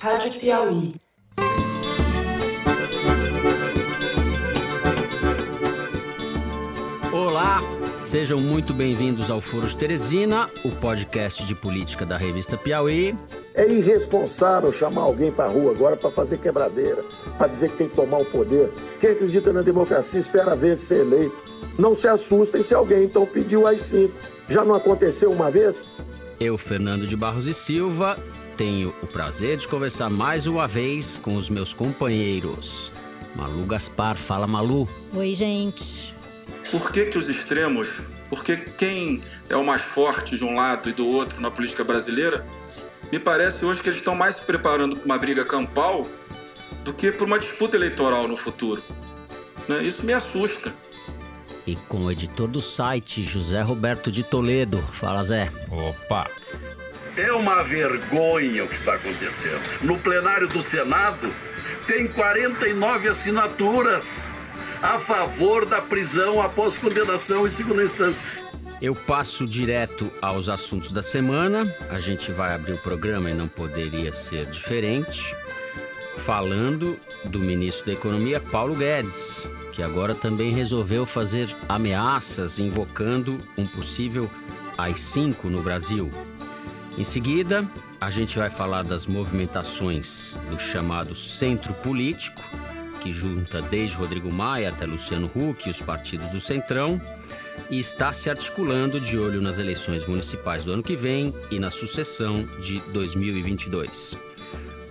Rádio 0.00 0.38
Piauí. 0.38 0.92
Olá, 7.12 7.60
sejam 8.06 8.38
muito 8.38 8.74
bem-vindos 8.74 9.30
ao 9.30 9.40
Foro 9.40 9.66
de 9.66 9.76
Teresina, 9.76 10.50
o 10.64 10.70
podcast 10.70 11.44
de 11.44 11.54
política 11.54 12.04
da 12.04 12.16
revista 12.16 12.58
Piauí. 12.58 13.14
É 13.54 13.66
irresponsável 13.66 14.70
chamar 14.72 15.02
alguém 15.02 15.32
para 15.32 15.48
rua 15.48 15.72
agora 15.72 15.96
para 15.96 16.10
fazer 16.10 16.38
quebradeira, 16.38 17.02
para 17.38 17.48
dizer 17.48 17.70
que 17.70 17.78
tem 17.78 17.88
que 17.88 17.96
tomar 17.96 18.18
o 18.18 18.24
poder. 18.26 18.70
Quem 19.00 19.10
acredita 19.10 19.52
na 19.52 19.62
democracia 19.62 20.20
espera 20.20 20.54
ver 20.54 20.76
ser 20.76 21.00
eleito. 21.00 21.42
Não 21.78 21.94
se 21.94 22.06
assustem 22.06 22.62
se 22.62 22.74
alguém 22.74 23.04
então 23.04 23.24
pediu 23.24 23.66
as 23.66 23.80
cinco. 23.82 24.14
Já 24.48 24.62
não 24.62 24.74
aconteceu 24.74 25.30
uma 25.32 25.50
vez? 25.50 25.90
Eu, 26.38 26.58
Fernando 26.58 27.06
de 27.06 27.16
Barros 27.16 27.46
e 27.46 27.54
Silva, 27.54 28.18
tenho 28.56 28.94
o 29.02 29.06
prazer 29.06 29.58
de 29.58 29.68
conversar 29.68 30.08
mais 30.08 30.46
uma 30.46 30.66
vez 30.66 31.18
com 31.18 31.36
os 31.36 31.50
meus 31.50 31.74
companheiros. 31.74 32.90
Malu 33.34 33.64
Gaspar, 33.66 34.16
fala 34.16 34.46
Malu. 34.46 34.88
Oi, 35.12 35.34
gente. 35.34 36.14
Por 36.70 36.90
que, 36.90 37.04
que 37.06 37.18
os 37.18 37.28
extremos, 37.28 38.02
porque 38.30 38.56
quem 38.56 39.20
é 39.48 39.56
o 39.56 39.64
mais 39.64 39.82
forte 39.82 40.36
de 40.36 40.44
um 40.44 40.54
lado 40.54 40.88
e 40.88 40.92
do 40.92 41.06
outro 41.06 41.40
na 41.40 41.50
política 41.50 41.84
brasileira, 41.84 42.46
me 43.12 43.18
parece 43.18 43.64
hoje 43.64 43.82
que 43.82 43.88
eles 43.88 43.98
estão 43.98 44.14
mais 44.14 44.36
se 44.36 44.42
preparando 44.42 44.96
para 44.96 45.04
uma 45.04 45.18
briga 45.18 45.44
campal 45.44 46.06
do 46.82 46.94
que 46.94 47.12
para 47.12 47.26
uma 47.26 47.38
disputa 47.38 47.76
eleitoral 47.76 48.26
no 48.26 48.36
futuro. 48.36 48.82
Né? 49.68 49.82
Isso 49.82 50.04
me 50.04 50.14
assusta. 50.14 50.72
E 51.66 51.76
com 51.76 52.04
o 52.04 52.10
editor 52.10 52.48
do 52.48 52.62
site, 52.62 53.22
José 53.22 53.60
Roberto 53.60 54.10
de 54.10 54.22
Toledo. 54.22 54.80
Fala, 54.92 55.22
Zé. 55.24 55.52
Opa! 55.70 56.30
É 57.16 57.32
uma 57.32 57.62
vergonha 57.62 58.64
o 58.64 58.68
que 58.68 58.74
está 58.74 58.94
acontecendo. 58.94 59.60
No 59.80 59.98
plenário 59.98 60.46
do 60.46 60.62
Senado, 60.62 61.32
tem 61.86 62.06
49 62.06 63.08
assinaturas 63.08 64.28
a 64.82 64.98
favor 64.98 65.64
da 65.64 65.80
prisão 65.80 66.42
após 66.42 66.76
condenação 66.76 67.46
em 67.46 67.50
segunda 67.50 67.82
instância. 67.82 68.20
Eu 68.82 68.94
passo 68.94 69.46
direto 69.46 70.10
aos 70.20 70.50
assuntos 70.50 70.92
da 70.92 71.02
semana. 71.02 71.74
A 71.88 71.98
gente 71.98 72.30
vai 72.30 72.54
abrir 72.54 72.74
o 72.74 72.78
programa 72.78 73.30
e 73.30 73.34
não 73.34 73.48
poderia 73.48 74.12
ser 74.12 74.44
diferente. 74.46 75.34
Falando 76.18 76.98
do 77.24 77.40
ministro 77.40 77.86
da 77.86 77.92
Economia, 77.92 78.40
Paulo 78.40 78.74
Guedes, 78.74 79.46
que 79.72 79.82
agora 79.82 80.14
também 80.14 80.52
resolveu 80.52 81.06
fazer 81.06 81.48
ameaças 81.66 82.58
invocando 82.58 83.38
um 83.56 83.66
possível 83.66 84.30
AI-5 84.76 85.44
no 85.44 85.62
Brasil. 85.62 86.10
Em 86.98 87.04
seguida, 87.04 87.66
a 88.00 88.10
gente 88.10 88.38
vai 88.38 88.48
falar 88.48 88.82
das 88.82 89.06
movimentações 89.06 90.38
do 90.48 90.58
chamado 90.58 91.14
centro 91.14 91.74
político, 91.74 92.42
que 93.02 93.12
junta 93.12 93.60
desde 93.60 93.96
Rodrigo 93.96 94.32
Maia 94.32 94.70
até 94.70 94.86
Luciano 94.86 95.30
Huck 95.34 95.68
e 95.68 95.70
os 95.70 95.80
partidos 95.80 96.30
do 96.30 96.40
Centrão, 96.40 96.98
e 97.68 97.78
está 97.78 98.14
se 98.14 98.30
articulando 98.30 98.98
de 98.98 99.18
olho 99.18 99.42
nas 99.42 99.58
eleições 99.58 100.06
municipais 100.06 100.64
do 100.64 100.72
ano 100.72 100.82
que 100.82 100.96
vem 100.96 101.34
e 101.50 101.58
na 101.58 101.70
sucessão 101.70 102.46
de 102.62 102.80
2022. 102.92 104.16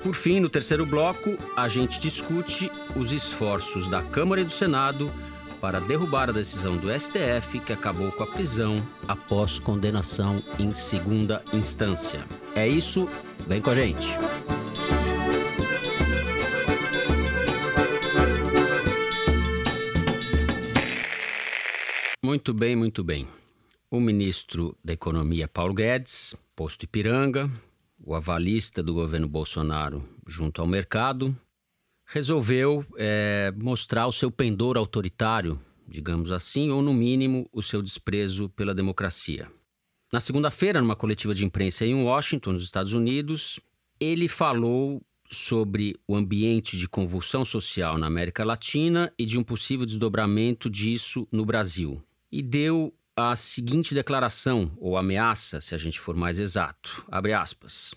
Por 0.03 0.13
fim, 0.13 0.39
no 0.39 0.49
terceiro 0.49 0.85
bloco, 0.85 1.35
a 1.57 1.67
gente 1.67 1.99
discute 1.99 2.71
os 2.95 3.11
esforços 3.11 3.87
da 3.87 4.03
Câmara 4.03 4.41
e 4.41 4.43
do 4.43 4.51
Senado 4.51 5.11
para 5.61 5.79
derrubar 5.79 6.29
a 6.29 6.33
decisão 6.33 6.77
do 6.77 6.87
STF 6.87 7.59
que 7.59 7.73
acabou 7.73 8.11
com 8.11 8.23
a 8.23 8.27
prisão 8.27 8.75
após 9.07 9.59
condenação 9.59 10.41
em 10.59 10.73
segunda 10.73 11.43
instância. 11.53 12.23
É 12.55 12.67
isso, 12.67 13.07
vem 13.47 13.61
com 13.61 13.71
a 13.71 13.75
gente. 13.75 14.07
Muito 22.23 22.53
bem, 22.53 22.75
muito 22.75 23.03
bem. 23.03 23.27
O 23.89 23.99
ministro 23.99 24.75
da 24.83 24.93
Economia, 24.93 25.47
Paulo 25.47 25.73
Guedes, 25.73 26.35
posto 26.55 26.83
Ipiranga, 26.83 27.51
o 28.03 28.15
avalista 28.15 28.81
do 28.83 28.93
governo 28.93 29.27
Bolsonaro 29.27 30.03
junto 30.27 30.59
ao 30.59 30.67
mercado, 30.67 31.37
resolveu 32.05 32.85
é, 32.97 33.53
mostrar 33.57 34.07
o 34.07 34.13
seu 34.13 34.29
pendor 34.29 34.77
autoritário, 34.77 35.59
digamos 35.87 36.31
assim, 36.31 36.71
ou 36.71 36.81
no 36.81 36.93
mínimo 36.93 37.49
o 37.51 37.61
seu 37.61 37.81
desprezo 37.81 38.49
pela 38.49 38.73
democracia. 38.73 39.49
Na 40.11 40.19
segunda-feira, 40.19 40.79
numa 40.79 40.95
coletiva 40.95 41.33
de 41.33 41.45
imprensa 41.45 41.85
em 41.85 41.95
Washington, 41.95 42.53
nos 42.53 42.63
Estados 42.63 42.93
Unidos, 42.93 43.59
ele 43.99 44.27
falou 44.27 45.01
sobre 45.31 45.95
o 46.07 46.15
ambiente 46.15 46.77
de 46.77 46.87
convulsão 46.87 47.43
social 47.43 47.97
na 47.97 48.07
América 48.07 48.45
Latina 48.45 49.11
e 49.17 49.25
de 49.25 49.37
um 49.37 49.43
possível 49.43 49.85
desdobramento 49.85 50.69
disso 50.69 51.27
no 51.31 51.45
Brasil 51.45 52.01
e 52.31 52.41
deu 52.41 52.93
a 53.15 53.33
seguinte 53.35 53.93
declaração, 53.93 54.73
ou 54.77 54.97
ameaça, 54.97 55.61
se 55.61 55.73
a 55.73 55.77
gente 55.77 55.99
for 55.99 56.15
mais 56.15 56.37
exato. 56.37 57.05
Abre 57.09 57.31
aspas. 57.31 57.95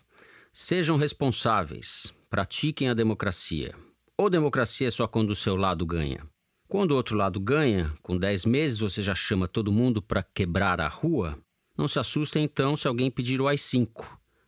Sejam 0.52 0.96
responsáveis, 0.96 2.14
pratiquem 2.30 2.88
a 2.88 2.94
democracia. 2.94 3.74
Ou 4.18 4.28
democracia 4.28 4.88
é 4.88 4.90
só 4.90 5.06
quando 5.06 5.30
o 5.30 5.36
seu 5.36 5.56
lado 5.56 5.86
ganha? 5.86 6.26
Quando 6.68 6.90
o 6.90 6.96
outro 6.96 7.16
lado 7.16 7.38
ganha, 7.38 7.94
com 8.02 8.18
10 8.18 8.44
meses 8.44 8.80
você 8.80 9.02
já 9.02 9.14
chama 9.14 9.46
todo 9.48 9.72
mundo 9.72 10.02
para 10.02 10.22
quebrar 10.22 10.80
a 10.80 10.88
rua? 10.88 11.38
Não 11.76 11.86
se 11.86 11.98
assustem 11.98 12.44
então 12.44 12.76
se 12.76 12.88
alguém 12.88 13.10
pedir 13.10 13.40
o 13.40 13.46
AI-5. 13.46 14.04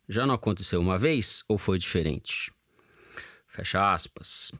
Já 0.08 0.26
não 0.26 0.34
aconteceu 0.34 0.80
uma 0.80 0.98
vez 0.98 1.44
ou 1.48 1.56
foi 1.56 1.78
diferente? 1.78 2.52
Fecha 3.46 3.92
aspas. 3.92 4.52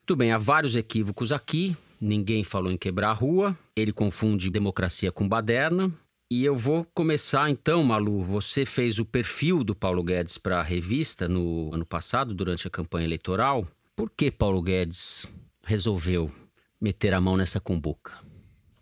Muito 0.00 0.16
bem, 0.16 0.32
há 0.32 0.38
vários 0.38 0.76
equívocos 0.76 1.32
aqui, 1.32 1.76
Ninguém 2.04 2.42
falou 2.42 2.72
em 2.72 2.76
quebrar 2.76 3.10
a 3.10 3.12
rua. 3.12 3.56
Ele 3.76 3.92
confunde 3.92 4.50
democracia 4.50 5.12
com 5.12 5.28
baderna. 5.28 5.92
E 6.28 6.44
eu 6.44 6.56
vou 6.56 6.84
começar 6.92 7.48
então, 7.48 7.84
Malu. 7.84 8.24
Você 8.24 8.66
fez 8.66 8.98
o 8.98 9.04
perfil 9.04 9.62
do 9.62 9.72
Paulo 9.72 10.02
Guedes 10.02 10.36
para 10.36 10.58
a 10.58 10.64
revista 10.64 11.28
no 11.28 11.72
ano 11.72 11.86
passado, 11.86 12.34
durante 12.34 12.66
a 12.66 12.70
campanha 12.70 13.06
eleitoral. 13.06 13.68
Por 13.94 14.10
que 14.10 14.30
Paulo 14.30 14.62
Guedes 14.62 15.26
resolveu 15.62 16.32
meter 16.80 17.12
a 17.12 17.20
mão 17.20 17.36
nessa 17.36 17.60
cumbuca? 17.60 18.12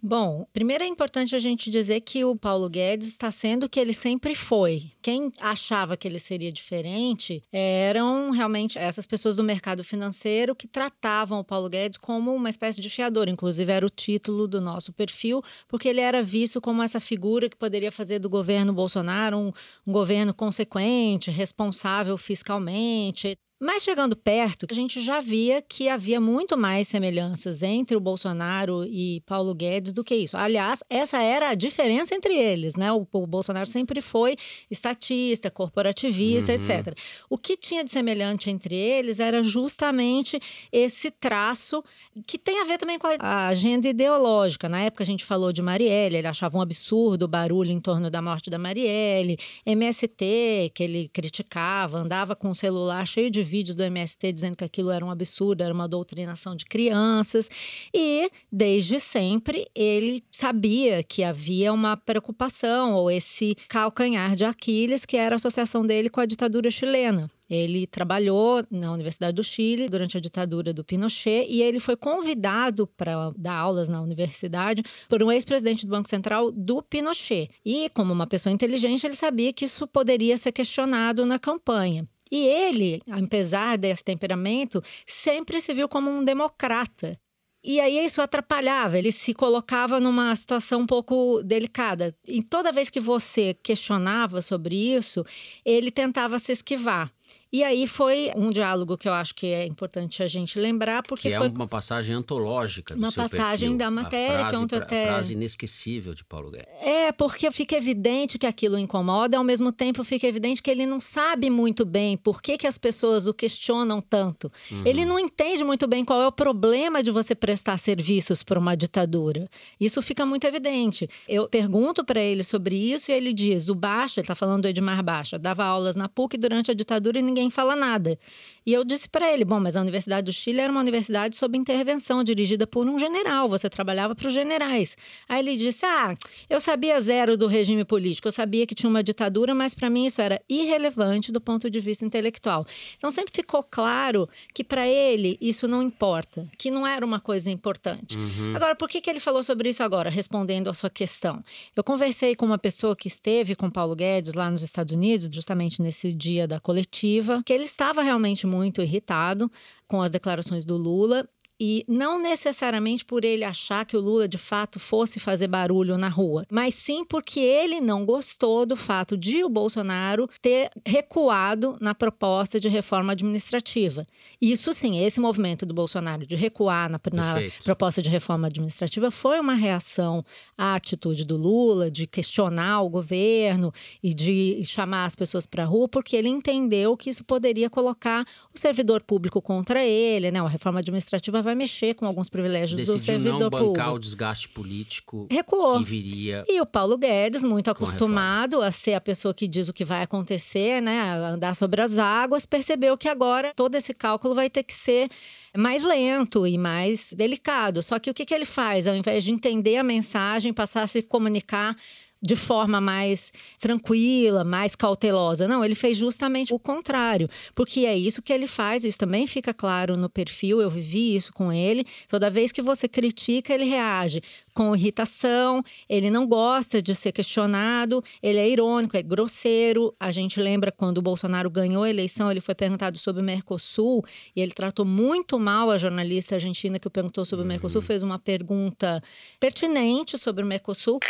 Bom, 0.03 0.47
primeiro 0.51 0.83
é 0.83 0.87
importante 0.87 1.37
a 1.37 1.39
gente 1.39 1.71
dizer 1.71 2.01
que 2.01 2.25
o 2.25 2.35
Paulo 2.35 2.71
Guedes 2.71 3.09
está 3.09 3.31
sendo 3.31 3.65
o 3.65 3.69
que 3.69 3.79
ele 3.79 3.93
sempre 3.93 4.35
foi. 4.35 4.93
Quem 5.03 5.31
achava 5.39 5.95
que 5.95 6.09
ele 6.09 6.19
seria 6.19 6.51
diferente 6.51 7.43
eram 7.53 8.31
realmente 8.31 8.79
essas 8.79 9.07
pessoas 9.07 9.37
do 9.37 9.45
mercado 9.45 9.85
financeiro 9.85 10.55
que 10.55 10.67
tratavam 10.67 11.41
o 11.41 11.45
Paulo 11.45 11.69
Guedes 11.69 11.99
como 11.99 12.35
uma 12.35 12.49
espécie 12.49 12.81
de 12.81 12.89
fiador. 12.89 13.29
Inclusive, 13.29 13.71
era 13.71 13.85
o 13.85 13.91
título 13.91 14.49
do 14.49 14.59
nosso 14.59 14.91
perfil, 14.91 15.43
porque 15.69 15.89
ele 15.89 16.01
era 16.01 16.23
visto 16.23 16.63
como 16.63 16.83
essa 16.83 17.01
figura 17.01 17.51
que 17.51 17.57
poderia 17.57 17.93
fazer 17.93 18.21
do 18.21 18.31
governo 18.31 18.73
Bolsonaro 18.73 19.37
um, 19.37 19.53
um 19.87 19.93
governo 19.93 20.33
consequente, 20.33 21.31
responsável 21.31 22.17
fiscalmente. 22.17 23.37
Mas 23.63 23.83
chegando 23.83 24.17
perto, 24.17 24.67
a 24.71 24.75
gente 24.75 25.03
já 25.03 25.21
via 25.21 25.61
que 25.61 25.87
havia 25.87 26.19
muito 26.19 26.57
mais 26.57 26.89
semelhanças 26.89 27.63
entre 27.63 27.95
o 27.95 28.01
Bolsonaro 28.01 28.87
e 28.87 29.21
Paulo 29.27 29.55
Guedes 29.55 29.93
do 29.93 30.03
que 30.03 30.15
isso. 30.15 30.35
Aliás, 30.35 30.83
essa 30.89 31.21
era 31.21 31.51
a 31.51 31.55
diferença 31.55 32.15
entre 32.15 32.35
eles, 32.35 32.75
né? 32.75 32.91
O, 32.91 33.07
o 33.13 33.27
Bolsonaro 33.27 33.67
sempre 33.67 34.01
foi 34.01 34.35
estatista, 34.71 35.51
corporativista, 35.51 36.53
uhum. 36.53 36.59
etc. 36.59 36.97
O 37.29 37.37
que 37.37 37.55
tinha 37.55 37.85
de 37.85 37.91
semelhante 37.91 38.49
entre 38.49 38.75
eles 38.75 39.21
era 39.21 39.43
justamente 39.43 40.41
esse 40.73 41.11
traço 41.11 41.85
que 42.27 42.39
tem 42.39 42.63
a 42.63 42.65
ver 42.65 42.79
também 42.79 42.99
com 42.99 43.09
a 43.19 43.49
agenda 43.49 43.87
ideológica. 43.87 44.71
Na 44.71 44.81
época 44.81 45.03
a 45.03 45.07
gente 45.07 45.23
falou 45.23 45.53
de 45.53 45.61
Marielle, 45.61 46.17
ele 46.17 46.27
achava 46.27 46.57
um 46.57 46.63
absurdo 46.63 47.25
o 47.25 47.29
barulho 47.29 47.71
em 47.71 47.81
torno 47.81 48.11
da 48.11 48.23
morte 48.23 48.49
da 48.49 48.59
Marielle, 48.59 49.39
MST, 49.67 50.73
que 50.75 50.83
ele 50.83 51.09
criticava, 51.09 51.99
andava 51.99 52.35
com 52.35 52.49
o 52.49 52.55
celular 52.55 53.07
cheio 53.07 53.31
de 53.31 53.50
vídeos 53.51 53.77
do 53.77 53.83
MST 53.83 54.33
dizendo 54.33 54.57
que 54.57 54.65
aquilo 54.65 54.91
era 54.91 55.05
um 55.05 55.11
absurdo, 55.11 55.63
era 55.63 55.75
uma 55.75 55.89
doutrinação 55.89 56.55
de 56.55 56.65
crianças. 56.65 57.51
E, 57.93 58.31
desde 58.51 59.01
sempre, 59.01 59.67
ele 59.75 60.23
sabia 60.31 61.03
que 61.03 61.25
havia 61.25 61.73
uma 61.73 61.97
preocupação, 61.97 62.95
ou 62.95 63.11
esse 63.11 63.57
calcanhar 63.69 64.37
de 64.37 64.45
Aquiles, 64.45 65.05
que 65.05 65.17
era 65.17 65.35
a 65.35 65.37
associação 65.37 65.85
dele 65.85 66.09
com 66.09 66.21
a 66.21 66.27
ditadura 66.27 66.71
chilena. 66.71 67.31
Ele 67.51 67.85
trabalhou 67.85 68.65
na 68.71 68.93
Universidade 68.93 69.35
do 69.35 69.43
Chile 69.43 69.89
durante 69.89 70.17
a 70.17 70.21
ditadura 70.21 70.73
do 70.73 70.85
Pinochet 70.85 71.47
e 71.51 71.61
ele 71.61 71.81
foi 71.81 71.97
convidado 71.97 72.87
para 72.87 73.33
dar 73.37 73.57
aulas 73.57 73.89
na 73.89 74.01
universidade 74.01 74.85
por 75.09 75.21
um 75.21 75.33
ex-presidente 75.33 75.85
do 75.85 75.91
Banco 75.91 76.09
Central 76.09 76.53
do 76.53 76.81
Pinochet. 76.81 77.51
E, 77.65 77.91
como 77.91 78.13
uma 78.13 78.27
pessoa 78.29 78.53
inteligente, 78.53 79.05
ele 79.05 79.17
sabia 79.17 79.53
que 79.53 79.65
isso 79.65 79.85
poderia 79.89 80.37
ser 80.37 80.53
questionado 80.53 81.27
na 81.27 81.41
campanha. 81.41 82.09
E 82.31 82.47
ele, 82.47 83.03
apesar 83.11 83.77
desse 83.77 84.05
temperamento, 84.05 84.83
sempre 85.07 85.61
se 85.61 85.75
viu 85.75 85.89
como 85.89 86.11
um 86.11 86.25
democrata. 86.25 87.19
E 87.63 87.79
aí 87.79 88.03
isso 88.03 88.23
atrapalhava, 88.23 88.97
ele 88.99 89.13
se 89.13 89.35
colocava 89.35 90.01
numa 90.01 90.35
situação 90.35 90.81
um 90.81 90.87
pouco 90.87 91.43
delicada. 91.43 92.17
E 92.27 92.43
toda 92.43 92.73
vez 92.73 92.89
que 92.89 93.01
você 93.01 93.53
questionava 93.53 94.41
sobre 94.41 94.75
isso, 94.75 95.25
ele 95.63 95.91
tentava 95.91 96.39
se 96.39 96.53
esquivar. 96.53 97.13
E 97.53 97.65
aí 97.65 97.87
foi 97.87 98.31
um 98.37 98.49
diálogo 98.51 98.97
que 98.97 99.09
eu 99.09 99.13
acho 99.13 99.35
que 99.35 99.47
é 99.47 99.67
importante 99.67 100.23
a 100.23 100.29
gente 100.29 100.57
lembrar, 100.57 101.03
porque 101.03 101.29
que 101.29 101.37
foi 101.37 101.49
é 101.49 101.51
uma 101.51 101.67
passagem 101.67 102.15
antológica 102.15 102.95
do 102.95 103.01
uma 103.01 103.11
passagem 103.11 103.71
perfil. 103.71 103.77
da 103.77 103.91
matéria, 103.91 104.47
a 104.47 104.51
frase, 104.51 104.67
que 104.67 104.75
até... 104.77 105.07
frase 105.07 105.33
inesquecível 105.33 106.15
de 106.15 106.25
Paulo 106.25 106.51
Guedes. 106.53 106.69
É, 106.81 107.11
porque 107.11 107.51
fica 107.51 107.77
evidente 107.77 108.39
que 108.39 108.47
aquilo 108.47 108.79
incomoda, 108.79 109.37
ao 109.37 109.43
mesmo 109.43 109.73
tempo 109.73 110.05
fica 110.05 110.29
evidente 110.29 110.63
que 110.63 110.71
ele 110.71 110.87
não 110.87 111.01
sabe 111.01 111.51
muito 111.51 111.85
bem 111.85 112.17
por 112.17 112.41
que, 112.41 112.57
que 112.57 112.69
as 112.69 112.79
pessoas 112.79 113.27
o 113.27 113.35
questionam 113.35 114.01
tanto. 114.01 114.51
Uhum. 114.71 114.83
Ele 114.87 115.05
não 115.05 115.19
entende 115.19 115.65
muito 115.65 115.89
bem 115.89 116.05
qual 116.05 116.23
é 116.23 116.29
o 116.29 116.33
problema 116.33 117.03
de 117.03 117.11
você 117.11 117.35
prestar 117.35 117.79
serviços 117.79 118.45
para 118.45 118.61
uma 118.61 118.77
ditadura. 118.77 119.49
Isso 119.81 120.01
fica 120.03 120.25
muito 120.25 120.47
evidente. 120.47 121.09
Eu 121.29 121.49
pergunto 121.49 122.05
para 122.05 122.21
ele 122.21 122.45
sobre 122.45 122.77
isso 122.77 123.11
e 123.11 123.15
ele 123.15 123.33
diz: 123.33 123.69
o 123.69 123.75
Baixa, 123.75 124.21
ele 124.21 124.25
está 124.25 124.37
falando 124.37 124.63
do 124.63 124.69
Edmar 124.69 125.03
Baixa, 125.03 125.37
dava 125.37 125.65
aulas 125.65 125.97
na 125.97 126.09
PUC 126.09 126.37
durante 126.39 126.71
a 126.71 126.75
ditadura 126.75 127.19
e 127.19 127.23
ninguém 127.23 127.40
fala 127.49 127.77
nada. 127.77 128.19
E 128.67 128.73
eu 128.73 128.85
disse 128.85 129.09
para 129.09 129.33
ele: 129.33 129.45
bom, 129.45 129.59
mas 129.59 129.77
a 129.77 129.81
Universidade 129.81 130.27
do 130.27 130.33
Chile 130.33 130.61
era 130.61 130.71
uma 130.71 130.81
universidade 130.81 131.37
sob 131.37 131.57
intervenção, 131.57 132.23
dirigida 132.23 132.67
por 132.67 132.87
um 132.87 132.99
general, 132.99 133.49
você 133.49 133.71
trabalhava 133.71 134.15
para 134.15 134.29
os 134.29 134.35
generais. 134.35 134.97
Aí 135.29 135.41
ele 135.41 135.57
disse: 135.57 135.87
ah, 135.87 136.17
eu 136.49 136.61
sabia 136.61 137.01
zero 137.01 137.37
do 137.37 137.47
regime 137.47 137.85
político, 137.85 138.29
eu 138.29 138.33
sabia 138.33 138.67
que 138.67 138.75
tinha 138.75 138.91
uma 138.91 139.03
ditadura, 139.03 139.55
mas 139.55 139.75
para 139.75 139.89
mim 139.89 140.07
isso 140.07 140.21
era 140.21 140.41
irrelevante 140.49 141.33
do 141.33 141.41
ponto 141.41 141.71
de 141.71 141.81
vista 141.81 142.05
intelectual. 142.05 142.67
Então 142.99 143.11
sempre 143.11 143.33
ficou 143.35 143.63
claro 143.63 144.29
que 144.53 144.63
para 144.63 144.87
ele 144.87 145.39
isso 145.41 145.67
não 145.67 145.83
importa, 145.83 146.47
que 146.59 146.71
não 146.71 146.87
era 146.87 147.05
uma 147.05 147.21
coisa 147.21 147.51
importante. 147.51 148.17
Uhum. 148.17 148.55
Agora, 148.57 148.75
por 148.75 148.89
que, 148.89 149.01
que 149.01 149.09
ele 149.09 149.21
falou 149.21 149.43
sobre 149.43 149.71
isso 149.71 149.83
agora, 149.83 150.11
respondendo 150.11 150.69
à 150.69 150.75
sua 150.75 150.91
questão? 150.91 151.43
Eu 151.75 151.85
conversei 151.85 152.35
com 152.35 152.47
uma 152.47 152.59
pessoa 152.59 152.95
que 152.95 153.09
esteve 153.09 153.55
com 153.55 153.71
Paulo 153.71 153.95
Guedes 153.95 154.35
lá 154.35 154.51
nos 154.51 154.63
Estados 154.63 154.93
Unidos, 154.93 155.29
justamente 155.33 155.81
nesse 155.81 156.13
dia 156.13 156.47
da 156.47 156.61
coletiva, 156.61 157.30
que 157.45 157.53
ele 157.53 157.65
estava 157.65 158.03
realmente 158.03 158.47
muito 158.47 158.83
irritado 158.83 159.51
com 159.87 160.03
as 160.03 160.11
declarações 160.11 160.65
do 160.65 160.77
Lula 160.77 161.29
e 161.61 161.85
não 161.87 162.19
necessariamente 162.19 163.05
por 163.05 163.23
ele 163.23 163.45
achar 163.45 163.85
que 163.85 163.97
o 163.97 164.01
Lula 164.01 164.27
de 164.27 164.39
fato 164.39 164.81
fosse 164.81 165.21
fazer 165.21 165.47
barulho 165.47 165.99
na 165.99 166.09
rua, 166.09 166.47
mas 166.51 166.75
sim 166.75 167.05
porque 167.05 167.39
ele 167.39 167.81
não 167.81 168.07
gostou 168.07 168.65
do 168.65 168.75
fato 168.75 169.17
de 169.17 169.45
o 169.45 169.49
Bolsonaro 169.49 170.29
ter 170.41 170.71
recuado 170.87 171.77
na 171.81 171.95
proposta 171.95 172.59
de 172.59 172.69
reforma 172.69 173.13
administrativa. 173.13 174.07
Isso 174.41 174.73
sim, 174.73 175.05
esse 175.05 175.21
movimento 175.21 175.67
do 175.67 175.75
Bolsonaro 175.75 176.27
de 176.27 176.35
recuar 176.35 176.89
na, 176.89 176.99
na 177.13 177.35
proposta 177.63 178.01
de 178.01 178.09
reforma 178.09 178.47
administrativa 178.47 179.11
foi 179.11 179.39
uma 179.39 179.55
reação 179.55 180.25
à 180.57 180.75
atitude 180.75 181.27
do 181.27 181.37
Lula 181.37 181.91
de 181.91 182.07
questionar 182.07 182.81
o 182.81 182.89
governo 182.89 183.73
e 184.03 184.15
de 184.15 184.63
chamar 184.65 185.05
as 185.05 185.15
pessoas 185.15 185.45
para 185.45 185.65
a 185.65 185.67
rua, 185.67 185.89
porque 185.89 186.17
ele 186.17 186.29
entendeu 186.29 186.97
que 186.97 187.11
isso 187.11 187.25
poderia 187.25 187.69
colocar 187.69 188.25
o 188.55 188.59
servidor 188.59 189.03
público 189.03 189.43
contra 189.43 189.85
ele, 189.85 190.31
né? 190.31 190.41
A 190.41 190.49
reforma 190.49 190.81
administrativa 190.81 191.43
vai 191.43 191.50
mexer 191.55 191.95
com 191.95 192.07
alguns 192.07 192.29
privilégios 192.29 192.77
Decidiu 192.77 192.97
do 192.97 193.03
servidor 193.03 193.41
não 193.41 193.51
bancar 193.51 193.67
público. 193.67 193.91
o 193.91 193.99
desgaste 193.99 194.49
político 194.49 195.27
Recuou. 195.31 195.79
que 195.79 195.85
viria. 195.85 196.45
E 196.49 196.61
o 196.61 196.67
Paulo 196.67 196.97
Guedes, 196.97 197.43
muito 197.43 197.69
a 197.69 197.73
acostumado 197.73 198.63
a, 198.63 198.71
ser 198.71 198.95
a 198.95 199.01
pessoa 199.01 199.33
que 199.35 199.47
diz 199.49 199.69
o 199.69 199.73
que 199.73 199.85
vai 199.85 200.03
acontecer, 200.03 200.81
né, 200.81 201.01
a 201.01 201.31
andar 201.31 201.55
sobre 201.55 201.81
as 201.81 201.99
águas, 201.99 202.47
percebeu 202.47 202.97
que 202.97 203.09
agora 203.09 203.53
todo 203.55 203.75
esse 203.75 203.93
cálculo 203.95 204.35
vai 204.35 204.49
ter 204.51 204.63
que 204.63 204.75
ser 204.75 205.09
mais 205.57 205.85
lento 205.85 206.47
e 206.47 206.57
mais 206.57 207.13
delicado. 207.13 207.83
Só 207.83 207.99
que 207.99 208.11
o 208.11 208.15
que, 208.15 208.25
que 208.25 208.35
ele 208.35 208.45
faz? 208.45 208.87
Ao 208.87 208.95
invés 208.95 209.25
de 209.25 209.33
entender 209.33 209.77
a 209.77 209.83
mensagem, 209.85 210.53
passar 210.53 210.83
a 210.83 210.87
se 210.87 211.03
comunicar 211.03 211.77
de 212.23 212.37
forma 212.37 212.81
mais 212.81 213.33
tranquila, 213.59 214.45
mais 214.45 214.75
cautelosa. 214.75 215.49
Não, 215.49 215.65
ele 215.65 215.75
fez 215.75 215.97
justamente 215.97 216.53
o 216.53 216.59
contrário, 216.59 217.29
porque 217.55 217.87
é 217.87 217.97
isso 217.97 218.23
que 218.23 218.33
ele 218.33 218.47
faz, 218.47 218.85
isso 218.85 218.99
também 218.99 219.27
fica 219.27 219.55
claro 219.55 219.97
no 219.97 220.11
perfil, 220.11 220.61
eu 220.61 220.71
vivi 220.71 221.15
isso 221.15 221.33
com 221.33 221.53
ele. 221.53 221.87
Toda 222.09 222.31
vez 222.31 222.53
que 222.53 222.63
você 222.63 222.87
critica, 222.89 223.55
ele 223.55 223.65
reage 223.65 224.23
com 224.55 224.75
irritação, 224.75 225.63
ele 225.89 226.11
não 226.11 226.27
gosta 226.27 226.83
de 226.83 226.95
ser 226.95 227.13
questionado, 227.13 228.03
ele 228.23 228.39
é 228.39 228.49
irônico, 228.49 228.97
é 228.97 229.03
grosseiro. 229.03 229.95
A 229.99 230.11
gente 230.11 230.41
lembra 230.41 230.73
quando 230.73 230.99
o 230.99 231.03
Bolsonaro 231.03 231.51
ganhou 231.51 231.83
a 231.83 231.91
eleição, 231.91 232.31
ele 232.31 232.41
foi 232.41 232.55
perguntado 232.55 232.99
sobre 232.99 233.23
o 233.23 233.25
Mercosul 233.25 234.05
e 234.35 234.41
ele 234.41 234.53
tratou 234.53 234.85
muito 234.85 235.39
mal 235.39 235.71
a 235.71 235.79
jornalista 235.79 236.35
argentina 236.35 236.79
que 236.79 236.87
o 236.87 236.91
perguntou 236.91 237.25
sobre 237.25 237.45
o 237.45 237.49
Mercosul, 237.49 237.81
fez 237.81 238.03
uma 238.03 238.19
pergunta 238.19 239.03
pertinente 239.39 240.19
sobre 240.19 240.43
o 240.43 240.47
Mercosul. 240.47 241.01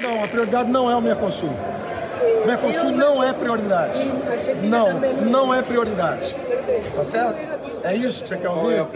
Não, 0.00 0.22
a 0.22 0.28
prioridade 0.28 0.70
não 0.70 0.90
é 0.90 0.94
o 0.94 1.02
Mercosul. 1.02 1.50
O 2.42 2.46
Mercosul 2.46 2.92
não 2.92 3.22
é 3.22 3.32
prioridade. 3.32 4.00
Não, 4.62 5.00
não 5.30 5.54
é 5.54 5.62
prioridade. 5.62 6.34
Tá 6.94 7.04
certo? 7.04 7.38
É 7.84 7.96
isso 7.96 8.22
que 8.22 8.28
você 8.28 8.36
quer 8.36 8.48
ouvir? 8.50 8.86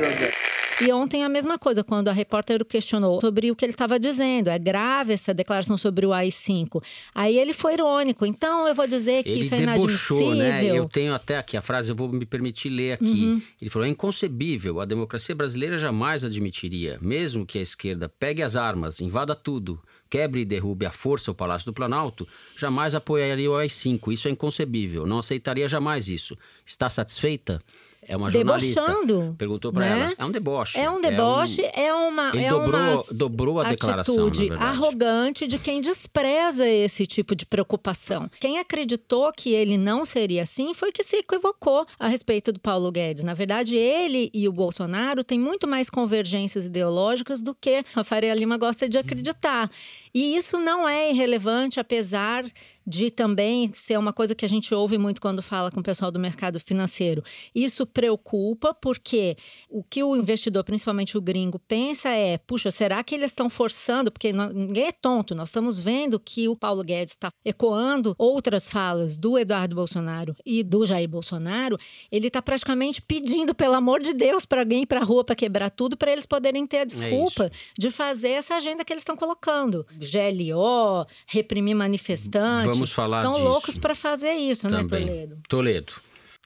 E 0.81 0.93
ontem 0.93 1.23
a 1.23 1.29
mesma 1.29 1.59
coisa, 1.59 1.85
quando 1.85 2.09
a 2.09 2.13
repórter 2.13 2.61
o 2.61 2.65
questionou 2.65 3.21
sobre 3.21 3.51
o 3.51 3.57
que 3.57 3.65
ele 3.65 3.73
estava 3.73 3.99
dizendo. 3.99 4.49
É 4.49 4.59
grave 4.59 5.13
essa 5.13 5.35
declaração 5.35 5.77
sobre 5.77 6.07
o 6.07 6.13
AI-5. 6.13 6.83
Aí 7.15 7.39
ele 7.39 7.53
foi 7.53 7.75
irônico. 7.75 8.25
Então 8.25 8.67
eu 8.67 8.75
vou 8.75 8.87
dizer 8.87 9.23
que 9.23 9.31
ele 9.31 9.41
isso 9.41 9.55
é 9.55 9.59
debochou, 9.59 10.21
inadmissível. 10.21 10.75
Né? 10.75 10.79
Eu 10.79 10.89
tenho 10.89 11.15
até 11.15 11.39
aqui 11.39 11.57
a 11.57 11.63
frase, 11.63 11.91
eu 11.91 11.97
vou 11.97 12.09
me 12.09 12.25
permitir 12.25 12.71
ler 12.71 12.93
aqui. 12.93 13.05
Uhum. 13.05 13.43
Ele 13.61 13.71
falou: 13.71 13.87
é 13.87 13.91
inconcebível. 13.91 14.81
A 14.81 14.85
democracia 14.85 15.35
brasileira 15.35 15.79
jamais 15.79 16.25
admitiria, 16.25 16.99
mesmo 17.03 17.47
que 17.47 17.59
a 17.59 17.63
esquerda 17.63 18.09
pegue 18.09 18.43
as 18.43 18.57
armas, 18.57 19.01
invada 19.01 19.35
tudo, 19.35 19.81
quebre 20.09 20.41
e 20.41 20.45
derrube 20.45 20.85
à 20.85 20.91
força 20.91 21.31
o 21.31 21.35
Palácio 21.35 21.67
do 21.67 21.75
Planalto, 21.75 22.27
jamais 22.57 22.95
apoiaria 22.95 23.51
o 23.51 23.57
AI-5. 23.57 24.13
Isso 24.13 24.29
é 24.29 24.31
inconcebível. 24.31 25.07
Não 25.07 25.19
aceitaria 25.19 25.69
jamais 25.69 26.09
isso. 26.09 26.37
Está 26.67 26.89
satisfeita? 26.89 27.63
É 28.07 28.17
uma 28.17 28.31
jornalista. 28.31 28.81
Debochando. 28.81 29.35
Perguntou 29.39 29.73
para 29.73 29.85
né? 29.85 30.01
ela. 30.01 30.15
É 30.19 30.25
um 30.25 30.31
deboche. 30.31 30.79
É 30.79 30.91
um 30.91 31.01
deboche, 31.01 31.63
é, 31.63 31.87
é 31.87 31.95
uma. 31.95 32.31
Ele 32.35 32.45
é 32.45 32.51
dobrou, 32.51 32.81
uma 32.81 33.05
dobrou 33.13 33.61
a 33.61 33.69
declaração. 33.69 34.27
atitude 34.27 34.53
arrogante 34.53 35.47
de 35.47 35.59
quem 35.59 35.81
despreza 35.81 36.69
esse 36.69 37.07
tipo 37.07 37.37
de 37.37 37.47
preocupação. 37.47 38.29
Quem 38.41 38.59
acreditou 38.59 39.33
que 39.33 39.51
ele 39.51 39.79
não 39.79 40.05
seria 40.05 40.43
assim 40.43 40.75
foi 40.75 40.91
que 40.91 41.05
se 41.05 41.17
equivocou 41.17 41.87
a 41.99 42.09
respeito 42.09 42.53
do 42.53 42.59
Paulo 42.59 42.91
Guedes. 42.91 43.23
Na 43.23 43.35
verdade, 43.35 43.77
ele 43.77 44.31
e 44.35 44.49
o 44.49 44.53
Bolsonaro 44.53 45.23
têm 45.23 45.39
muito 45.39 45.69
mais 45.69 45.89
convergências 45.89 46.67
ideológicas 46.67 47.41
do 47.41 47.55
que 47.55 47.85
a 47.95 48.03
Faria 48.03 48.35
Lima 48.35 48.57
gosta 48.57 48.89
de 48.89 48.99
acreditar. 48.99 49.71
E 50.15 50.37
isso 50.37 50.59
não 50.59 50.89
é 50.89 51.11
irrelevante, 51.11 51.81
apesar 51.81 52.45
de 52.87 53.11
também 53.11 53.73
ser 53.73 53.99
uma 53.99 54.13
coisa 54.13 54.35
que 54.35 54.45
a 54.45 54.49
gente 54.49 54.75
ouve 54.75 54.99
muito 54.99 55.21
quando 55.21 55.43
fala 55.43 55.71
com 55.71 55.81
o 55.81 55.83
pessoal 55.83 56.11
do 56.11 56.19
mercado 56.19 56.59
financeiro. 56.59 57.23
Isso 57.55 57.87
preocupa 57.87 58.75
porque 58.75 59.37
o 59.69 59.83
que 59.83 60.03
o 60.03 60.17
investidor, 60.17 60.65
principalmente 60.65 61.17
o 61.17 61.21
gringo, 61.21 61.59
pensa 61.59 62.09
é: 62.11 62.39
puxa, 62.39 62.71
será 62.71 63.03
que 63.05 63.15
eles 63.15 63.31
estão 63.31 63.49
forçando? 63.49 64.11
Porque 64.11 64.33
ninguém 64.33 64.89
é 64.89 64.93
tonto, 64.93 65.35
nós 65.35 65.49
estamos 65.49 65.79
vendo 65.79 66.19
que 66.19 66.49
o 66.49 66.57
Paulo 66.57 66.83
Guedes 66.83 67.15
está 67.15 67.31
ecoando 67.45 68.15
outras 68.19 68.71
falas 68.71 69.17
do 69.17 69.39
Eduardo 69.39 69.77
Bolsonaro 69.77 70.37
e 70.45 70.63
do 70.63 70.85
Jair 70.85 71.09
Bolsonaro. 71.09 71.79
Ele 72.11 72.27
está 72.27 72.43
praticamente 72.43 73.01
pedindo, 73.01 73.55
pelo 73.55 73.75
amor 73.75 74.01
de 74.01 74.13
Deus, 74.13 74.45
para 74.45 74.63
alguém 74.63 74.83
ir 74.83 74.87
para 74.87 75.01
a 75.01 75.05
rua 75.05 75.25
para 75.25 75.37
quebrar 75.37 75.71
tudo, 75.71 75.97
para 75.97 76.13
eles 76.13 76.27
poderem 76.27 76.67
ter 76.67 76.79
a 76.79 76.85
desculpa 76.85 77.51
de 77.79 77.91
fazer 77.91 78.31
essa 78.31 78.57
agenda 78.57 78.85
que 78.85 78.93
eles 78.93 79.03
estão 79.03 79.17
colocando. 79.17 79.87
GLO, 80.11 81.07
reprimir 81.27 81.75
manifestantes. 81.77 82.67
Vamos 82.71 82.93
falar 82.93 83.19
Estão 83.19 83.33
disso. 83.33 83.45
loucos 83.45 83.79
para 83.79 83.95
fazer 83.95 84.33
isso, 84.33 84.69
Também. 84.69 84.85
né, 85.05 85.07
Toledo? 85.07 85.39
Toledo. 85.49 85.93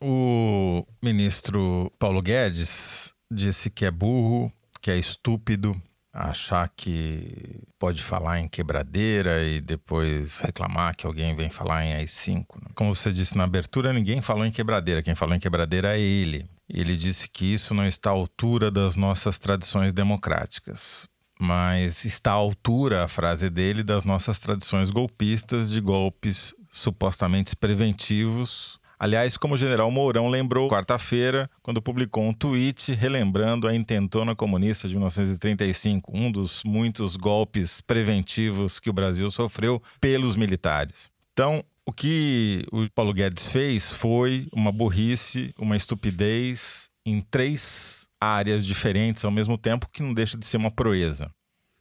O 0.01 0.87
ministro 1.03 1.91
Paulo 1.99 2.21
Guedes 2.21 3.15
disse 3.31 3.71
que 3.71 3.85
é 3.85 3.91
burro, 3.91 4.53
que 4.81 4.91
é 4.91 4.99
estúpido, 4.99 5.75
achar 6.13 6.71
que 6.75 7.61
pode 7.79 8.03
falar 8.03 8.41
em 8.41 8.49
quebradeira 8.49 9.43
e 9.45 9.61
depois 9.61 10.39
reclamar 10.39 10.97
que 10.97 11.07
alguém 11.07 11.35
vem 11.35 11.51
falar 11.51 11.85
em 11.85 11.95
AI-5. 11.95 12.45
Como 12.75 12.95
você 12.95 13.13
disse 13.13 13.37
na 13.37 13.45
abertura, 13.45 13.93
ninguém 13.93 14.21
falou 14.21 14.45
em 14.45 14.51
quebradeira, 14.51 15.03
quem 15.03 15.15
falou 15.15 15.35
em 15.35 15.41
quebradeira 15.41 15.97
é 15.97 16.01
ele. 16.01 16.47
Ele 16.69 16.97
disse 16.97 17.29
que 17.29 17.53
isso 17.53 17.75
não 17.75 17.87
está 17.87 18.11
à 18.11 18.13
altura 18.13 18.71
das 18.71 18.97
nossas 18.97 19.39
tradições 19.39 19.93
democráticas 19.93 21.09
mas 21.38 22.05
está 22.05 22.33
à 22.33 22.35
altura, 22.35 23.05
a 23.05 23.09
frase 23.09 23.50
dele, 23.50 23.83
das 23.83 24.05
nossas 24.05 24.38
tradições 24.38 24.90
golpistas 24.90 25.71
de 25.71 25.81
golpes 25.81 26.55
supostamente 26.71 27.55
preventivos. 27.55 28.81
Aliás, 28.99 29.37
como 29.37 29.55
o 29.55 29.59
general 29.59 29.90
Mourão 29.90 30.28
lembrou 30.28 30.71
quarta-feira, 30.71 31.50
quando 31.62 31.83
publicou 31.83 32.25
um 32.25 32.33
tweet 32.33 32.93
relembrando 32.93 33.69
a 33.69 33.75
intentona 33.75 34.35
comunista 34.35 34.88
de 34.88 34.95
1935, 34.95 36.11
um 36.16 36.33
dos 36.33 36.62
muitos 36.64 37.14
golpes 37.16 37.83
preventivos 37.83 38.81
que 38.81 38.88
o 38.88 38.95
Brasil 38.95 39.31
sofreu 39.31 39.83
pelos 40.00 40.35
militares. 40.35 41.11
Então, 41.35 41.62
o 41.85 41.93
que 41.93 42.64
o 42.73 42.90
Paulo 42.90 43.12
Guedes 43.12 43.49
fez 43.52 43.93
foi 43.93 44.49
uma 44.50 44.73
burrice, 44.73 45.55
uma 45.59 45.76
estupidez 45.76 46.90
em 47.05 47.21
três 47.21 48.06
áreas 48.20 48.64
diferentes 48.64 49.25
ao 49.25 49.30
mesmo 49.30 49.56
tempo, 49.58 49.88
que 49.92 50.02
não 50.02 50.14
deixa 50.14 50.37
de 50.37 50.46
ser 50.46 50.56
uma 50.56 50.70
proeza. 50.70 51.30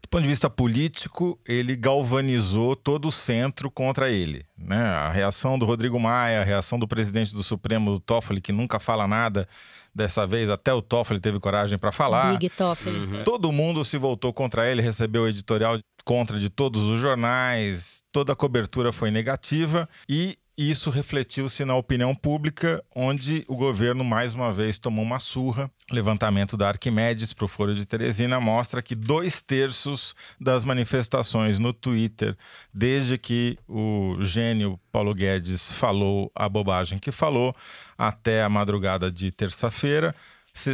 Do 0.06 0.10
ponto 0.10 0.22
de 0.22 0.30
vista 0.30 0.48
político, 0.52 1.40
ele 1.48 1.76
galvanizou 1.76 2.76
todo 2.76 3.08
o 3.08 3.12
centro 3.12 3.72
contra 3.72 4.08
ele. 4.12 4.46
Né? 4.56 4.80
A 4.80 5.12
reação 5.12 5.58
do 5.58 5.66
Rodrigo 5.66 6.00
Maia, 6.00 6.42
a 6.42 6.44
reação 6.44 6.78
do 6.78 6.88
presidente 6.88 7.34
do 7.34 7.42
Supremo, 7.42 7.92
do 7.92 8.00
Toffoli, 8.00 8.40
que 8.40 8.52
nunca 8.52 8.80
fala 8.80 9.08
nada, 9.08 9.50
dessa 9.96 10.28
vez 10.28 10.48
até 10.48 10.72
o 10.72 10.82
Toffoli 10.82 11.20
teve 11.20 11.40
coragem 11.40 11.80
para 11.80 11.92
falar. 11.92 12.34
Big 12.34 12.50
Toffoli. 12.50 13.00
Uhum. 13.00 13.24
Todo 13.24 13.52
mundo 13.52 13.84
se 13.84 13.98
voltou 13.98 14.32
contra 14.32 14.70
ele, 14.70 14.80
recebeu 14.80 15.24
o 15.24 15.28
editorial 15.28 15.80
contra 16.04 16.38
de 16.40 16.52
todos 16.52 16.84
os 16.84 17.00
jornais, 17.00 18.04
toda 18.12 18.34
a 18.34 18.36
cobertura 18.36 18.94
foi 18.94 19.10
negativa 19.10 19.90
e 20.08 20.38
isso 20.58 20.90
refletiu-se 20.90 21.66
na 21.66 21.76
opinião 21.76 22.16
pública, 22.16 22.84
onde 22.96 23.44
o 23.48 23.56
governo 23.56 24.04
mais 24.04 24.34
uma 24.34 24.54
vez 24.54 24.80
tomou 24.80 25.04
uma 25.04 25.20
surra. 25.20 25.70
Levantamento 25.92 26.56
da 26.56 26.70
Arquimedes 26.70 27.34
para 27.34 27.46
o 27.46 27.48
Foro 27.48 27.76
de 27.76 27.86
Teresina 27.86 28.40
mostra 28.40 28.82
que 28.82 28.96
dois 28.96 29.42
terços 29.42 30.16
das 30.40 30.64
manifestações 30.64 31.60
no 31.60 31.74
Twitter, 31.74 32.38
desde 32.74 33.18
que 33.18 33.58
o 33.68 34.18
gênio 34.22 34.80
Paulo 34.92 35.14
Guedes 35.14 35.72
falou 35.74 36.32
a 36.34 36.48
bobagem 36.48 37.00
que 37.00 37.12
falou, 37.12 37.54
até 37.98 38.42
a 38.42 38.50
madrugada 38.50 39.12
de 39.12 39.32
terça-feira, 39.32 40.16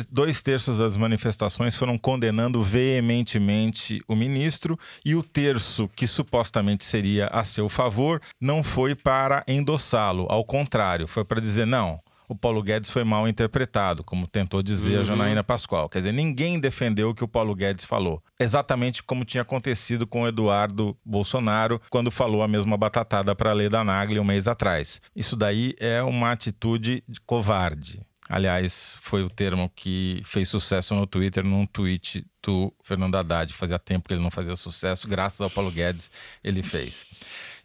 dois 0.10 0.42
terços 0.42 0.78
das 0.78 0.96
manifestações 0.96 1.76
foram 1.76 1.98
condenando 1.98 2.62
veementemente 2.62 4.02
o 4.08 4.16
ministro 4.16 4.78
e 5.04 5.16
o 5.16 5.24
terço 5.24 5.90
que 5.96 6.08
supostamente 6.08 6.84
seria 6.84 7.28
a 7.28 7.44
seu 7.44 7.68
favor 7.68 8.22
não 8.40 8.64
foi 8.64 8.96
para 8.96 9.44
endossá-lo, 9.48 10.28
ao 10.30 10.46
contrário, 10.46 11.08
foi 11.08 11.26
para 11.26 11.42
dizer 11.42 11.66
não. 11.66 12.00
O 12.32 12.36
Paulo 12.36 12.64
Guedes 12.64 12.90
foi 12.90 13.04
mal 13.04 13.28
interpretado, 13.28 14.06
como 14.06 14.26
tentou 14.26 14.64
dizer 14.64 14.96
uhum. 14.96 15.02
a 15.02 15.04
Janaína 15.04 15.44
Pascoal. 15.44 15.90
Quer 15.90 15.98
dizer, 15.98 16.14
ninguém 16.14 16.62
defendeu 16.62 17.10
o 17.10 17.14
que 17.14 17.26
o 17.26 17.28
Paulo 17.28 17.54
Guedes 17.54 17.84
falou. 17.84 18.24
Exatamente 18.40 19.04
como 19.04 19.26
tinha 19.26 19.42
acontecido 19.42 20.08
com 20.08 20.22
o 20.22 20.28
Eduardo 20.30 20.98
Bolsonaro 21.04 21.82
quando 21.90 22.10
falou 22.10 22.42
a 22.42 22.48
mesma 22.48 22.78
batatada 22.78 23.36
para 23.36 23.50
a 23.50 23.54
lei 23.54 23.68
da 23.68 23.84
Nagli 23.84 24.18
um 24.18 24.24
mês 24.24 24.48
atrás. 24.48 25.02
Isso 25.14 25.36
daí 25.36 25.76
é 25.78 26.02
uma 26.02 26.32
atitude 26.32 27.04
covarde. 27.26 28.00
Aliás, 28.34 28.98
foi 29.02 29.24
o 29.24 29.30
termo 29.30 29.70
que 29.76 30.22
fez 30.24 30.48
sucesso 30.48 30.96
no 30.96 31.06
Twitter 31.06 31.44
num 31.44 31.66
tweet 31.66 32.26
do 32.42 32.74
Fernando 32.82 33.16
Haddad. 33.16 33.52
Fazia 33.52 33.78
tempo 33.78 34.08
que 34.08 34.14
ele 34.14 34.24
não 34.24 34.32
fazia 34.32 34.56
sucesso, 34.56 35.06
graças 35.06 35.42
ao 35.42 35.50
Paulo 35.50 35.70
Guedes 35.70 36.10
ele 36.42 36.64
fez. 36.64 37.06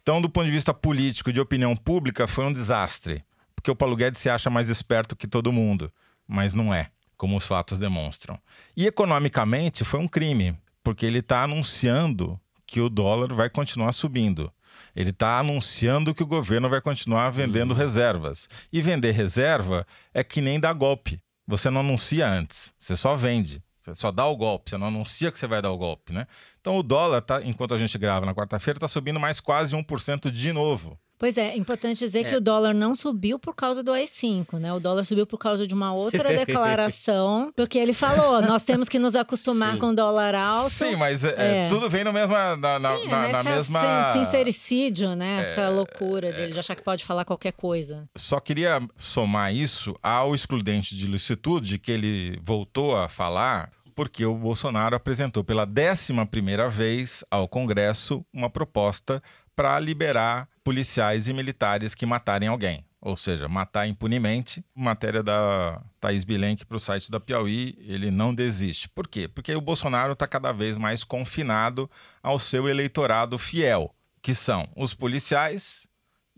Então, 0.02 0.20
do 0.20 0.28
ponto 0.28 0.46
de 0.46 0.50
vista 0.50 0.74
político, 0.74 1.32
de 1.32 1.40
opinião 1.40 1.76
pública, 1.76 2.26
foi 2.26 2.44
um 2.44 2.52
desastre. 2.52 3.24
Porque 3.54 3.70
o 3.70 3.76
Paulo 3.76 3.94
Guedes 3.94 4.20
se 4.20 4.28
acha 4.28 4.50
mais 4.50 4.68
esperto 4.68 5.14
que 5.14 5.28
todo 5.28 5.52
mundo, 5.52 5.92
mas 6.26 6.52
não 6.52 6.74
é, 6.74 6.90
como 7.16 7.36
os 7.36 7.46
fatos 7.46 7.78
demonstram. 7.78 8.36
E 8.76 8.88
economicamente 8.88 9.84
foi 9.84 10.00
um 10.00 10.08
crime, 10.08 10.58
porque 10.82 11.06
ele 11.06 11.20
está 11.20 11.44
anunciando 11.44 12.40
que 12.66 12.80
o 12.80 12.88
dólar 12.88 13.32
vai 13.32 13.48
continuar 13.48 13.92
subindo. 13.92 14.52
Ele 14.96 15.10
está 15.10 15.38
anunciando 15.38 16.14
que 16.14 16.22
o 16.22 16.26
governo 16.26 16.70
vai 16.70 16.80
continuar 16.80 17.28
vendendo 17.28 17.72
uhum. 17.72 17.76
reservas. 17.76 18.48
E 18.72 18.80
vender 18.80 19.12
reserva 19.12 19.86
é 20.14 20.24
que 20.24 20.40
nem 20.40 20.58
dar 20.58 20.72
golpe. 20.72 21.20
Você 21.46 21.68
não 21.68 21.82
anuncia 21.82 22.26
antes, 22.26 22.74
você 22.78 22.96
só 22.96 23.14
vende. 23.14 23.62
Você 23.82 23.94
só 23.94 24.10
dá 24.10 24.26
o 24.26 24.36
golpe, 24.36 24.70
você 24.70 24.78
não 24.78 24.88
anuncia 24.88 25.30
que 25.30 25.38
você 25.38 25.46
vai 25.46 25.62
dar 25.62 25.70
o 25.70 25.76
golpe, 25.76 26.12
né? 26.12 26.26
Então 26.60 26.76
o 26.76 26.82
dólar, 26.82 27.20
tá, 27.20 27.40
enquanto 27.42 27.74
a 27.74 27.76
gente 27.76 27.96
grava 27.96 28.26
na 28.26 28.34
quarta-feira, 28.34 28.78
está 28.78 28.88
subindo 28.88 29.20
mais 29.20 29.38
quase 29.38 29.76
1% 29.76 30.30
de 30.30 30.52
novo. 30.52 30.98
Pois 31.18 31.38
é, 31.38 31.48
é 31.48 31.56
importante 31.56 31.98
dizer 31.98 32.20
é. 32.20 32.24
que 32.24 32.36
o 32.36 32.40
dólar 32.40 32.74
não 32.74 32.94
subiu 32.94 33.38
por 33.38 33.54
causa 33.54 33.82
do 33.82 33.92
AI-5, 33.92 34.58
né? 34.58 34.72
O 34.72 34.78
dólar 34.78 35.04
subiu 35.04 35.26
por 35.26 35.38
causa 35.38 35.66
de 35.66 35.72
uma 35.72 35.94
outra 35.94 36.28
declaração, 36.36 37.52
porque 37.56 37.78
ele 37.78 37.94
falou, 37.94 38.42
nós 38.42 38.62
temos 38.62 38.88
que 38.88 38.98
nos 38.98 39.16
acostumar 39.16 39.74
Sim. 39.74 39.78
com 39.78 39.86
o 39.88 39.94
dólar 39.94 40.34
alto. 40.34 40.70
Sim, 40.70 40.96
mas 40.96 41.24
é, 41.24 41.64
é. 41.64 41.68
tudo 41.68 41.88
vem 41.88 42.04
no 42.04 42.12
mesma, 42.12 42.56
na, 42.56 42.78
na, 42.78 42.96
Sim, 42.96 43.08
na, 43.08 43.28
na 43.28 43.42
mesma... 43.42 44.12
Sincericídio, 44.12 45.14
né? 45.14 45.40
Essa 45.40 45.62
é, 45.62 45.68
loucura 45.68 46.32
dele 46.32 46.52
de 46.52 46.58
achar 46.58 46.76
que 46.76 46.82
pode 46.82 47.04
falar 47.04 47.24
qualquer 47.24 47.52
coisa. 47.52 48.08
Só 48.14 48.38
queria 48.38 48.80
somar 48.96 49.54
isso 49.54 49.94
ao 50.02 50.34
excludente 50.34 50.94
de 50.94 51.06
licitude, 51.06 51.78
que 51.78 51.90
ele 51.90 52.38
voltou 52.44 52.96
a 52.96 53.08
falar 53.08 53.70
porque 53.94 54.26
o 54.26 54.34
Bolsonaro 54.34 54.94
apresentou 54.94 55.42
pela 55.42 55.64
décima 55.64 56.26
primeira 56.26 56.68
vez 56.68 57.24
ao 57.30 57.48
Congresso 57.48 58.24
uma 58.30 58.50
proposta 58.50 59.22
para 59.56 59.80
liberar 59.80 60.46
policiais 60.66 61.28
e 61.28 61.32
militares 61.32 61.94
que 61.94 62.04
matarem 62.04 62.48
alguém. 62.48 62.84
Ou 63.00 63.16
seja, 63.16 63.46
matar 63.46 63.86
impunemente. 63.86 64.64
Matéria 64.74 65.22
da 65.22 65.80
Thaís 66.00 66.24
Bilenque 66.24 66.66
para 66.66 66.76
o 66.76 66.80
site 66.80 67.08
da 67.08 67.20
Piauí, 67.20 67.78
ele 67.78 68.10
não 68.10 68.34
desiste. 68.34 68.88
Por 68.88 69.06
quê? 69.06 69.28
Porque 69.28 69.54
o 69.54 69.60
Bolsonaro 69.60 70.14
está 70.14 70.26
cada 70.26 70.50
vez 70.50 70.76
mais 70.76 71.04
confinado 71.04 71.88
ao 72.20 72.40
seu 72.40 72.68
eleitorado 72.68 73.38
fiel, 73.38 73.94
que 74.20 74.34
são 74.34 74.68
os 74.74 74.92
policiais 74.92 75.88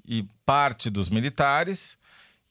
e 0.05 0.29
parte 0.45 0.91
dos 0.91 1.09
militares 1.09 1.97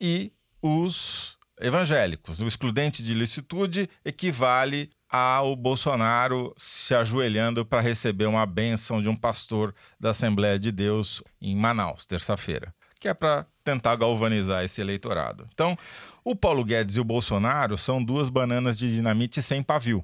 e 0.01 0.33
os 0.59 1.37
evangélicos. 1.61 2.39
O 2.39 2.47
excludente 2.47 3.03
de 3.03 3.13
licitude 3.13 3.87
equivale 4.03 4.89
ao 5.09 5.55
Bolsonaro 5.55 6.53
se 6.57 6.93
ajoelhando 6.93 7.65
para 7.65 7.81
receber 7.81 8.25
uma 8.25 8.45
bênção 8.45 9.01
de 9.01 9.07
um 9.07 9.15
pastor 9.15 9.73
da 9.99 10.11
Assembleia 10.11 10.59
de 10.59 10.71
Deus 10.71 11.23
em 11.41 11.55
Manaus, 11.55 12.05
terça-feira, 12.05 12.73
que 12.99 13.07
é 13.07 13.13
para 13.13 13.45
tentar 13.63 13.95
galvanizar 13.95 14.63
esse 14.63 14.81
eleitorado. 14.81 15.47
Então, 15.53 15.77
o 16.23 16.35
Paulo 16.35 16.63
Guedes 16.63 16.97
e 16.97 16.99
o 16.99 17.05
Bolsonaro 17.05 17.77
são 17.77 18.03
duas 18.03 18.29
bananas 18.29 18.77
de 18.77 18.93
dinamite 18.93 19.41
sem 19.41 19.63
pavio, 19.63 20.03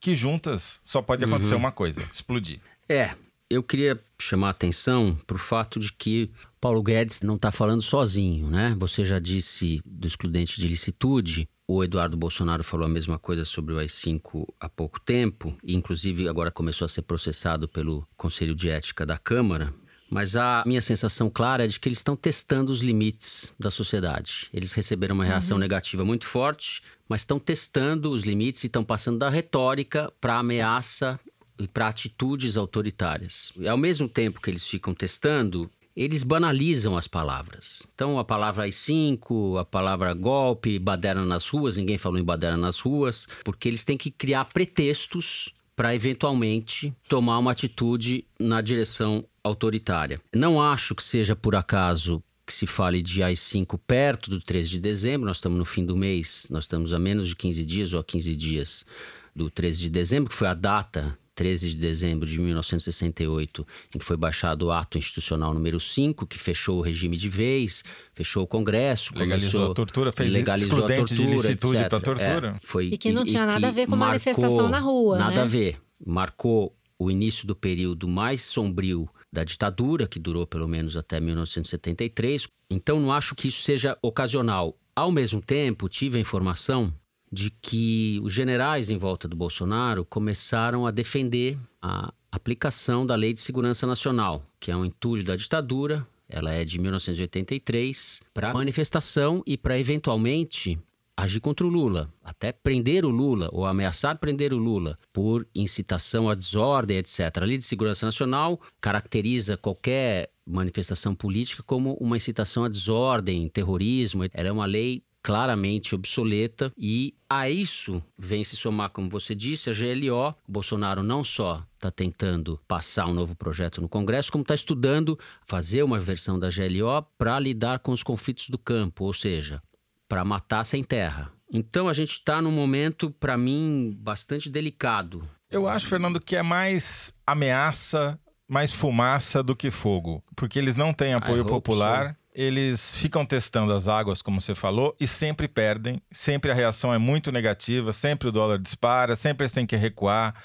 que 0.00 0.14
juntas 0.14 0.80
só 0.82 1.02
pode 1.02 1.24
acontecer 1.24 1.54
uhum. 1.54 1.60
uma 1.60 1.72
coisa: 1.72 2.02
explodir. 2.10 2.60
É, 2.88 3.10
eu 3.50 3.62
queria 3.62 3.98
chamar 4.18 4.48
a 4.48 4.50
atenção 4.50 5.18
para 5.26 5.36
o 5.36 5.38
fato 5.38 5.78
de 5.80 5.92
que 5.92 6.30
Paulo 6.60 6.82
Guedes 6.82 7.22
não 7.22 7.36
está 7.36 7.50
falando 7.50 7.82
sozinho, 7.82 8.48
né? 8.48 8.76
Você 8.78 9.04
já 9.04 9.18
disse 9.18 9.80
do 9.84 10.06
excludente 10.06 10.60
de 10.60 10.68
licitude. 10.68 11.48
O 11.70 11.84
Eduardo 11.84 12.16
Bolsonaro 12.16 12.64
falou 12.64 12.86
a 12.86 12.88
mesma 12.88 13.18
coisa 13.18 13.44
sobre 13.44 13.74
o 13.74 13.78
AI-5 13.78 14.48
há 14.58 14.70
pouco 14.70 14.98
tempo, 14.98 15.54
e 15.62 15.74
inclusive 15.74 16.26
agora 16.26 16.50
começou 16.50 16.86
a 16.86 16.88
ser 16.88 17.02
processado 17.02 17.68
pelo 17.68 18.08
Conselho 18.16 18.54
de 18.54 18.70
Ética 18.70 19.04
da 19.04 19.18
Câmara. 19.18 19.74
Mas 20.08 20.34
a 20.34 20.64
minha 20.66 20.80
sensação 20.80 21.28
clara 21.28 21.66
é 21.66 21.68
de 21.68 21.78
que 21.78 21.86
eles 21.86 21.98
estão 21.98 22.16
testando 22.16 22.72
os 22.72 22.80
limites 22.80 23.52
da 23.60 23.70
sociedade. 23.70 24.48
Eles 24.50 24.72
receberam 24.72 25.14
uma 25.14 25.26
reação 25.26 25.58
uhum. 25.58 25.60
negativa 25.60 26.02
muito 26.06 26.24
forte, 26.24 26.82
mas 27.06 27.20
estão 27.20 27.38
testando 27.38 28.10
os 28.12 28.24
limites 28.24 28.64
e 28.64 28.66
estão 28.66 28.82
passando 28.82 29.18
da 29.18 29.28
retórica 29.28 30.10
para 30.22 30.38
ameaça 30.38 31.20
e 31.58 31.68
para 31.68 31.88
atitudes 31.88 32.56
autoritárias. 32.56 33.52
E 33.58 33.68
ao 33.68 33.76
mesmo 33.76 34.08
tempo 34.08 34.40
que 34.40 34.48
eles 34.48 34.66
ficam 34.66 34.94
testando, 34.94 35.70
eles 35.98 36.22
banalizam 36.22 36.96
as 36.96 37.08
palavras. 37.08 37.84
Então, 37.92 38.20
a 38.20 38.24
palavra 38.24 38.62
AI-5, 38.62 39.60
a 39.60 39.64
palavra 39.64 40.14
golpe, 40.14 40.78
baderna 40.78 41.24
nas 41.24 41.48
ruas, 41.48 41.76
ninguém 41.76 41.98
falou 41.98 42.20
em 42.20 42.24
baderna 42.24 42.56
nas 42.56 42.78
ruas, 42.78 43.26
porque 43.42 43.66
eles 43.66 43.84
têm 43.84 43.98
que 43.98 44.08
criar 44.08 44.44
pretextos 44.44 45.52
para 45.74 45.96
eventualmente 45.96 46.94
tomar 47.08 47.38
uma 47.38 47.50
atitude 47.50 48.24
na 48.38 48.60
direção 48.60 49.24
autoritária. 49.42 50.20
Não 50.32 50.62
acho 50.62 50.94
que 50.94 51.02
seja 51.02 51.34
por 51.34 51.56
acaso 51.56 52.22
que 52.46 52.52
se 52.52 52.66
fale 52.66 53.02
de 53.02 53.20
AI-5 53.20 53.78
perto 53.84 54.30
do 54.30 54.40
13 54.40 54.70
de 54.70 54.80
dezembro, 54.80 55.26
nós 55.26 55.38
estamos 55.38 55.58
no 55.58 55.64
fim 55.64 55.84
do 55.84 55.96
mês, 55.96 56.46
nós 56.48 56.64
estamos 56.64 56.92
a 56.92 56.98
menos 56.98 57.30
de 57.30 57.36
15 57.36 57.64
dias 57.64 57.92
ou 57.92 57.98
a 57.98 58.04
15 58.04 58.36
dias 58.36 58.86
do 59.34 59.50
13 59.50 59.82
de 59.82 59.90
dezembro, 59.90 60.30
que 60.30 60.36
foi 60.36 60.46
a 60.46 60.54
data 60.54 61.18
13 61.38 61.68
de 61.68 61.76
dezembro 61.76 62.28
de 62.28 62.40
1968, 62.40 63.64
em 63.94 63.98
que 64.00 64.04
foi 64.04 64.16
baixado 64.16 64.66
o 64.66 64.72
ato 64.72 64.98
institucional 64.98 65.54
número 65.54 65.78
5, 65.78 66.26
que 66.26 66.36
fechou 66.36 66.78
o 66.78 66.80
regime 66.80 67.16
de 67.16 67.28
vez, 67.28 67.84
fechou 68.12 68.42
o 68.42 68.46
Congresso, 68.46 69.16
legalizou 69.16 69.52
começou, 69.52 69.70
a 69.70 69.74
tortura, 69.76 70.10
fez 70.10 70.32
legalizou 70.32 70.84
a 70.84 70.88
tortura, 70.88 71.04
de 71.04 71.26
licitude 71.26 71.88
para 71.88 72.00
tortura. 72.00 72.56
É, 72.56 72.66
foi, 72.66 72.86
e 72.86 72.98
que 72.98 73.12
não 73.12 73.22
e, 73.22 73.26
tinha 73.26 73.46
nada 73.46 73.68
a 73.68 73.70
ver 73.70 73.86
com 73.86 73.94
manifestação 73.94 74.68
na 74.68 74.80
rua, 74.80 75.16
Nada 75.16 75.36
né? 75.36 75.42
a 75.42 75.46
ver. 75.46 75.80
Marcou 76.04 76.74
o 76.98 77.08
início 77.08 77.46
do 77.46 77.54
período 77.54 78.08
mais 78.08 78.42
sombrio 78.42 79.08
da 79.32 79.44
ditadura, 79.44 80.08
que 80.08 80.18
durou 80.18 80.44
pelo 80.44 80.66
menos 80.66 80.96
até 80.96 81.20
1973. 81.20 82.48
Então, 82.68 82.98
não 82.98 83.12
acho 83.12 83.36
que 83.36 83.46
isso 83.46 83.62
seja 83.62 83.96
ocasional. 84.02 84.76
Ao 84.96 85.12
mesmo 85.12 85.40
tempo, 85.40 85.88
tive 85.88 86.18
a 86.18 86.20
informação 86.20 86.92
de 87.30 87.50
que 87.50 88.20
os 88.22 88.32
generais 88.32 88.90
em 88.90 88.96
volta 88.96 89.28
do 89.28 89.36
Bolsonaro 89.36 90.04
começaram 90.04 90.86
a 90.86 90.90
defender 90.90 91.58
a 91.80 92.12
aplicação 92.30 93.06
da 93.06 93.14
Lei 93.14 93.32
de 93.32 93.40
Segurança 93.40 93.86
Nacional, 93.86 94.44
que 94.58 94.70
é 94.70 94.76
um 94.76 94.84
entulho 94.84 95.24
da 95.24 95.36
ditadura. 95.36 96.06
Ela 96.28 96.52
é 96.52 96.64
de 96.64 96.78
1983 96.78 98.20
para 98.34 98.52
manifestação 98.52 99.42
e 99.46 99.56
para 99.56 99.78
eventualmente 99.78 100.78
agir 101.16 101.40
contra 101.40 101.66
o 101.66 101.68
Lula, 101.68 102.12
até 102.22 102.52
prender 102.52 103.04
o 103.04 103.10
Lula 103.10 103.48
ou 103.50 103.66
ameaçar 103.66 104.16
prender 104.18 104.52
o 104.52 104.56
Lula 104.56 104.94
por 105.12 105.44
incitação 105.52 106.30
à 106.30 106.34
desordem, 106.34 106.98
etc. 106.98 107.38
A 107.38 107.44
Lei 107.44 107.58
de 107.58 107.64
Segurança 107.64 108.06
Nacional 108.06 108.60
caracteriza 108.80 109.56
qualquer 109.56 110.30
manifestação 110.46 111.16
política 111.16 111.62
como 111.64 111.94
uma 111.94 112.16
incitação 112.16 112.62
à 112.62 112.68
desordem, 112.68 113.48
terrorismo. 113.48 114.24
Ela 114.32 114.48
é 114.48 114.52
uma 114.52 114.64
lei 114.64 115.02
claramente 115.28 115.94
obsoleta 115.94 116.72
e 116.74 117.14
a 117.28 117.50
isso 117.50 118.02
vem 118.16 118.42
se 118.42 118.56
somar, 118.56 118.88
como 118.88 119.10
você 119.10 119.34
disse, 119.34 119.68
a 119.68 119.74
GLO. 119.74 120.34
O 120.48 120.50
Bolsonaro 120.50 121.02
não 121.02 121.22
só 121.22 121.62
está 121.74 121.90
tentando 121.90 122.58
passar 122.66 123.04
um 123.04 123.12
novo 123.12 123.36
projeto 123.36 123.82
no 123.82 123.90
Congresso, 123.90 124.32
como 124.32 124.40
está 124.40 124.54
estudando 124.54 125.18
fazer 125.46 125.82
uma 125.82 125.98
versão 126.00 126.38
da 126.38 126.48
GLO 126.48 127.06
para 127.18 127.38
lidar 127.38 127.80
com 127.80 127.92
os 127.92 128.02
conflitos 128.02 128.48
do 128.48 128.56
campo, 128.56 129.04
ou 129.04 129.12
seja, 129.12 129.62
para 130.08 130.24
matar 130.24 130.64
sem 130.64 130.82
terra. 130.82 131.30
Então 131.52 131.88
a 131.88 131.92
gente 131.92 132.12
está 132.12 132.40
num 132.40 132.50
momento, 132.50 133.10
para 133.10 133.36
mim, 133.36 133.94
bastante 134.00 134.48
delicado. 134.48 135.28
Eu 135.50 135.68
acho, 135.68 135.88
Fernando, 135.88 136.18
que 136.20 136.36
é 136.36 136.42
mais 136.42 137.12
ameaça, 137.26 138.18
mais 138.48 138.72
fumaça 138.72 139.42
do 139.42 139.54
que 139.54 139.70
fogo, 139.70 140.24
porque 140.34 140.58
eles 140.58 140.74
não 140.74 140.94
têm 140.94 141.12
apoio 141.12 141.44
popular. 141.44 142.14
So 142.14 142.17
eles 142.38 142.94
ficam 142.94 143.26
testando 143.26 143.72
as 143.72 143.88
águas, 143.88 144.22
como 144.22 144.40
você 144.40 144.54
falou, 144.54 144.94
e 145.00 145.08
sempre 145.08 145.48
perdem. 145.48 146.00
Sempre 146.08 146.52
a 146.52 146.54
reação 146.54 146.94
é 146.94 146.98
muito 146.98 147.32
negativa, 147.32 147.92
sempre 147.92 148.28
o 148.28 148.32
dólar 148.32 148.60
dispara, 148.60 149.16
sempre 149.16 149.42
eles 149.42 149.52
têm 149.52 149.66
que 149.66 149.74
recuar. 149.74 150.40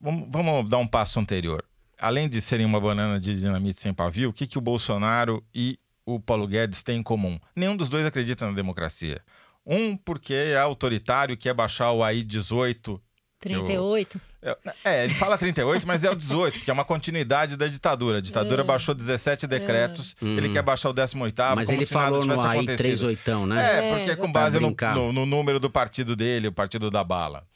Vamos, 0.00 0.28
vamos 0.30 0.70
dar 0.70 0.78
um 0.78 0.86
passo 0.86 1.18
anterior. 1.18 1.64
Além 1.98 2.28
de 2.28 2.40
serem 2.40 2.64
uma 2.64 2.80
banana 2.80 3.18
de 3.18 3.36
dinamite 3.36 3.80
sem 3.80 3.92
pavio, 3.92 4.30
o 4.30 4.32
que, 4.32 4.46
que 4.46 4.58
o 4.58 4.60
Bolsonaro 4.60 5.42
e 5.52 5.76
o 6.06 6.20
Paulo 6.20 6.46
Guedes 6.46 6.84
têm 6.84 7.00
em 7.00 7.02
comum? 7.02 7.36
Nenhum 7.56 7.76
dos 7.76 7.88
dois 7.88 8.06
acredita 8.06 8.46
na 8.46 8.52
democracia. 8.52 9.20
Um 9.66 9.96
porque 9.96 10.34
é 10.34 10.56
autoritário, 10.56 11.36
quer 11.36 11.52
baixar 11.52 11.90
o 11.90 12.04
AI 12.04 12.22
18 12.22 13.02
38? 13.44 14.20
Eu, 14.40 14.56
é, 14.82 15.04
ele 15.04 15.14
fala 15.14 15.36
38, 15.36 15.86
mas 15.86 16.02
é 16.02 16.10
o 16.10 16.16
18, 16.16 16.60
que 16.60 16.70
é 16.70 16.72
uma 16.72 16.84
continuidade 16.84 17.56
da 17.56 17.66
ditadura. 17.68 18.18
A 18.18 18.20
ditadura 18.20 18.62
é. 18.62 18.64
baixou 18.64 18.94
17 18.94 19.46
decretos, 19.46 20.16
é. 20.22 20.26
ele 20.26 20.48
quer 20.48 20.62
baixar 20.62 20.88
o 20.88 20.92
18 20.92 21.16
Mas 21.54 21.68
ele 21.68 21.84
falou 21.84 22.24
no 22.24 22.40
AI 22.40 22.64
38, 22.64 23.46
né? 23.46 23.78
É, 23.78 23.96
porque 23.96 24.10
é 24.10 24.16
com 24.16 24.32
base 24.32 24.58
no, 24.58 24.74
no, 24.94 25.12
no, 25.12 25.26
número 25.26 25.60
do 25.60 25.68
partido 25.68 26.16
dele, 26.16 26.48
o 26.48 26.52
partido 26.52 26.90
da 26.90 27.04
bala. 27.04 27.46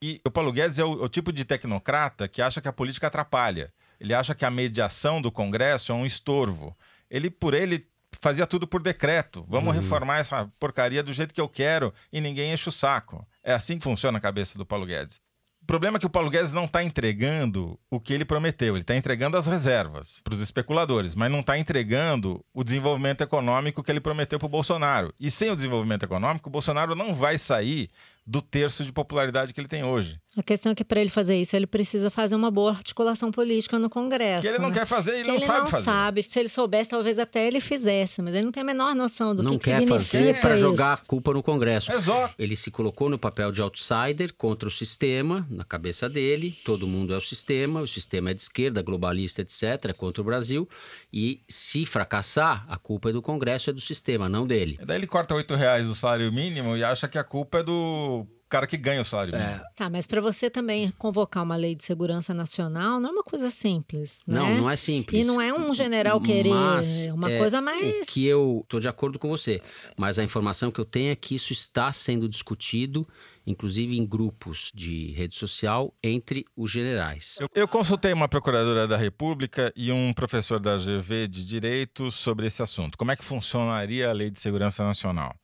E 0.00 0.20
o 0.24 0.30
Paulo 0.30 0.50
Guedes 0.50 0.78
é 0.78 0.84
o, 0.84 1.04
o 1.04 1.08
tipo 1.08 1.32
de 1.32 1.44
tecnocrata 1.44 2.26
que 2.26 2.40
acha 2.40 2.60
que 2.60 2.68
a 2.68 2.72
política 2.72 3.08
atrapalha. 3.08 3.72
Ele 4.00 4.14
acha 4.14 4.34
que 4.34 4.44
a 4.44 4.50
mediação 4.50 5.20
do 5.20 5.30
Congresso 5.30 5.92
é 5.92 5.94
um 5.94 6.06
estorvo. 6.06 6.76
Ele, 7.10 7.28
por 7.28 7.52
ele, 7.52 7.86
fazia 8.20 8.46
tudo 8.46 8.66
por 8.66 8.82
decreto. 8.82 9.44
Vamos 9.48 9.74
uhum. 9.74 9.82
reformar 9.82 10.18
essa 10.18 10.50
porcaria 10.58 11.02
do 11.02 11.12
jeito 11.12 11.34
que 11.34 11.40
eu 11.40 11.48
quero 11.48 11.92
e 12.12 12.20
ninguém 12.20 12.52
enche 12.52 12.68
o 12.68 12.72
saco. 12.72 13.26
É 13.42 13.52
assim 13.52 13.78
que 13.78 13.84
funciona 13.84 14.18
a 14.18 14.20
cabeça 14.20 14.58
do 14.58 14.66
Paulo 14.66 14.86
Guedes. 14.86 15.20
O 15.62 15.66
problema 15.66 15.98
é 15.98 16.00
que 16.00 16.06
o 16.06 16.10
Paulo 16.10 16.30
Guedes 16.30 16.52
não 16.52 16.64
está 16.64 16.82
entregando 16.82 17.78
o 17.90 18.00
que 18.00 18.14
ele 18.14 18.24
prometeu. 18.24 18.74
Ele 18.74 18.82
está 18.82 18.96
entregando 18.96 19.36
as 19.36 19.46
reservas 19.46 20.20
para 20.22 20.34
os 20.34 20.40
especuladores, 20.40 21.14
mas 21.14 21.30
não 21.30 21.40
está 21.40 21.58
entregando 21.58 22.44
o 22.54 22.64
desenvolvimento 22.64 23.22
econômico 23.22 23.82
que 23.82 23.90
ele 23.90 24.00
prometeu 24.00 24.38
para 24.38 24.46
o 24.46 24.50
Bolsonaro. 24.50 25.12
E 25.20 25.30
sem 25.30 25.50
o 25.50 25.56
desenvolvimento 25.56 26.04
econômico, 26.04 26.48
o 26.48 26.52
Bolsonaro 26.52 26.94
não 26.94 27.14
vai 27.14 27.36
sair 27.36 27.90
do 28.28 28.42
terço 28.42 28.84
de 28.84 28.92
popularidade 28.92 29.54
que 29.54 29.60
ele 29.60 29.66
tem 29.66 29.82
hoje. 29.82 30.20
A 30.36 30.42
questão 30.42 30.70
é 30.70 30.74
que 30.74 30.84
para 30.84 31.00
ele 31.00 31.08
fazer 31.08 31.34
isso, 31.40 31.56
ele 31.56 31.66
precisa 31.66 32.10
fazer 32.10 32.36
uma 32.36 32.50
boa 32.50 32.70
articulação 32.70 33.32
política 33.32 33.78
no 33.78 33.88
Congresso. 33.88 34.42
Que 34.42 34.48
ele 34.48 34.58
não 34.58 34.68
né? 34.68 34.74
quer 34.74 34.86
fazer 34.86 35.16
e 35.16 35.20
ele 35.20 35.32
não 35.32 35.40
sabe 35.40 35.58
não 35.60 35.66
fazer. 35.66 35.84
sabe. 35.84 36.22
Se 36.22 36.38
ele 36.38 36.48
soubesse, 36.48 36.90
talvez 36.90 37.18
até 37.18 37.46
ele 37.46 37.60
fizesse, 37.60 38.20
mas 38.20 38.34
ele 38.34 38.44
não 38.44 38.52
tem 38.52 38.60
a 38.60 38.66
menor 38.66 38.94
noção 38.94 39.34
do 39.34 39.42
não 39.42 39.52
que, 39.52 39.58
que 39.58 39.64
quer 39.64 39.86
fazer 39.86 40.40
para 40.40 40.56
jogar 40.56 40.92
a 40.92 40.96
culpa 40.98 41.32
no 41.32 41.42
Congresso. 41.42 41.90
Exato. 41.90 42.34
Ele 42.38 42.54
se 42.54 42.70
colocou 42.70 43.08
no 43.08 43.18
papel 43.18 43.50
de 43.50 43.62
outsider 43.62 44.34
contra 44.34 44.68
o 44.68 44.70
sistema, 44.70 45.44
na 45.50 45.64
cabeça 45.64 46.08
dele. 46.08 46.54
Todo 46.64 46.86
mundo 46.86 47.14
é 47.14 47.16
o 47.16 47.22
sistema, 47.22 47.80
o 47.80 47.88
sistema 47.88 48.30
é 48.30 48.34
de 48.34 48.42
esquerda, 48.42 48.82
globalista, 48.82 49.40
etc., 49.40 49.86
é 49.86 49.92
contra 49.94 50.20
o 50.20 50.24
Brasil. 50.24 50.68
E 51.12 51.40
se 51.48 51.86
fracassar, 51.86 52.64
a 52.68 52.76
culpa 52.76 53.10
é 53.10 53.12
do 53.12 53.22
Congresso, 53.22 53.70
é 53.70 53.72
do 53.72 53.80
sistema, 53.80 54.28
não 54.28 54.46
dele. 54.46 54.76
E 54.80 54.84
daí 54.84 54.98
ele 54.98 55.06
corta 55.06 55.34
oito 55.34 55.54
reais 55.54 55.88
o 55.88 55.94
salário 55.94 56.30
mínimo 56.30 56.76
e 56.76 56.84
acha 56.84 57.08
que 57.08 57.16
a 57.16 57.24
culpa 57.24 57.58
é 57.58 57.62
do 57.62 58.26
cara 58.48 58.66
que 58.66 58.76
ganha 58.76 59.00
o 59.00 59.04
salário 59.04 59.32
mínimo. 59.32 59.50
É. 59.50 59.62
Tá, 59.74 59.90
mas 59.90 60.06
para 60.06 60.20
você 60.20 60.50
também 60.50 60.90
convocar 60.98 61.42
uma 61.42 61.56
lei 61.56 61.74
de 61.74 61.84
segurança 61.84 62.32
nacional 62.34 63.00
não 63.00 63.10
é 63.10 63.12
uma 63.12 63.22
coisa 63.22 63.50
simples, 63.50 64.22
né? 64.26 64.38
Não, 64.38 64.54
não 64.56 64.70
é 64.70 64.76
simples. 64.76 65.24
E 65.24 65.26
não 65.26 65.40
é 65.40 65.52
um 65.52 65.72
general 65.72 66.20
querer 66.20 66.50
mas, 66.50 67.06
uma 67.06 67.30
é, 67.30 67.38
coisa 67.38 67.60
mais... 67.60 68.06
O 68.06 68.10
que 68.10 68.26
eu 68.26 68.64
tô 68.68 68.78
de 68.78 68.88
acordo 68.88 69.18
com 69.18 69.28
você, 69.28 69.62
mas 69.96 70.18
a 70.18 70.24
informação 70.24 70.70
que 70.70 70.78
eu 70.80 70.84
tenho 70.84 71.10
é 71.10 71.16
que 71.16 71.34
isso 71.34 71.52
está 71.52 71.90
sendo 71.92 72.28
discutido 72.28 73.06
inclusive 73.48 73.96
em 73.96 74.06
grupos 74.06 74.70
de 74.74 75.12
rede 75.12 75.34
social, 75.34 75.94
entre 76.02 76.44
os 76.54 76.70
generais. 76.70 77.38
Eu, 77.40 77.48
eu, 77.54 77.66
consultei 77.66 78.12
uma 78.12 78.28
procuradora 78.28 78.86
da 78.86 78.96
República 78.96 79.72
e 79.74 79.90
um 79.90 80.12
professor 80.12 80.60
da 80.60 80.76
GV 80.76 81.26
de 81.28 81.44
Direito 81.44 82.12
sobre 82.12 82.46
esse 82.46 82.62
assunto. 82.62 82.98
Como 82.98 83.10
é 83.10 83.16
que 83.16 83.24
funcionaria 83.24 84.10
a 84.10 84.12
Lei 84.12 84.30
de 84.30 84.38
Segurança 84.38 84.84
Nacional? 84.84 85.34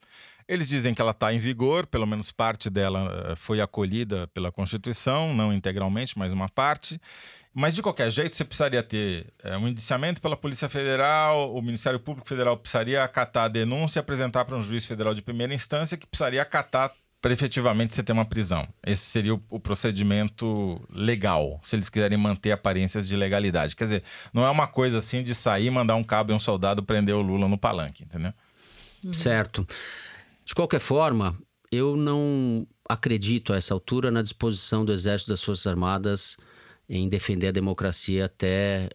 Eles 0.47 0.69
dizem 0.69 0.93
que 0.93 1.01
ela 1.01 1.13
está 1.13 1.33
em 1.33 1.39
vigor, 1.39 1.87
pelo 1.87 2.07
menos 2.07 2.31
parte 2.31 2.69
dela 2.69 3.31
eh, 3.31 3.37
foi 3.37 3.63
acolhida 3.63 4.27
pela 4.29 4.53
Constituição, 4.53 5.33
não 5.33 5.51
integralmente, 5.51 6.19
mas 6.19 6.35
uma 6.35 6.51
parte. 6.51 7.01
Mas, 7.55 7.73
de 7.73 7.81
qualquer 7.81 8.11
jeito, 8.11 8.35
você 8.35 8.45
precisaria 8.45 8.83
ter 8.83 9.31
é, 9.43 9.57
um 9.57 9.69
indiciamento 9.69 10.21
pela 10.21 10.37
Polícia 10.37 10.69
Federal, 10.69 11.55
o 11.55 11.63
Ministério 11.63 12.01
Público 12.01 12.29
Federal 12.29 12.57
precisaria 12.57 13.03
acatar 13.03 13.45
a 13.45 13.49
denúncia 13.49 13.99
e 13.99 14.01
apresentar 14.01 14.45
para 14.45 14.57
um 14.57 14.63
juiz 14.63 14.85
federal 14.85 15.15
de 15.15 15.23
primeira 15.23 15.55
instância, 15.55 15.97
que 15.97 16.05
precisaria 16.05 16.43
acatar 16.43 16.93
para 17.25 17.33
efetivamente 17.33 17.95
você 17.95 18.03
ter 18.03 18.13
uma 18.13 18.27
prisão. 18.27 18.69
Esse 18.87 19.07
seria 19.07 19.35
o, 19.35 19.43
o, 19.49 19.59
procedimento 19.59 20.79
legal, 20.91 21.59
se 21.65 21.75
eles 21.75 21.89
quiserem 21.89 22.19
manter 22.19 22.53
aparências 22.53 23.09
de 23.09 23.17
legalidade. 23.17 23.75
Quer 23.75 23.85
dizer, 23.85 24.03
não 24.31 24.45
é 24.45 24.51
uma 24.51 24.67
coisa 24.67 24.99
assim 24.99 25.23
de 25.23 25.35
sair, 25.35 25.71
mandar 25.71 25.97
um 25.97 26.05
cabo 26.05 26.33
e 26.33 26.35
um 26.35 26.39
soldado 26.39 26.83
prender 26.83 27.15
o 27.15 27.23
Lula 27.23 27.49
no 27.49 27.57
palanque, 27.57 28.05
entendeu? 28.05 28.31
Certo. 29.11 29.67
De 30.45 30.55
qualquer 30.55 30.81
forma, 30.81 31.35
eu 31.73 31.97
não 31.97 32.67
acredito 32.87 33.55
a 33.55 33.57
essa 33.57 33.73
altura 33.73 34.11
na 34.11 34.21
disposição 34.21 34.85
do 34.85 34.93
Exército 34.93 35.31
das 35.31 35.43
Forças 35.43 35.67
Armadas 35.67 36.37
em 36.87 37.09
defender 37.09 37.49
a 37.49 37.53
democracia 37.53 38.27
até 38.27 38.91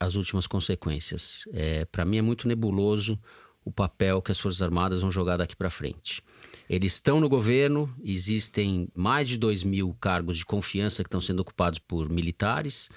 as 0.00 0.14
últimas 0.14 0.46
consequências. 0.46 1.46
É, 1.52 1.84
para 1.84 2.06
mim 2.06 2.16
é 2.16 2.22
muito 2.22 2.48
nebuloso 2.48 3.20
o 3.62 3.70
papel 3.70 4.22
que 4.22 4.32
as 4.32 4.40
Forças 4.40 4.62
Armadas 4.62 5.02
vão 5.02 5.10
jogar 5.10 5.36
daqui 5.36 5.54
para 5.54 5.68
frente. 5.68 6.22
Eles 6.68 6.94
estão 6.94 7.18
no 7.18 7.28
governo, 7.28 7.92
existem 8.02 8.88
mais 8.94 9.28
de 9.28 9.38
2 9.38 9.62
mil 9.62 9.96
cargos 10.00 10.38
de 10.38 10.44
confiança 10.44 11.02
que 11.02 11.08
estão 11.08 11.20
sendo 11.20 11.40
ocupados 11.40 11.78
por 11.78 12.10
militares. 12.10 12.90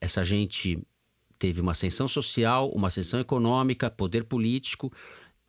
Essa 0.00 0.24
gente 0.24 0.78
teve 1.38 1.60
uma 1.60 1.72
ascensão 1.72 2.08
social, 2.08 2.70
uma 2.70 2.88
ascensão 2.88 3.20
econômica, 3.20 3.90
poder 3.90 4.24
político 4.24 4.92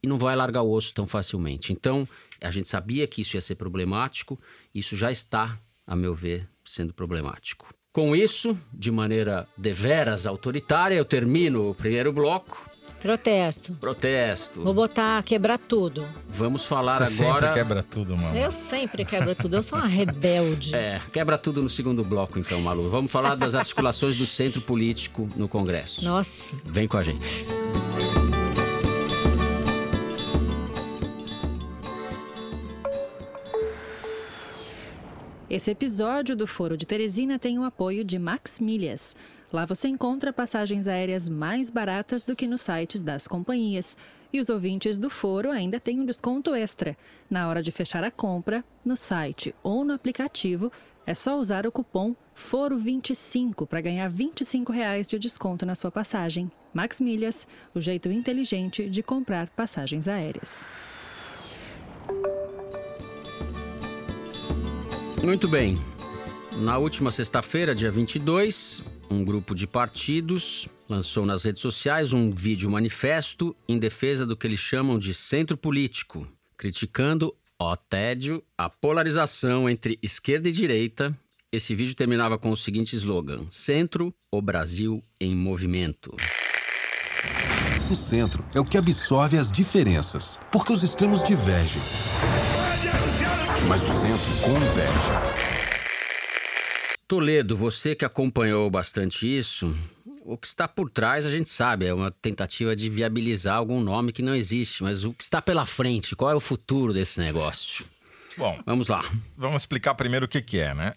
e 0.04 0.08
não 0.08 0.18
vai 0.18 0.36
largar 0.36 0.62
o 0.62 0.72
osso 0.72 0.94
tão 0.94 1.08
facilmente. 1.08 1.74
Então, 1.74 2.08
a 2.42 2.52
gente 2.52 2.68
sabia 2.68 3.08
que 3.08 3.22
isso 3.22 3.36
ia 3.36 3.42
ser 3.42 3.56
problemático, 3.56 4.38
isso 4.74 4.96
já 4.96 5.12
está, 5.12 5.60
a 5.86 5.96
meu 5.96 6.14
ver, 6.14 6.48
sendo 6.64 6.94
problemático. 6.94 7.74
Com 7.92 8.16
isso, 8.16 8.56
de 8.72 8.92
maneira 8.92 9.48
deveras 9.58 10.28
autoritária, 10.28 10.94
eu 10.94 11.06
termino 11.06 11.72
o 11.72 11.74
primeiro 11.74 12.14
bloco. 12.14 12.70
Protesto. 13.08 13.74
Protesto. 13.76 14.62
Vou 14.62 14.74
botar 14.74 15.24
quebrar 15.24 15.58
tudo. 15.58 16.06
Vamos 16.28 16.66
falar 16.66 16.98
Você 17.08 17.24
agora. 17.24 17.40
Sempre 17.40 17.54
quebra 17.54 17.84
tudo, 17.84 18.18
mano. 18.18 18.38
Eu 18.38 18.52
sempre 18.52 19.06
quebro 19.06 19.34
tudo. 19.34 19.56
Eu 19.56 19.64
sou 19.64 19.80
uma 19.80 19.88
rebelde. 19.88 20.76
É, 20.78 21.02
quebra 21.14 21.38
tudo 21.38 21.62
no 21.62 21.70
segundo 21.70 22.04
bloco, 22.04 22.38
então, 22.38 22.60
Malu. 22.62 22.90
Vamos 22.90 23.12
falar 23.12 23.36
das 23.36 23.56
articulações 23.56 24.18
do 24.18 24.28
centro 24.28 24.62
político 24.62 25.28
no 25.38 25.48
Congresso. 25.48 26.04
Nossa. 26.04 26.54
Vem 26.66 26.88
com 26.88 26.98
a 26.98 27.04
gente. 27.04 27.46
Esse 35.50 35.72
episódio 35.72 36.36
do 36.36 36.46
Foro 36.46 36.76
de 36.76 36.86
Teresina 36.86 37.40
tem 37.40 37.58
o 37.58 37.64
apoio 37.64 38.04
de 38.04 38.20
Max 38.20 38.60
Milhas. 38.60 39.16
Lá 39.52 39.64
você 39.64 39.88
encontra 39.88 40.34
passagens 40.34 40.88
aéreas 40.88 41.30
mais 41.30 41.70
baratas 41.70 42.24
do 42.24 42.36
que 42.36 42.46
nos 42.46 42.62
sites 42.62 43.02
das 43.02 43.28
companhias. 43.28 43.96
E 44.32 44.42
os 44.42 44.50
ouvintes 44.50 44.98
do 44.98 45.10
Foro 45.10 45.52
ainda 45.52 45.80
têm 45.80 46.02
um 46.02 46.06
desconto 46.06 46.54
extra. 46.54 46.98
Na 47.30 47.48
hora 47.48 47.64
de 47.64 47.72
fechar 47.72 48.04
a 48.04 48.12
compra, 48.12 48.64
no 48.84 48.98
site 48.98 49.56
ou 49.64 49.86
no 49.86 49.94
aplicativo, 49.94 50.70
é 51.06 51.14
só 51.14 51.40
usar 51.40 51.66
o 51.66 51.72
cupom 51.72 52.14
FORO25 52.36 53.66
para 53.66 53.80
ganhar 53.80 54.10
25 54.10 54.74
reais 54.74 55.08
de 55.08 55.18
desconto 55.18 55.66
na 55.66 55.76
sua 55.76 55.90
passagem. 55.90 56.52
Max 56.74 57.00
Milhas, 57.00 57.48
o 57.74 57.80
jeito 57.80 58.12
inteligente 58.12 58.90
de 58.90 59.02
comprar 59.02 59.48
passagens 59.52 60.10
aéreas. 60.10 60.68
Muito 65.24 65.48
bem. 65.48 65.78
Na 66.58 66.78
última 66.78 67.12
sexta-feira, 67.12 67.74
dia 67.74 67.90
22, 67.90 68.84
um 69.10 69.24
grupo 69.24 69.56
de 69.56 69.66
partidos 69.66 70.68
lançou 70.90 71.26
nas 71.26 71.44
redes 71.44 71.62
sociais 71.62 72.14
um 72.14 72.32
vídeo 72.32 72.70
manifesto 72.70 73.56
em 73.68 73.78
defesa 73.78 74.26
do 74.26 74.36
que 74.36 74.48
eles 74.48 74.60
chamam 74.60 74.98
de 74.98 75.14
centro 75.14 75.58
político, 75.58 76.28
criticando 76.56 77.36
o 77.60 77.76
tédio, 77.76 78.44
a 78.58 78.70
polarização 78.70 79.70
entre 79.70 79.98
esquerda 80.02 80.50
e 80.50 80.52
direita. 80.52 81.18
Esse 81.52 81.74
vídeo 81.74 81.96
terminava 81.96 82.38
com 82.38 82.52
o 82.52 82.58
seguinte 82.58 82.96
slogan: 82.96 83.50
Centro, 83.50 84.14
o 84.32 84.42
Brasil 84.42 85.04
em 85.20 85.36
movimento. 85.36 86.16
O 87.90 87.96
centro 87.96 88.44
é 88.54 88.60
o 88.60 88.66
que 88.66 88.78
absorve 88.78 89.38
as 89.38 89.52
diferenças, 89.52 90.40
porque 90.52 90.74
os 90.74 90.84
extremos 90.84 91.24
divergem. 91.24 91.82
Mas 93.68 93.82
o 93.82 93.88
centro 93.88 94.42
converge. 94.44 95.47
Toledo, 97.08 97.56
você 97.56 97.96
que 97.96 98.04
acompanhou 98.04 98.70
bastante 98.70 99.26
isso, 99.26 99.74
o 100.26 100.38
que 100.38 100.46
está 100.46 100.68
por 100.68 100.90
trás 100.90 101.26
a 101.26 101.30
gente 101.30 101.50
sabe, 101.50 101.86
é 101.86 101.94
uma 101.94 102.12
tentativa 102.12 102.76
de 102.76 102.90
viabilizar 102.90 103.56
algum 103.56 103.80
nome 103.80 104.12
que 104.12 104.22
não 104.22 104.36
existe, 104.36 104.84
mas 104.84 105.06
o 105.06 105.14
que 105.14 105.24
está 105.24 105.42
pela 105.42 105.66
frente, 105.66 106.18
qual 106.18 106.32
é 106.32 106.36
o 106.36 106.40
futuro 106.42 106.94
desse 106.94 107.22
negócio? 107.22 107.86
Bom, 108.38 108.60
vamos 108.66 108.90
lá. 108.90 109.10
Vamos 109.38 109.62
explicar 109.62 109.96
primeiro 109.96 110.26
o 110.26 110.30
que, 110.30 110.42
que 110.42 110.60
é, 110.60 110.74
né? 110.74 110.94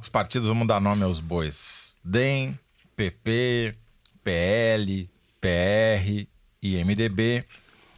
Os 0.00 0.08
partidos 0.08 0.46
vão 0.46 0.64
dar 0.64 0.80
nome 0.80 1.02
aos 1.02 1.18
bois: 1.18 1.92
DEM, 2.04 2.56
PP, 2.94 3.74
PL, 4.22 5.10
PR 5.40 6.28
e 6.62 6.84
MDB. 6.84 7.44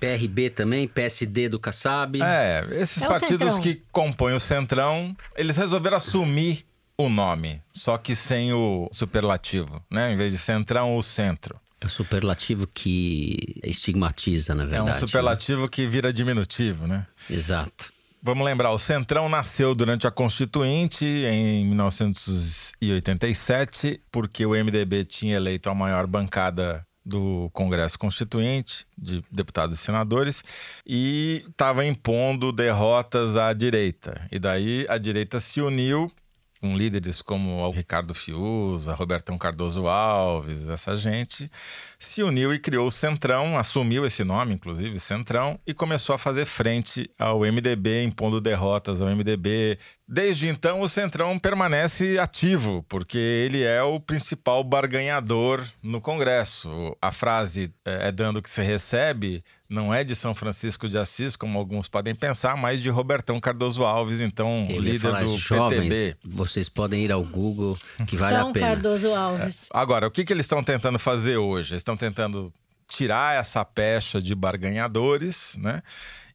PRB 0.00 0.50
também, 0.50 0.88
PSD 0.88 1.48
do 1.48 1.58
Kassab. 1.58 2.22
É, 2.22 2.64
esses 2.80 3.02
é 3.02 3.06
partidos 3.06 3.58
que 3.58 3.82
compõem 3.92 4.34
o 4.34 4.40
Centrão, 4.40 5.14
eles 5.36 5.56
resolveram 5.56 5.96
assumir 5.96 6.67
o 6.98 7.08
nome, 7.08 7.62
só 7.72 7.96
que 7.96 8.16
sem 8.16 8.52
o 8.52 8.88
superlativo, 8.92 9.80
né? 9.88 10.12
Em 10.12 10.16
vez 10.16 10.32
de 10.32 10.38
centrão, 10.38 10.96
o 10.96 11.02
centro. 11.02 11.60
É 11.80 11.86
o 11.86 11.90
superlativo 11.90 12.66
que 12.66 13.60
estigmatiza, 13.62 14.52
na 14.52 14.64
verdade. 14.64 14.90
É 14.90 14.92
um 14.92 15.06
superlativo 15.06 15.62
né? 15.62 15.68
que 15.70 15.86
vira 15.86 16.12
diminutivo, 16.12 16.88
né? 16.88 17.06
Exato. 17.30 17.92
Vamos 18.20 18.44
lembrar, 18.44 18.72
o 18.72 18.80
Centrão 18.80 19.28
nasceu 19.28 19.76
durante 19.76 20.08
a 20.08 20.10
Constituinte 20.10 21.06
em 21.06 21.64
1987, 21.66 24.00
porque 24.10 24.44
o 24.44 24.50
MDB 24.50 25.04
tinha 25.04 25.36
eleito 25.36 25.70
a 25.70 25.74
maior 25.74 26.04
bancada 26.04 26.84
do 27.06 27.48
Congresso 27.52 27.96
Constituinte, 27.96 28.84
de 28.98 29.24
deputados 29.30 29.78
e 29.78 29.80
senadores, 29.80 30.42
e 30.84 31.44
estava 31.48 31.86
impondo 31.86 32.50
derrotas 32.50 33.36
à 33.36 33.52
direita. 33.52 34.26
E 34.32 34.40
daí 34.40 34.84
a 34.88 34.98
direita 34.98 35.38
se 35.38 35.60
uniu 35.60 36.10
com 36.60 36.76
líderes 36.76 37.22
como 37.22 37.58
o 37.62 37.70
Ricardo 37.70 38.14
Fiuza, 38.14 38.94
Robertão 38.94 39.38
Cardoso 39.38 39.86
Alves, 39.86 40.68
essa 40.68 40.96
gente, 40.96 41.50
se 41.98 42.22
uniu 42.22 42.52
e 42.52 42.58
criou 42.58 42.88
o 42.88 42.92
Centrão, 42.92 43.58
assumiu 43.58 44.04
esse 44.04 44.24
nome, 44.24 44.54
inclusive, 44.54 44.98
Centrão, 44.98 45.58
e 45.66 45.72
começou 45.72 46.14
a 46.14 46.18
fazer 46.18 46.46
frente 46.46 47.10
ao 47.18 47.40
MDB, 47.40 48.04
impondo 48.04 48.40
derrotas 48.40 49.00
ao 49.00 49.08
MDB. 49.08 49.78
Desde 50.06 50.48
então, 50.48 50.80
o 50.80 50.88
Centrão 50.88 51.38
permanece 51.38 52.18
ativo, 52.18 52.84
porque 52.88 53.18
ele 53.18 53.62
é 53.62 53.82
o 53.82 54.00
principal 54.00 54.64
barganhador 54.64 55.64
no 55.82 56.00
Congresso. 56.00 56.96
A 57.00 57.12
frase 57.12 57.72
é, 57.84 58.08
é 58.08 58.12
dando 58.12 58.38
o 58.38 58.42
que 58.42 58.50
se 58.50 58.62
recebe 58.62 59.44
não 59.68 59.92
é 59.92 60.02
de 60.02 60.14
São 60.14 60.34
Francisco 60.34 60.88
de 60.88 60.96
Assis, 60.96 61.36
como 61.36 61.58
alguns 61.58 61.88
podem 61.88 62.14
pensar, 62.14 62.56
mas 62.56 62.80
de 62.80 62.88
Robertão 62.88 63.38
Cardoso 63.38 63.84
Alves, 63.84 64.20
então 64.20 64.64
Ele 64.68 64.92
líder 64.92 65.24
do 65.24 65.36
jovens, 65.36 65.80
PTB. 65.80 66.16
Vocês 66.24 66.68
podem 66.68 67.04
ir 67.04 67.12
ao 67.12 67.22
Google, 67.22 67.76
que 68.06 68.16
vale 68.16 68.36
São 68.36 68.48
a 68.48 68.52
pena. 68.52 68.66
São 68.66 68.74
Cardoso 68.74 69.14
Alves. 69.14 69.62
É. 69.62 69.66
Agora, 69.70 70.06
o 70.06 70.10
que, 70.10 70.24
que 70.24 70.32
eles 70.32 70.46
estão 70.46 70.64
tentando 70.64 70.98
fazer 70.98 71.36
hoje? 71.36 71.74
Eles 71.74 71.80
estão 71.80 71.96
tentando 71.96 72.52
tirar 72.88 73.38
essa 73.38 73.62
pecha 73.64 74.22
de 74.22 74.34
barganhadores, 74.34 75.54
né? 75.58 75.82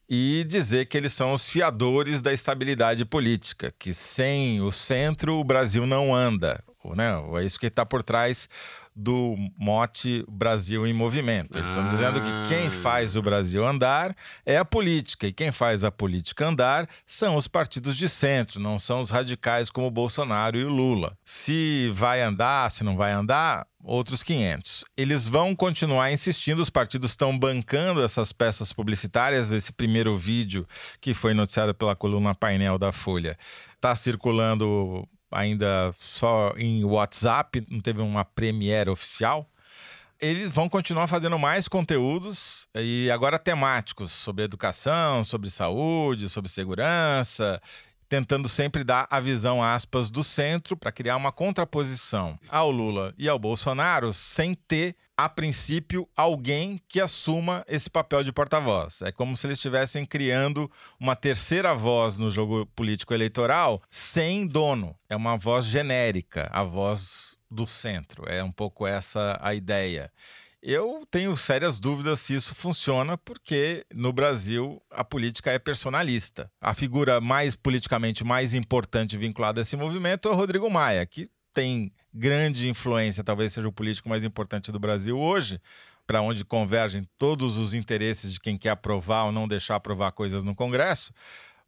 E 0.08 0.44
dizer 0.46 0.86
que 0.86 0.96
eles 0.96 1.12
são 1.12 1.32
os 1.32 1.48
fiadores 1.48 2.22
da 2.22 2.32
estabilidade 2.32 3.04
política, 3.04 3.74
que 3.78 3.92
sem 3.92 4.60
o 4.60 4.70
centro 4.70 5.40
o 5.40 5.44
Brasil 5.44 5.86
não 5.86 6.14
anda. 6.14 6.62
Né? 6.94 7.14
É 7.40 7.44
isso 7.44 7.58
que 7.58 7.66
está 7.66 7.86
por 7.86 8.02
trás 8.02 8.46
do 8.94 9.36
mote 9.58 10.24
Brasil 10.28 10.86
em 10.86 10.92
Movimento. 10.92 11.58
Eles 11.58 11.68
ah. 11.68 11.72
estão 11.72 11.88
dizendo 11.88 12.20
que 12.20 12.48
quem 12.48 12.70
faz 12.70 13.16
o 13.16 13.22
Brasil 13.22 13.66
andar 13.66 14.14
é 14.46 14.56
a 14.56 14.64
política, 14.64 15.26
e 15.26 15.32
quem 15.32 15.50
faz 15.50 15.84
a 15.84 15.90
política 15.90 16.46
andar 16.46 16.88
são 17.06 17.36
os 17.36 17.48
partidos 17.48 17.96
de 17.96 18.08
centro, 18.08 18.60
não 18.60 18.78
são 18.78 19.00
os 19.00 19.10
radicais 19.10 19.70
como 19.70 19.86
o 19.86 19.90
Bolsonaro 19.90 20.58
e 20.58 20.64
o 20.64 20.68
Lula. 20.68 21.16
Se 21.24 21.90
vai 21.92 22.22
andar, 22.22 22.70
se 22.70 22.84
não 22.84 22.96
vai 22.96 23.12
andar, 23.12 23.66
outros 23.84 24.22
500. 24.22 24.84
Eles 24.96 25.28
vão 25.28 25.54
continuar 25.54 26.10
insistindo, 26.10 26.62
os 26.62 26.70
partidos 26.70 27.10
estão 27.10 27.38
bancando 27.38 28.02
essas 28.02 28.32
peças 28.32 28.72
publicitárias. 28.72 29.52
Esse 29.52 29.72
primeiro 29.72 30.16
vídeo 30.16 30.66
que 31.00 31.12
foi 31.12 31.34
noticiado 31.34 31.74
pela 31.74 31.94
coluna 31.94 32.34
painel 32.34 32.78
da 32.78 32.92
Folha 32.92 33.36
está 33.74 33.94
circulando 33.94 35.06
ainda 35.34 35.94
só 35.98 36.54
em 36.56 36.84
WhatsApp, 36.84 37.64
não 37.70 37.80
teve 37.80 38.00
uma 38.00 38.24
premiere 38.24 38.88
oficial. 38.88 39.48
Eles 40.20 40.52
vão 40.52 40.68
continuar 40.68 41.08
fazendo 41.08 41.38
mais 41.38 41.68
conteúdos 41.68 42.68
e 42.74 43.10
agora 43.10 43.38
temáticos 43.38 44.12
sobre 44.12 44.44
educação, 44.44 45.24
sobre 45.24 45.50
saúde, 45.50 46.28
sobre 46.28 46.50
segurança, 46.50 47.60
tentando 48.14 48.48
sempre 48.48 48.84
dar 48.84 49.08
a 49.10 49.18
visão 49.18 49.60
aspas 49.60 50.08
do 50.08 50.22
centro 50.22 50.76
para 50.76 50.92
criar 50.92 51.16
uma 51.16 51.32
contraposição 51.32 52.38
ao 52.48 52.70
Lula 52.70 53.12
e 53.18 53.28
ao 53.28 53.40
Bolsonaro 53.40 54.14
sem 54.14 54.54
ter 54.54 54.94
a 55.16 55.28
princípio, 55.28 56.08
alguém 56.16 56.80
que 56.88 57.00
assuma 57.00 57.64
esse 57.66 57.90
papel 57.90 58.22
de 58.22 58.32
porta-voz. 58.32 59.02
É 59.02 59.10
como 59.10 59.36
se 59.36 59.48
eles 59.48 59.58
estivessem 59.58 60.06
criando 60.06 60.70
uma 60.98 61.16
terceira 61.16 61.74
voz 61.74 62.16
no 62.16 62.30
jogo 62.30 62.66
político 62.66 63.12
eleitoral 63.12 63.82
sem 63.90 64.46
dono. 64.46 64.96
É 65.08 65.16
uma 65.16 65.36
voz 65.36 65.64
genérica, 65.66 66.48
a 66.52 66.62
voz 66.62 67.36
do 67.50 67.66
centro. 67.66 68.28
É 68.28 68.44
um 68.44 68.52
pouco 68.52 68.86
essa 68.86 69.36
a 69.42 69.56
ideia. 69.56 70.08
Eu 70.66 71.06
tenho 71.10 71.36
sérias 71.36 71.78
dúvidas 71.78 72.20
se 72.20 72.34
isso 72.34 72.54
funciona, 72.54 73.18
porque 73.18 73.84
no 73.94 74.14
Brasil 74.14 74.80
a 74.90 75.04
política 75.04 75.52
é 75.52 75.58
personalista. 75.58 76.50
A 76.58 76.72
figura 76.72 77.20
mais 77.20 77.54
politicamente 77.54 78.24
mais 78.24 78.54
importante 78.54 79.14
vinculada 79.14 79.60
a 79.60 79.62
esse 79.62 79.76
movimento 79.76 80.26
é 80.26 80.30
o 80.30 80.34
Rodrigo 80.34 80.70
Maia, 80.70 81.04
que 81.04 81.28
tem 81.52 81.92
grande 82.14 82.66
influência, 82.66 83.22
talvez 83.22 83.52
seja 83.52 83.68
o 83.68 83.72
político 83.72 84.08
mais 84.08 84.24
importante 84.24 84.72
do 84.72 84.80
Brasil 84.80 85.18
hoje, 85.18 85.60
para 86.06 86.22
onde 86.22 86.42
convergem 86.46 87.06
todos 87.18 87.58
os 87.58 87.74
interesses 87.74 88.32
de 88.32 88.40
quem 88.40 88.56
quer 88.56 88.70
aprovar 88.70 89.24
ou 89.24 89.32
não 89.32 89.46
deixar 89.46 89.76
aprovar 89.76 90.12
coisas 90.12 90.44
no 90.44 90.54
Congresso, 90.54 91.12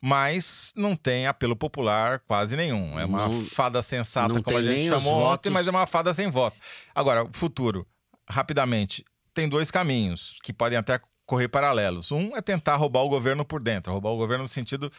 mas 0.01 0.73
não 0.75 0.97
tem 0.97 1.27
apelo 1.27 1.55
popular 1.55 2.21
quase 2.21 2.57
nenhum. 2.57 2.99
É 2.99 3.05
uma 3.05 3.29
não, 3.29 3.45
fada 3.45 3.83
sensata, 3.83 4.41
como 4.41 4.57
a 4.57 4.63
gente 4.63 4.89
chamou 4.89 5.21
ontem, 5.21 5.51
mas 5.51 5.69
é 5.69 5.71
uma 5.71 5.87
fada 5.87 6.15
sem 6.15 6.31
voto. 6.31 6.57
Agora, 6.95 7.29
futuro, 7.33 7.87
rapidamente, 8.29 9.05
tem 9.33 9.49
dois 9.49 9.71
caminhos 9.71 10.39
que 10.43 10.53
podem 10.53 10.79
até 10.79 11.01
correr 11.25 11.49
paralelos. 11.49 12.13
Um 12.13 12.37
é 12.37 12.41
tentar 12.41 12.77
roubar 12.77 13.03
o 13.03 13.09
governo 13.09 13.45
por 13.45 13.63
dentro, 13.63 13.93
roubar 13.93 14.11
o 14.11 14.17
governo 14.17 14.45
no 14.45 14.49
sentido 14.49 14.91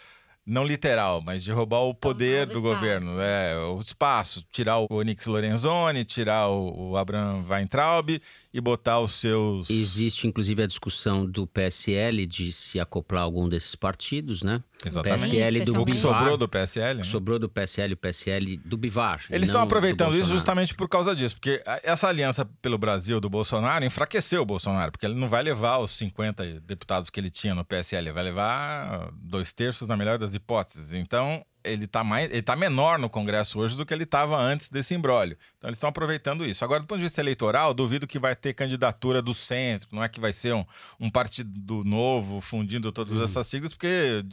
não 0.47 0.63
literal, 0.63 1.21
mas 1.21 1.43
de 1.43 1.51
roubar 1.51 1.81
o 1.81 1.93
poder 1.93 2.45
do 2.45 2.61
governo, 2.61 3.19
é, 3.19 3.57
o 3.57 3.79
espaço, 3.79 4.41
tirar 4.49 4.77
o 4.77 4.87
Onyx 4.89 5.25
Lorenzoni, 5.25 6.05
tirar 6.05 6.47
o, 6.47 6.91
o 6.91 6.97
Abraham 6.97 7.43
Weintraub 7.49 8.21
e 8.57 8.61
botar 8.61 8.99
os 8.99 9.11
seus. 9.13 9.69
Existe 9.69 10.27
inclusive 10.27 10.63
a 10.63 10.67
discussão 10.67 11.25
do 11.25 11.45
PSL 11.45 12.25
de 12.25 12.51
se 12.51 12.79
acoplar 12.79 13.21
a 13.21 13.25
algum 13.25 13.47
desses 13.47 13.75
partidos, 13.75 14.41
né? 14.41 14.63
Exatamente. 14.85 15.25
O 15.25 15.29
PSL 15.29 15.63
do 15.63 15.81
o 15.81 15.85
que 15.85 15.91
Bivar. 15.91 16.01
sobrou 16.01 16.37
do 16.37 16.47
PSL. 16.47 16.97
Né? 16.99 17.03
Sobrou 17.03 17.39
do 17.39 17.49
PSL, 17.49 17.93
o 17.93 17.97
PSL 17.97 18.57
do 18.57 18.77
Bivar. 18.77 19.25
Eles 19.29 19.49
estão 19.49 19.61
aproveitando 19.61 20.15
isso 20.15 20.29
justamente 20.29 20.73
por 20.75 20.87
causa 20.87 21.15
disso, 21.15 21.35
porque 21.35 21.61
essa 21.83 22.07
aliança 22.07 22.45
pelo 22.61 22.77
Brasil 22.77 23.19
do 23.19 23.29
Bolsonaro 23.29 23.85
enfraqueceu 23.85 24.41
o 24.41 24.45
Bolsonaro, 24.45 24.91
porque 24.91 25.05
ele 25.05 25.15
não 25.15 25.29
vai 25.29 25.43
levar 25.43 25.77
os 25.79 25.91
50 25.91 26.61
deputados 26.61 27.09
que 27.09 27.19
ele 27.19 27.29
tinha 27.29 27.53
no 27.53 27.63
PSL, 27.63 28.11
vai 28.11 28.23
levar 28.23 29.11
dois 29.13 29.53
terços 29.53 29.87
na 29.87 29.97
melhor 29.97 30.17
das 30.17 30.33
hipóteses. 30.33 30.93
Então, 30.93 31.43
ele 31.67 31.85
está 31.85 32.03
mais, 32.03 32.31
ele 32.31 32.41
tá 32.41 32.55
menor 32.55 32.97
no 32.97 33.09
Congresso 33.09 33.59
hoje 33.59 33.75
do 33.75 33.85
que 33.85 33.93
ele 33.93 34.03
estava 34.03 34.37
antes 34.37 34.69
desse 34.69 34.93
imbróglio. 34.93 35.37
Então 35.57 35.69
eles 35.69 35.77
estão 35.77 35.89
aproveitando 35.89 36.45
isso. 36.45 36.63
Agora, 36.63 36.81
do 36.81 36.87
ponto 36.87 36.97
de 36.97 37.03
vista 37.03 37.21
eleitoral, 37.21 37.73
duvido 37.73 38.07
que 38.07 38.19
vai 38.19 38.35
ter 38.35 38.53
candidatura 38.53 39.21
do 39.21 39.33
centro, 39.33 39.87
não 39.91 40.03
é 40.03 40.09
que 40.09 40.19
vai 40.19 40.33
ser 40.33 40.53
um, 40.53 40.65
um 40.99 41.09
partido 41.09 41.83
novo 41.83 42.41
fundindo 42.41 42.91
todas 42.91 43.17
uhum. 43.17 43.23
essas 43.23 43.45
siglas, 43.47 43.73
porque 43.73 44.25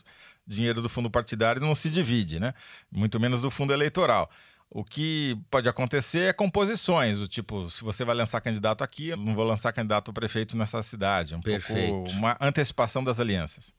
dinheiro 0.47 0.83
do 0.83 0.89
fundo 0.89 1.11
partidário 1.11 1.61
não 1.61 1.75
se 1.75 1.91
divide, 1.91 2.39
né? 2.39 2.55
Muito 2.91 3.19
menos 3.19 3.43
do 3.43 3.51
fundo 3.51 3.73
eleitoral. 3.73 4.31
O 4.71 4.83
que 4.83 5.39
pode 5.51 5.69
acontecer 5.69 6.31
é 6.31 6.33
composições, 6.33 7.19
do 7.19 7.29
tipo, 7.29 7.71
se 7.71 7.85
você 7.85 8.05
vai 8.05 8.15
lançar 8.15 8.41
candidato 8.41 8.83
aqui, 8.83 9.09
eu 9.09 9.17
não 9.17 9.35
vou 9.35 9.45
lançar 9.45 9.73
candidato 9.73 10.11
a 10.11 10.15
prefeito 10.15 10.57
nessa 10.57 10.83
cidade. 10.83 11.35
Um 11.35 11.41
Perfeito. 11.41 11.93
pouco 11.93 12.11
uma 12.11 12.37
antecipação 12.41 13.05
das 13.05 13.21
alianças. 13.21 13.73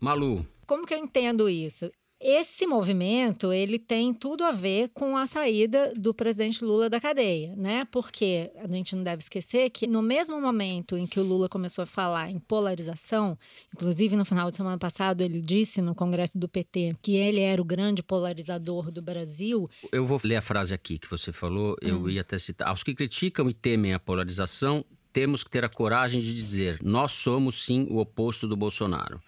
Malu. 0.00 0.44
Como 0.66 0.86
que 0.86 0.94
eu 0.94 0.98
entendo 0.98 1.48
isso? 1.48 1.90
Esse 2.22 2.66
movimento, 2.66 3.50
ele 3.50 3.78
tem 3.78 4.12
tudo 4.12 4.44
a 4.44 4.52
ver 4.52 4.90
com 4.90 5.16
a 5.16 5.24
saída 5.24 5.90
do 5.96 6.12
presidente 6.12 6.62
Lula 6.62 6.90
da 6.90 7.00
cadeia, 7.00 7.56
né? 7.56 7.86
Porque 7.90 8.50
a 8.56 8.68
gente 8.68 8.94
não 8.94 9.02
deve 9.02 9.22
esquecer 9.22 9.70
que 9.70 9.86
no 9.86 10.02
mesmo 10.02 10.38
momento 10.38 10.98
em 10.98 11.06
que 11.06 11.18
o 11.18 11.22
Lula 11.22 11.48
começou 11.48 11.82
a 11.82 11.86
falar 11.86 12.30
em 12.30 12.38
polarização, 12.38 13.38
inclusive 13.74 14.16
no 14.16 14.26
final 14.26 14.50
de 14.50 14.58
semana 14.58 14.76
passado 14.76 15.22
ele 15.22 15.40
disse 15.40 15.80
no 15.80 15.94
Congresso 15.94 16.38
do 16.38 16.46
PT 16.46 16.94
que 17.00 17.16
ele 17.16 17.40
era 17.40 17.62
o 17.62 17.64
grande 17.64 18.02
polarizador 18.02 18.90
do 18.90 19.00
Brasil. 19.00 19.66
Eu 19.90 20.06
vou 20.06 20.20
ler 20.22 20.36
a 20.36 20.42
frase 20.42 20.74
aqui 20.74 20.98
que 20.98 21.10
você 21.10 21.32
falou, 21.32 21.74
eu 21.80 22.02
hum. 22.02 22.10
ia 22.10 22.20
até 22.20 22.36
citar. 22.36 22.68
Aos 22.68 22.82
que 22.82 22.94
criticam 22.94 23.48
e 23.48 23.54
temem 23.54 23.94
a 23.94 23.98
polarização, 23.98 24.84
temos 25.10 25.42
que 25.42 25.50
ter 25.50 25.64
a 25.64 25.70
coragem 25.70 26.20
de 26.20 26.34
dizer: 26.34 26.80
nós 26.82 27.12
somos 27.12 27.64
sim 27.64 27.86
o 27.88 27.96
oposto 27.96 28.46
do 28.46 28.58
Bolsonaro. 28.58 29.22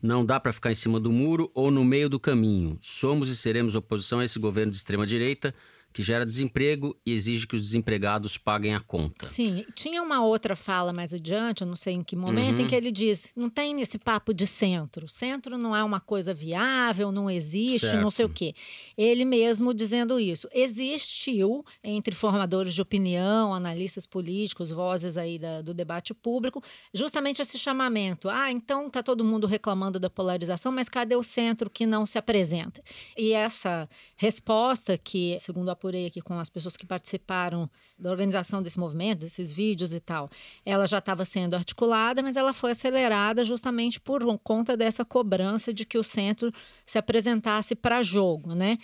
Não 0.00 0.24
dá 0.24 0.38
para 0.38 0.52
ficar 0.52 0.70
em 0.70 0.76
cima 0.76 1.00
do 1.00 1.10
muro 1.10 1.50
ou 1.54 1.70
no 1.70 1.84
meio 1.84 2.08
do 2.08 2.20
caminho. 2.20 2.78
Somos 2.80 3.28
e 3.30 3.36
seremos 3.36 3.74
oposição 3.74 4.20
a 4.20 4.24
esse 4.24 4.38
governo 4.38 4.70
de 4.70 4.78
extrema 4.78 5.06
direita 5.06 5.54
que 5.98 6.02
gera 6.04 6.24
desemprego 6.24 6.96
e 7.04 7.12
exige 7.12 7.44
que 7.44 7.56
os 7.56 7.62
desempregados 7.62 8.38
paguem 8.38 8.72
a 8.72 8.78
conta. 8.78 9.26
Sim, 9.26 9.66
tinha 9.74 10.00
uma 10.00 10.24
outra 10.24 10.54
fala 10.54 10.92
mais 10.92 11.12
adiante, 11.12 11.62
eu 11.62 11.66
não 11.66 11.74
sei 11.74 11.94
em 11.94 12.04
que 12.04 12.14
momento, 12.14 12.58
uhum. 12.58 12.64
em 12.64 12.68
que 12.68 12.74
ele 12.76 12.92
diz: 12.92 13.32
não 13.34 13.50
tem 13.50 13.80
esse 13.80 13.98
papo 13.98 14.32
de 14.32 14.46
centro. 14.46 15.08
Centro 15.08 15.58
não 15.58 15.74
é 15.74 15.82
uma 15.82 15.98
coisa 15.98 16.32
viável, 16.32 17.10
não 17.10 17.28
existe, 17.28 17.88
certo. 17.88 18.00
não 18.00 18.12
sei 18.12 18.26
o 18.26 18.28
quê. 18.28 18.54
Ele 18.96 19.24
mesmo 19.24 19.74
dizendo 19.74 20.20
isso. 20.20 20.48
Existiu 20.52 21.64
entre 21.82 22.14
formadores 22.14 22.74
de 22.74 22.80
opinião, 22.80 23.52
analistas 23.52 24.06
políticos, 24.06 24.70
vozes 24.70 25.16
aí 25.16 25.36
da, 25.36 25.62
do 25.62 25.74
debate 25.74 26.14
público, 26.14 26.62
justamente 26.94 27.42
esse 27.42 27.58
chamamento. 27.58 28.28
Ah, 28.28 28.52
então 28.52 28.88
tá 28.88 29.02
todo 29.02 29.24
mundo 29.24 29.48
reclamando 29.48 29.98
da 29.98 30.08
polarização, 30.08 30.70
mas 30.70 30.88
cadê 30.88 31.16
o 31.16 31.24
centro 31.24 31.68
que 31.68 31.84
não 31.84 32.06
se 32.06 32.18
apresenta? 32.18 32.80
E 33.16 33.32
essa 33.32 33.88
resposta 34.16 34.96
que, 34.96 35.36
segundo 35.40 35.70
a 35.70 35.74
apurei 35.88 36.06
aqui 36.06 36.20
com 36.20 36.38
as 36.38 36.50
pessoas 36.50 36.76
que 36.76 36.86
participaram 36.86 37.68
da 37.98 38.10
organização 38.10 38.62
desse 38.62 38.78
movimento, 38.78 39.20
desses 39.20 39.50
vídeos 39.50 39.94
e 39.94 40.00
tal, 40.00 40.28
ela 40.64 40.86
já 40.86 40.98
estava 40.98 41.24
sendo 41.24 41.54
articulada, 41.54 42.22
mas 42.22 42.36
ela 42.36 42.52
foi 42.52 42.72
acelerada 42.72 43.42
justamente 43.42 43.98
por 43.98 44.22
conta 44.38 44.76
dessa 44.76 45.04
cobrança 45.04 45.72
de 45.72 45.86
que 45.86 45.96
o 45.96 46.02
centro 46.02 46.52
se 46.84 46.98
apresentasse 46.98 47.74
para 47.74 48.02
jogo, 48.02 48.54
né? 48.54 48.78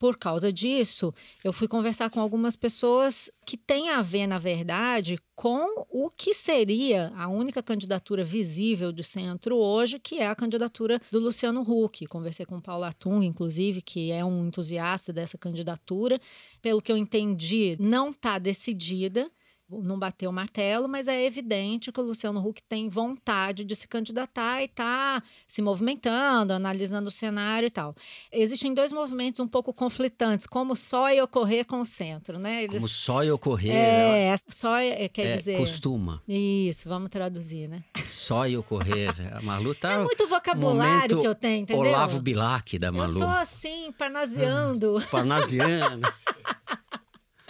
Por 0.00 0.16
causa 0.16 0.50
disso, 0.50 1.12
eu 1.44 1.52
fui 1.52 1.68
conversar 1.68 2.08
com 2.08 2.20
algumas 2.20 2.56
pessoas 2.56 3.30
que 3.44 3.54
têm 3.54 3.90
a 3.90 4.00
ver, 4.00 4.26
na 4.26 4.38
verdade, 4.38 5.18
com 5.36 5.84
o 5.90 6.10
que 6.10 6.32
seria 6.32 7.12
a 7.14 7.28
única 7.28 7.62
candidatura 7.62 8.24
visível 8.24 8.92
do 8.92 9.02
centro 9.02 9.58
hoje, 9.58 9.98
que 9.98 10.18
é 10.18 10.26
a 10.26 10.34
candidatura 10.34 11.02
do 11.12 11.20
Luciano 11.20 11.60
Huck. 11.60 12.06
Conversei 12.06 12.46
com 12.46 12.56
o 12.56 12.62
Paulo 12.62 12.84
Artung, 12.84 13.22
inclusive, 13.22 13.82
que 13.82 14.10
é 14.10 14.24
um 14.24 14.46
entusiasta 14.46 15.12
dessa 15.12 15.36
candidatura. 15.36 16.18
Pelo 16.62 16.80
que 16.80 16.90
eu 16.90 16.96
entendi, 16.96 17.76
não 17.78 18.08
está 18.08 18.38
decidida 18.38 19.30
não 19.70 19.98
bateu 19.98 20.30
o 20.30 20.32
martelo, 20.32 20.88
mas 20.88 21.08
é 21.08 21.24
evidente 21.24 21.92
que 21.92 22.00
o 22.00 22.02
Luciano 22.02 22.40
Huck 22.46 22.62
tem 22.62 22.88
vontade 22.88 23.64
de 23.64 23.74
se 23.76 23.86
candidatar 23.86 24.60
e 24.62 24.64
está 24.64 25.22
se 25.46 25.62
movimentando, 25.62 26.52
analisando 26.52 27.08
o 27.08 27.10
cenário 27.10 27.66
e 27.66 27.70
tal. 27.70 27.94
Existem 28.32 28.74
dois 28.74 28.92
movimentos 28.92 29.40
um 29.40 29.48
pouco 29.48 29.72
conflitantes, 29.72 30.46
como 30.46 30.74
só 30.74 31.10
e 31.10 31.20
ocorrer 31.20 31.64
com 31.64 31.80
o 31.80 31.84
centro, 31.84 32.38
né? 32.38 32.64
Eles... 32.64 32.74
Como 32.74 32.88
só 32.88 33.22
e 33.24 33.30
ocorrer. 33.30 33.74
É, 33.74 34.36
só 34.48 34.76
é, 34.78 35.08
quer 35.08 35.26
é, 35.26 35.36
dizer. 35.36 35.56
Costuma. 35.56 36.22
Isso, 36.26 36.88
vamos 36.88 37.10
traduzir, 37.10 37.68
né? 37.68 37.84
Só 38.04 38.46
e 38.46 38.56
ocorrer. 38.56 39.10
A 39.36 39.40
Malu 39.42 39.74
tá. 39.74 39.92
É 39.92 39.98
muito 39.98 40.26
vocabulário 40.26 41.20
que 41.20 41.26
eu 41.26 41.34
tenho, 41.34 41.62
entendeu? 41.62 41.82
Olavo 41.82 42.20
Bilac 42.20 42.78
da 42.78 42.90
Malu. 42.90 43.20
Eu 43.20 43.26
tô 43.26 43.32
assim, 43.32 43.92
parnaseando. 43.96 44.96
Hum, 44.96 45.00
parnaseando. 45.10 46.08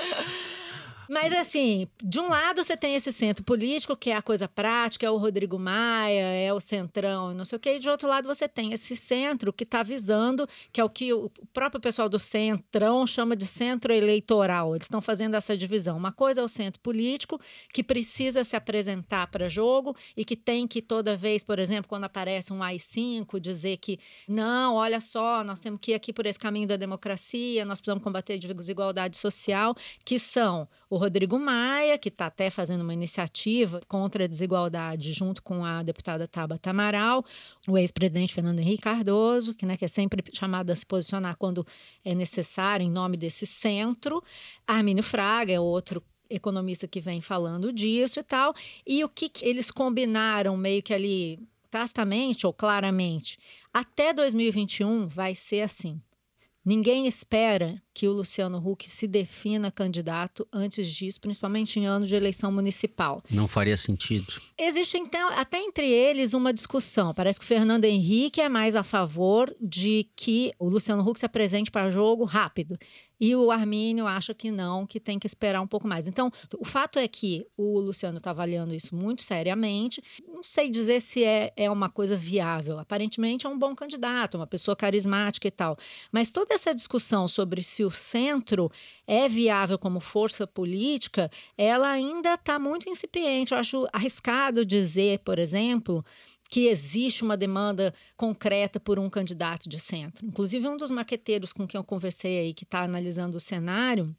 Mas 1.11 1.33
assim, 1.33 1.89
de 2.01 2.21
um 2.21 2.29
lado 2.29 2.63
você 2.63 2.77
tem 2.77 2.95
esse 2.95 3.13
centro 3.13 3.43
político, 3.43 3.97
que 3.97 4.11
é 4.11 4.15
a 4.15 4.23
coisa 4.23 4.47
prática, 4.47 5.05
é 5.05 5.11
o 5.11 5.17
Rodrigo 5.17 5.59
Maia, 5.59 6.23
é 6.23 6.53
o 6.53 6.61
Centrão, 6.61 7.35
não 7.35 7.45
sei 7.45 7.57
o 7.57 7.61
quê, 7.61 7.75
e 7.75 7.79
de 7.81 7.89
outro 7.89 8.07
lado 8.07 8.29
você 8.29 8.49
tem 8.49 8.73
esse 8.73 8.95
centro 8.95 9.53
que 9.53 9.65
está 9.65 9.83
visando, 9.83 10.49
que 10.73 10.81
é 10.81 10.85
o 10.85 10.89
que 10.89 11.13
o 11.13 11.29
próprio 11.53 11.81
pessoal 11.81 12.09
do 12.09 12.21
Centrão 12.21 13.05
chama 13.09 13.35
de 13.35 13.45
centro 13.45 13.93
eleitoral. 13.93 14.77
Eles 14.77 14.85
estão 14.85 15.03
fazendo 15.03 15.35
essa 15.35 15.57
divisão. 15.57 15.97
Uma 15.97 16.13
coisa 16.13 16.43
é 16.43 16.45
o 16.45 16.49
centro 16.49 16.81
político, 16.81 17.41
que 17.73 17.83
precisa 17.83 18.45
se 18.45 18.55
apresentar 18.55 19.27
para 19.33 19.49
jogo 19.49 19.97
e 20.17 20.25
que 20.25 20.37
tem 20.37 20.65
que 20.69 20.81
toda 20.81 21.17
vez, 21.17 21.43
por 21.43 21.59
exemplo, 21.59 21.89
quando 21.89 22.05
aparece 22.05 22.53
um 22.53 22.63
AI-5, 22.63 23.41
dizer 23.41 23.79
que 23.79 23.99
não, 24.29 24.77
olha 24.77 25.01
só, 25.01 25.43
nós 25.43 25.59
temos 25.59 25.81
que 25.83 25.91
ir 25.91 25.95
aqui 25.95 26.13
por 26.13 26.25
esse 26.25 26.39
caminho 26.39 26.69
da 26.69 26.77
democracia, 26.77 27.65
nós 27.65 27.81
precisamos 27.81 28.05
combater 28.05 28.35
a 28.35 28.55
desigualdade 28.55 29.17
social, 29.17 29.75
que 30.05 30.17
são 30.17 30.69
o 30.89 31.00
Rodrigo 31.01 31.39
Maia, 31.39 31.97
que 31.97 32.11
está 32.11 32.27
até 32.27 32.51
fazendo 32.51 32.83
uma 32.83 32.93
iniciativa 32.93 33.81
contra 33.89 34.25
a 34.25 34.27
desigualdade 34.27 35.15
junto 35.15 35.43
com 35.43 35.65
a 35.65 35.83
deputada 35.83 36.29
Tabata 36.29 36.69
Amaral, 36.69 37.25
o 37.67 37.79
ex-presidente 37.79 38.35
Fernando 38.35 38.59
Henrique 38.59 38.83
Cardoso, 38.83 39.55
que, 39.55 39.65
né, 39.65 39.79
que 39.79 39.85
é 39.87 39.89
sempre 39.89 40.23
chamado 40.35 40.71
a 40.71 40.77
se 40.77 40.85
posicionar 40.85 41.39
quando 41.39 41.67
é 42.05 42.15
necessário 42.15 42.85
em 42.85 42.91
nome 42.91 43.17
desse 43.17 43.47
centro. 43.47 44.23
Armínio 44.67 45.03
Fraga 45.03 45.51
é 45.51 45.59
outro 45.59 46.03
economista 46.29 46.87
que 46.87 47.01
vem 47.01 47.23
falando 47.23 47.73
disso 47.73 48.21
e 48.21 48.23
tal. 48.23 48.55
E 48.87 49.03
o 49.03 49.09
que, 49.09 49.31
que 49.31 49.47
eles 49.47 49.71
combinaram 49.71 50.55
meio 50.55 50.83
que 50.83 50.93
ali 50.93 51.41
tacitamente 51.71 52.47
ou 52.47 52.53
claramente? 52.53 53.39
Até 53.73 54.13
2021 54.13 55.09
vai 55.09 55.35
ser 55.35 55.63
assim. 55.63 55.99
Ninguém 56.63 57.07
espera 57.07 57.83
que 58.01 58.09
o 58.09 58.13
Luciano 58.13 58.57
Huck 58.57 58.91
se 58.91 59.07
defina 59.07 59.71
candidato 59.71 60.49
antes 60.51 60.89
disso, 60.89 61.21
principalmente 61.21 61.79
em 61.79 61.85
ano 61.85 62.07
de 62.07 62.17
eleição 62.17 62.51
municipal. 62.51 63.23
Não 63.31 63.47
faria 63.47 63.77
sentido. 63.77 64.33
Existe, 64.57 64.97
então, 64.97 65.29
até 65.39 65.61
entre 65.61 65.87
eles 65.87 66.33
uma 66.33 66.51
discussão. 66.51 67.13
Parece 67.13 67.39
que 67.39 67.45
o 67.45 67.49
Fernando 67.49 67.85
Henrique 67.85 68.41
é 68.41 68.49
mais 68.49 68.75
a 68.75 68.83
favor 68.83 69.55
de 69.61 70.09
que 70.17 70.51
o 70.59 70.67
Luciano 70.67 71.07
Huck 71.07 71.21
se 71.21 71.27
apresente 71.27 71.71
para 71.71 71.91
jogo 71.91 72.25
rápido. 72.25 72.79
E 73.21 73.37
o 73.37 73.51
Armínio 73.51 74.07
acha 74.07 74.33
que 74.33 74.51
não, 74.51 74.87
que 74.87 74.99
tem 74.99 75.19
que 75.19 75.27
esperar 75.27 75.61
um 75.61 75.67
pouco 75.67 75.87
mais. 75.87 76.09
Então, 76.09 76.33
o 76.59 76.65
fato 76.65 76.99
é 76.99 77.07
que 77.07 77.47
o 77.55 77.79
Luciano 77.79 78.17
está 78.17 78.31
avaliando 78.31 78.75
isso 78.75 78.97
muito 78.97 79.23
seriamente. 79.23 80.03
Não 80.27 80.43
sei 80.43 80.71
dizer 80.71 81.01
se 81.01 81.23
é, 81.23 81.53
é 81.55 81.71
uma 81.71 81.91
coisa 81.91 82.17
viável. 82.17 82.79
Aparentemente 82.79 83.47
é 83.47 83.49
um 83.49 83.59
bom 83.59 83.75
candidato, 83.77 84.39
uma 84.39 84.47
pessoa 84.47 84.75
carismática 84.75 85.47
e 85.47 85.51
tal. 85.51 85.77
Mas 86.11 86.31
toda 86.31 86.55
essa 86.55 86.75
discussão 86.75 87.29
sobre 87.29 87.63
se 87.63 87.85
o 87.85 87.90
centro 87.91 88.71
é 89.07 89.29
viável 89.29 89.79
como 89.79 90.01
força 90.01 90.47
política, 90.47 91.31
ela 91.57 91.91
ainda 91.91 92.35
está 92.35 92.59
muito 92.59 92.89
incipiente. 92.89 93.53
Eu 93.53 93.59
acho 93.59 93.87
arriscado 93.93 94.65
dizer, 94.65 95.21
por 95.21 95.39
exemplo, 95.39 96.05
que 96.51 96.67
existe 96.67 97.23
uma 97.23 97.37
demanda 97.37 97.95
concreta 98.17 98.81
por 98.81 98.99
um 98.99 99.09
candidato 99.09 99.69
de 99.69 99.79
centro. 99.79 100.27
Inclusive, 100.27 100.67
um 100.69 100.77
dos 100.77 100.91
marqueteiros 100.91 101.53
com 101.53 101.67
quem 101.67 101.79
eu 101.79 101.85
conversei 101.85 102.39
aí, 102.41 102.53
que 102.53 102.65
está 102.65 102.83
analisando 102.83 103.37
o 103.37 103.41
cenário, 103.41 104.15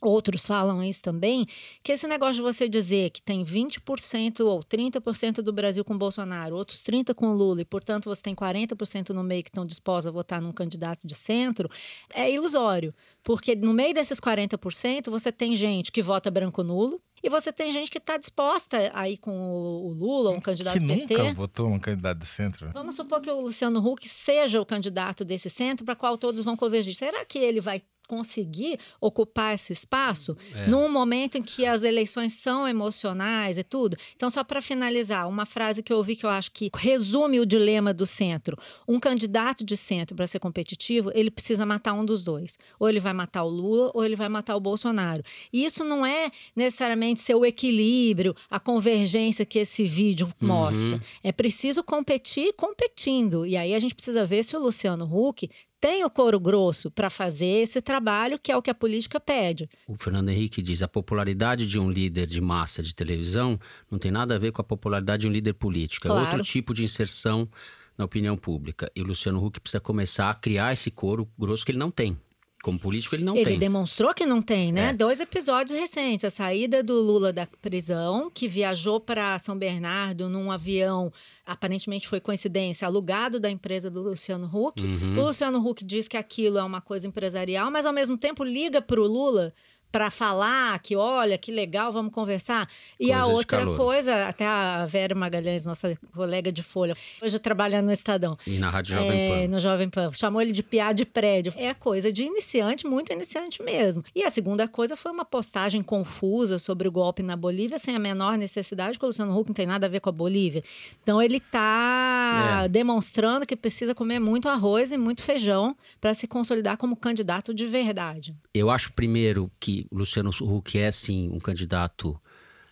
Outros 0.00 0.46
falam 0.46 0.82
isso 0.82 1.02
também, 1.02 1.44
que 1.82 1.90
esse 1.90 2.06
negócio 2.06 2.34
de 2.34 2.42
você 2.42 2.68
dizer 2.68 3.10
que 3.10 3.20
tem 3.20 3.44
20% 3.44 4.40
ou 4.40 4.60
30% 4.60 5.42
do 5.42 5.52
Brasil 5.52 5.84
com 5.84 5.98
Bolsonaro, 5.98 6.54
outros 6.54 6.82
30% 6.82 7.14
com 7.14 7.32
Lula, 7.32 7.62
e 7.62 7.64
portanto 7.64 8.04
você 8.04 8.22
tem 8.22 8.34
40% 8.34 9.10
no 9.10 9.24
meio 9.24 9.42
que 9.42 9.50
estão 9.50 9.66
dispostos 9.66 10.06
a 10.06 10.10
votar 10.10 10.40
num 10.40 10.52
candidato 10.52 11.04
de 11.06 11.16
centro, 11.16 11.68
é 12.14 12.30
ilusório. 12.30 12.94
Porque 13.24 13.56
no 13.56 13.74
meio 13.74 13.92
desses 13.92 14.20
40%, 14.20 15.10
você 15.10 15.32
tem 15.32 15.56
gente 15.56 15.90
que 15.90 16.02
vota 16.02 16.30
branco 16.30 16.62
nulo, 16.62 17.00
e 17.22 17.28
você 17.28 17.52
tem 17.52 17.72
gente 17.72 17.90
que 17.90 17.98
está 17.98 18.16
disposta 18.16 18.92
a 18.94 19.08
ir 19.08 19.16
com 19.16 19.36
o 19.36 19.92
Lula, 19.92 20.30
um 20.30 20.40
candidato 20.40 20.78
que 20.78 20.86
PT. 20.86 21.16
nunca 21.16 21.34
votou 21.34 21.68
um 21.68 21.78
candidato 21.78 22.18
de 22.18 22.26
centro. 22.26 22.70
Vamos 22.72 22.94
supor 22.94 23.20
que 23.20 23.30
o 23.30 23.40
Luciano 23.40 23.84
Huck 23.84 24.08
seja 24.08 24.60
o 24.60 24.66
candidato 24.66 25.24
desse 25.24 25.50
centro 25.50 25.84
para 25.84 25.96
qual 25.96 26.16
todos 26.16 26.40
vão 26.42 26.56
convergir. 26.56 26.94
Será 26.94 27.24
que 27.24 27.38
ele 27.38 27.60
vai 27.60 27.82
conseguir 28.08 28.80
ocupar 29.00 29.54
esse 29.54 29.72
espaço 29.72 30.36
é. 30.54 30.66
num 30.66 30.88
momento 30.88 31.36
em 31.36 31.42
que 31.42 31.66
as 31.66 31.84
eleições 31.84 32.32
são 32.32 32.66
emocionais 32.66 33.58
e 33.58 33.62
tudo. 33.62 33.96
Então, 34.16 34.30
só 34.30 34.42
para 34.42 34.62
finalizar, 34.62 35.28
uma 35.28 35.44
frase 35.44 35.82
que 35.82 35.92
eu 35.92 35.98
ouvi 35.98 36.16
que 36.16 36.24
eu 36.24 36.30
acho 36.30 36.50
que 36.50 36.70
resume 36.74 37.38
o 37.38 37.46
dilema 37.46 37.92
do 37.92 38.06
centro. 38.06 38.56
Um 38.88 38.98
candidato 38.98 39.62
de 39.62 39.76
centro, 39.76 40.16
para 40.16 40.26
ser 40.26 40.40
competitivo, 40.40 41.12
ele 41.14 41.30
precisa 41.30 41.66
matar 41.66 41.92
um 41.92 42.04
dos 42.04 42.24
dois. 42.24 42.58
Ou 42.80 42.88
ele 42.88 42.98
vai 42.98 43.12
matar 43.12 43.44
o 43.44 43.48
Lula, 43.48 43.90
ou 43.94 44.02
ele 44.02 44.16
vai 44.16 44.28
matar 44.28 44.56
o 44.56 44.60
Bolsonaro. 44.60 45.22
E 45.52 45.64
isso 45.64 45.84
não 45.84 46.04
é 46.04 46.30
necessariamente 46.56 47.20
ser 47.20 47.34
o 47.34 47.44
equilíbrio, 47.44 48.34
a 48.50 48.58
convergência 48.58 49.44
que 49.44 49.58
esse 49.58 49.84
vídeo 49.84 50.32
uhum. 50.40 50.48
mostra. 50.48 51.02
É 51.22 51.30
preciso 51.30 51.84
competir 51.84 52.54
competindo. 52.54 53.44
E 53.44 53.56
aí 53.56 53.74
a 53.74 53.78
gente 53.78 53.94
precisa 53.94 54.24
ver 54.24 54.42
se 54.42 54.56
o 54.56 54.60
Luciano 54.60 55.04
Huck 55.04 55.50
tem 55.80 56.04
o 56.04 56.10
couro 56.10 56.40
grosso 56.40 56.90
para 56.90 57.08
fazer 57.10 57.62
esse 57.62 57.80
trabalho 57.80 58.38
que 58.38 58.50
é 58.50 58.56
o 58.56 58.62
que 58.62 58.70
a 58.70 58.74
política 58.74 59.20
pede. 59.20 59.68
O 59.86 59.96
Fernando 59.96 60.28
Henrique 60.28 60.62
diz: 60.62 60.82
a 60.82 60.88
popularidade 60.88 61.66
de 61.66 61.78
um 61.78 61.90
líder 61.90 62.26
de 62.26 62.40
massa 62.40 62.82
de 62.82 62.94
televisão 62.94 63.58
não 63.90 63.98
tem 63.98 64.10
nada 64.10 64.34
a 64.34 64.38
ver 64.38 64.52
com 64.52 64.60
a 64.60 64.64
popularidade 64.64 65.22
de 65.22 65.28
um 65.28 65.32
líder 65.32 65.54
político. 65.54 66.08
Claro. 66.08 66.26
É 66.26 66.30
outro 66.30 66.44
tipo 66.44 66.74
de 66.74 66.84
inserção 66.84 67.48
na 67.96 68.04
opinião 68.04 68.36
pública. 68.36 68.90
E 68.94 69.02
o 69.02 69.04
Luciano 69.04 69.44
Huck 69.44 69.60
precisa 69.60 69.80
começar 69.80 70.30
a 70.30 70.34
criar 70.34 70.72
esse 70.72 70.90
couro 70.90 71.28
grosso 71.38 71.64
que 71.64 71.72
ele 71.72 71.78
não 71.78 71.90
tem. 71.90 72.16
Como 72.62 72.78
político, 72.78 73.14
ele 73.14 73.24
não 73.24 73.34
ele 73.34 73.44
tem. 73.44 73.52
Ele 73.54 73.60
demonstrou 73.60 74.12
que 74.12 74.26
não 74.26 74.42
tem, 74.42 74.72
né? 74.72 74.90
É. 74.90 74.92
Dois 74.92 75.20
episódios 75.20 75.78
recentes. 75.78 76.24
A 76.24 76.30
saída 76.30 76.82
do 76.82 77.00
Lula 77.00 77.32
da 77.32 77.46
prisão, 77.62 78.30
que 78.32 78.48
viajou 78.48 78.98
para 78.98 79.38
São 79.38 79.56
Bernardo 79.56 80.28
num 80.28 80.50
avião, 80.50 81.12
aparentemente 81.46 82.08
foi 82.08 82.20
coincidência, 82.20 82.86
alugado 82.86 83.38
da 83.38 83.48
empresa 83.48 83.88
do 83.88 84.02
Luciano 84.02 84.50
Huck. 84.52 84.82
Uhum. 84.82 85.18
O 85.18 85.26
Luciano 85.26 85.64
Huck 85.64 85.84
diz 85.84 86.08
que 86.08 86.16
aquilo 86.16 86.58
é 86.58 86.62
uma 86.62 86.80
coisa 86.80 87.06
empresarial, 87.06 87.70
mas 87.70 87.86
ao 87.86 87.92
mesmo 87.92 88.18
tempo 88.18 88.42
liga 88.42 88.82
para 88.82 89.00
o 89.00 89.06
Lula 89.06 89.54
para 89.90 90.10
falar 90.10 90.78
que, 90.80 90.94
olha, 90.96 91.38
que 91.38 91.50
legal, 91.50 91.90
vamos 91.92 92.12
conversar. 92.12 92.68
E 93.00 93.06
Coisa 93.06 93.20
a 93.20 93.26
outra 93.26 93.66
coisa, 93.76 94.26
até 94.28 94.46
a 94.46 94.84
Vera 94.86 95.14
Magalhães, 95.14 95.64
nossa 95.66 95.96
colega 96.14 96.52
de 96.52 96.62
Folha, 96.62 96.94
hoje 97.22 97.38
trabalhando 97.38 97.86
no 97.86 97.92
Estadão. 97.92 98.36
E 98.46 98.58
na 98.58 98.68
Rádio 98.70 98.94
Jovem 98.94 99.10
É, 99.20 99.42
Pan. 99.42 99.48
no 99.48 99.58
Jovem 99.60 99.88
Pan. 99.88 100.10
Chamou 100.12 100.42
ele 100.42 100.52
de 100.52 100.62
piá 100.62 100.92
de 100.92 101.04
prédio. 101.04 101.52
É 101.56 101.72
coisa 101.72 102.12
de 102.12 102.24
iniciante, 102.24 102.86
muito 102.86 103.12
iniciante 103.12 103.62
mesmo. 103.62 104.04
E 104.14 104.22
a 104.22 104.30
segunda 104.30 104.68
coisa 104.68 104.96
foi 104.96 105.10
uma 105.10 105.24
postagem 105.24 105.82
confusa 105.82 106.58
sobre 106.58 106.86
o 106.86 106.92
golpe 106.92 107.22
na 107.22 107.36
Bolívia, 107.36 107.78
sem 107.78 107.96
a 107.96 107.98
menor 107.98 108.36
necessidade, 108.36 108.92
porque 108.92 109.06
o 109.06 109.08
Luciano 109.08 109.36
Huck 109.38 109.48
não 109.50 109.54
tem 109.54 109.66
nada 109.66 109.86
a 109.86 109.88
ver 109.88 110.00
com 110.00 110.08
a 110.10 110.12
Bolívia. 110.12 110.62
Então 111.02 111.20
ele 111.22 111.38
está 111.38 112.62
É. 112.64 112.68
demonstrando 112.68 113.46
que 113.46 113.56
precisa 113.56 113.94
comer 113.94 114.18
muito 114.18 114.48
arroz 114.48 114.92
e 114.92 114.98
muito 114.98 115.22
feijão 115.22 115.76
para 116.00 116.12
se 116.14 116.26
consolidar 116.26 116.76
como 116.76 116.96
candidato 116.96 117.52
de 117.54 117.66
verdade. 117.66 118.34
Eu 118.54 118.70
acho, 118.70 118.92
primeiro, 118.92 119.50
que 119.58 119.77
o 119.90 119.98
Luciano 119.98 120.30
Huck 120.30 120.78
é, 120.78 120.90
sim, 120.90 121.28
um 121.32 121.38
candidato 121.38 122.20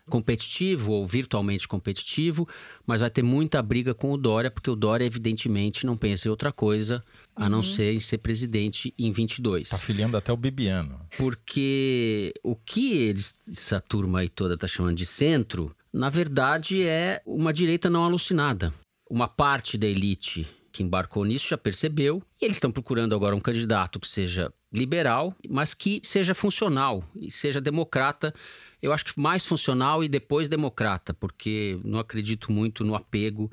competitivo 0.09 0.93
ou 0.93 1.07
virtualmente 1.07 1.67
competitivo, 1.67 2.49
mas 2.87 3.01
vai 3.01 3.11
ter 3.11 3.23
muita 3.23 3.61
briga 3.61 3.93
com 3.93 4.13
o 4.13 4.17
Dória, 4.17 4.51
porque 4.51 4.71
o 4.71 4.77
Dória, 4.77 5.05
evidentemente, 5.05 5.85
não 5.85 5.97
pensa 5.97 6.29
em 6.29 6.31
outra 6.31 6.53
coisa 6.53 7.03
a 7.35 7.49
não 7.49 7.63
ser 7.63 7.93
em 7.93 8.01
ser 8.01 8.19
presidente 8.19 8.95
em 8.99 9.13
22. 9.13 9.69
Tá 9.69 9.79
filiando 9.79 10.17
até 10.17 10.33
o 10.33 10.37
Bibiano. 10.37 11.01
Porque 11.19 12.33
o 12.43 12.55
que 12.55 12.97
eles, 12.97 13.39
essa 13.47 13.81
turma 13.81 14.21
aí 14.21 14.29
toda 14.29 14.57
tá 14.57 14.67
chamando 14.67 14.97
de 14.97 15.07
centro, 15.07 15.75
na 15.93 16.09
verdade 16.09 16.83
é 16.83 17.21
uma 17.27 17.53
direita 17.53 17.91
não 17.91 18.05
alucinada. 18.05 18.73
Uma 19.11 19.29
parte 19.29 19.77
da 19.77 19.87
elite 19.87 20.47
que 20.73 20.83
embarcou 20.83 21.25
nisso 21.25 21.49
já 21.49 21.57
percebeu 21.57 22.23
e 22.41 22.45
eles 22.45 22.59
estão 22.59 22.71
procurando 22.71 23.15
agora 23.15 23.35
um 23.35 23.41
candidato 23.41 23.99
que 23.99 24.09
seja 24.09 24.53
liberal, 24.77 25.35
mas 25.49 25.75
que 25.75 26.01
seja 26.05 26.35
funcional 26.35 27.03
e 27.15 27.31
seja 27.31 27.61
democrata. 27.61 28.35
Eu 28.83 28.93
acho 28.93 29.05
que 29.07 29.19
mais 29.19 29.45
funcional 29.45 30.05
e 30.05 30.09
depois 30.09 30.49
democrata, 30.49 31.15
porque 31.15 31.81
não 31.85 31.99
acredito 31.99 32.53
muito 32.53 32.85
no 32.85 32.95
apego 32.95 33.51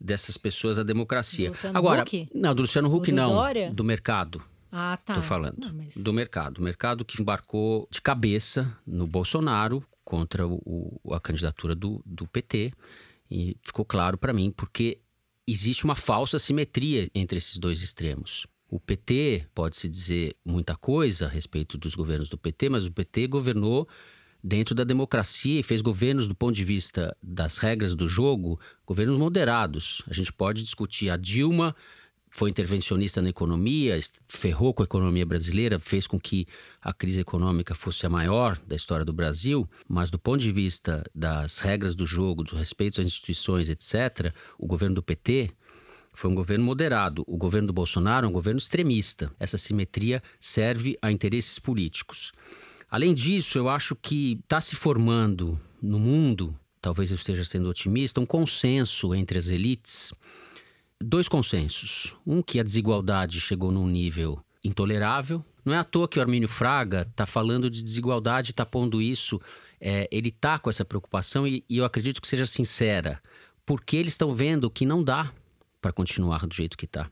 dessas 0.00 0.36
pessoas 0.36 0.78
à 0.78 0.82
democracia. 0.82 1.48
Do 1.48 1.52
Luciano 1.54 1.78
agora, 1.78 2.02
Huck? 2.02 2.28
não, 2.34 2.54
do 2.54 2.62
Luciano 2.62 2.94
Huck 2.94 3.10
do 3.10 3.16
não, 3.16 3.30
Dória? 3.32 3.70
do 3.72 3.84
mercado. 3.84 4.42
Ah, 4.70 4.96
tá. 5.04 5.14
Tô 5.14 5.22
falando. 5.22 5.58
Não, 5.58 5.72
mas- 5.74 5.96
Do 5.96 6.12
mercado. 6.12 6.58
O 6.58 6.62
mercado 6.62 7.04
que 7.04 7.20
embarcou 7.20 7.86
de 7.90 8.00
cabeça 8.00 8.74
no 8.86 9.06
Bolsonaro 9.06 9.84
contra 10.04 10.46
o- 10.46 10.98
a 11.12 11.20
candidatura 11.20 11.74
do, 11.74 12.02
do 12.06 12.26
PT. 12.26 12.72
E 13.30 13.56
ficou 13.62 13.84
claro 13.84 14.16
para 14.16 14.32
mim, 14.32 14.50
porque 14.50 14.98
existe 15.46 15.84
uma 15.84 15.94
falsa 15.96 16.38
simetria 16.38 17.10
entre 17.14 17.36
esses 17.38 17.58
dois 17.58 17.82
extremos. 17.82 18.46
O 18.72 18.80
PT 18.80 19.44
pode-se 19.54 19.86
dizer 19.86 20.34
muita 20.42 20.74
coisa 20.74 21.26
a 21.26 21.28
respeito 21.28 21.76
dos 21.76 21.94
governos 21.94 22.30
do 22.30 22.38
PT, 22.38 22.70
mas 22.70 22.86
o 22.86 22.90
PT 22.90 23.26
governou 23.26 23.86
dentro 24.42 24.74
da 24.74 24.82
democracia 24.82 25.60
e 25.60 25.62
fez 25.62 25.82
governos 25.82 26.26
do 26.26 26.34
ponto 26.34 26.54
de 26.56 26.64
vista 26.64 27.14
das 27.22 27.58
regras 27.58 27.94
do 27.94 28.08
jogo, 28.08 28.58
governos 28.86 29.18
moderados. 29.18 30.00
A 30.08 30.14
gente 30.14 30.32
pode 30.32 30.62
discutir 30.62 31.10
a 31.10 31.18
Dilma 31.18 31.76
foi 32.34 32.48
intervencionista 32.48 33.20
na 33.20 33.28
economia, 33.28 33.98
ferrou 34.26 34.72
com 34.72 34.82
a 34.82 34.86
economia 34.86 35.26
brasileira, 35.26 35.78
fez 35.78 36.06
com 36.06 36.18
que 36.18 36.46
a 36.80 36.90
crise 36.92 37.20
econômica 37.20 37.74
fosse 37.74 38.06
a 38.06 38.08
maior 38.08 38.58
da 38.66 38.74
história 38.74 39.04
do 39.04 39.12
Brasil, 39.12 39.68
mas 39.86 40.10
do 40.10 40.18
ponto 40.18 40.40
de 40.40 40.50
vista 40.50 41.04
das 41.14 41.58
regras 41.58 41.94
do 41.94 42.06
jogo, 42.06 42.42
do 42.42 42.56
respeito 42.56 43.02
às 43.02 43.06
instituições, 43.06 43.68
etc., 43.68 44.34
o 44.58 44.66
governo 44.66 44.94
do 44.94 45.02
PT 45.02 45.50
foi 46.12 46.30
um 46.30 46.34
governo 46.34 46.64
moderado. 46.64 47.24
O 47.26 47.36
governo 47.36 47.68
do 47.68 47.72
Bolsonaro 47.72 48.26
é 48.26 48.28
um 48.28 48.32
governo 48.32 48.58
extremista. 48.58 49.32
Essa 49.38 49.58
simetria 49.58 50.22
serve 50.38 50.98
a 51.00 51.10
interesses 51.10 51.58
políticos. 51.58 52.32
Além 52.90 53.14
disso, 53.14 53.58
eu 53.58 53.68
acho 53.68 53.96
que 53.96 54.38
está 54.42 54.60
se 54.60 54.76
formando 54.76 55.58
no 55.80 55.98
mundo, 55.98 56.54
talvez 56.80 57.10
eu 57.10 57.16
esteja 57.16 57.44
sendo 57.44 57.68
otimista, 57.70 58.20
um 58.20 58.26
consenso 58.26 59.14
entre 59.14 59.38
as 59.38 59.48
elites 59.48 60.12
dois 61.02 61.28
consensos. 61.28 62.14
Um 62.26 62.42
que 62.42 62.60
a 62.60 62.62
desigualdade 62.62 63.40
chegou 63.40 63.72
num 63.72 63.88
nível 63.88 64.38
intolerável. 64.62 65.44
Não 65.64 65.72
é 65.72 65.78
à 65.78 65.84
toa 65.84 66.08
que 66.08 66.18
o 66.18 66.22
Armínio 66.22 66.48
Fraga 66.48 67.06
está 67.10 67.26
falando 67.26 67.68
de 67.68 67.82
desigualdade, 67.82 68.50
está 68.50 68.64
pondo 68.64 69.02
isso. 69.02 69.40
é, 69.80 70.08
ele 70.12 70.28
está 70.28 70.60
com 70.60 70.70
essa 70.70 70.84
preocupação 70.84 71.44
e, 71.44 71.64
e 71.68 71.78
eu 71.78 71.84
acredito 71.84 72.22
que 72.22 72.28
seja 72.28 72.46
sincera, 72.46 73.20
porque 73.66 73.96
eles 73.96 74.12
estão 74.12 74.32
vendo 74.32 74.70
que 74.70 74.86
não 74.86 75.02
dá 75.02 75.32
para 75.82 75.92
continuar 75.92 76.46
do 76.46 76.54
jeito 76.54 76.78
que 76.78 76.86
está. 76.86 77.10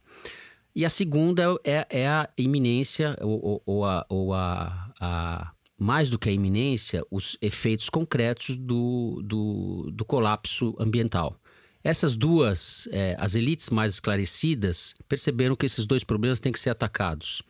E 0.75 0.85
a 0.85 0.89
segunda 0.89 1.59
é, 1.65 1.87
é 1.91 2.09
a 2.09 2.31
iminência, 2.39 3.19
ou, 3.21 3.45
ou- 3.45 3.63
ou 3.67 3.85
a, 3.85 4.07
ou 4.09 4.33
a- 4.33 4.93
a- 5.01 5.53
mais 5.77 6.09
do 6.09 6.19
que 6.19 6.29
a 6.29 6.33
iminência, 6.33 7.05
os 7.11 7.37
efeitos 7.43 7.91
concretos 7.91 8.55
do, 8.57 9.21
do, 9.25 9.91
do 9.93 10.05
colapso 10.05 10.77
ambiental. 10.79 11.37
Essas 11.83 12.15
duas, 12.15 12.87
eh, 12.93 13.17
as 13.19 13.35
elites 13.35 13.71
mais 13.71 13.95
esclarecidas, 13.95 14.95
perceberam 15.09 15.57
que 15.57 15.65
esses 15.65 15.87
dois 15.87 16.05
problemas 16.05 16.39
têm 16.39 16.53
que 16.53 16.61
ser 16.61 16.69
atacados. 16.71 17.43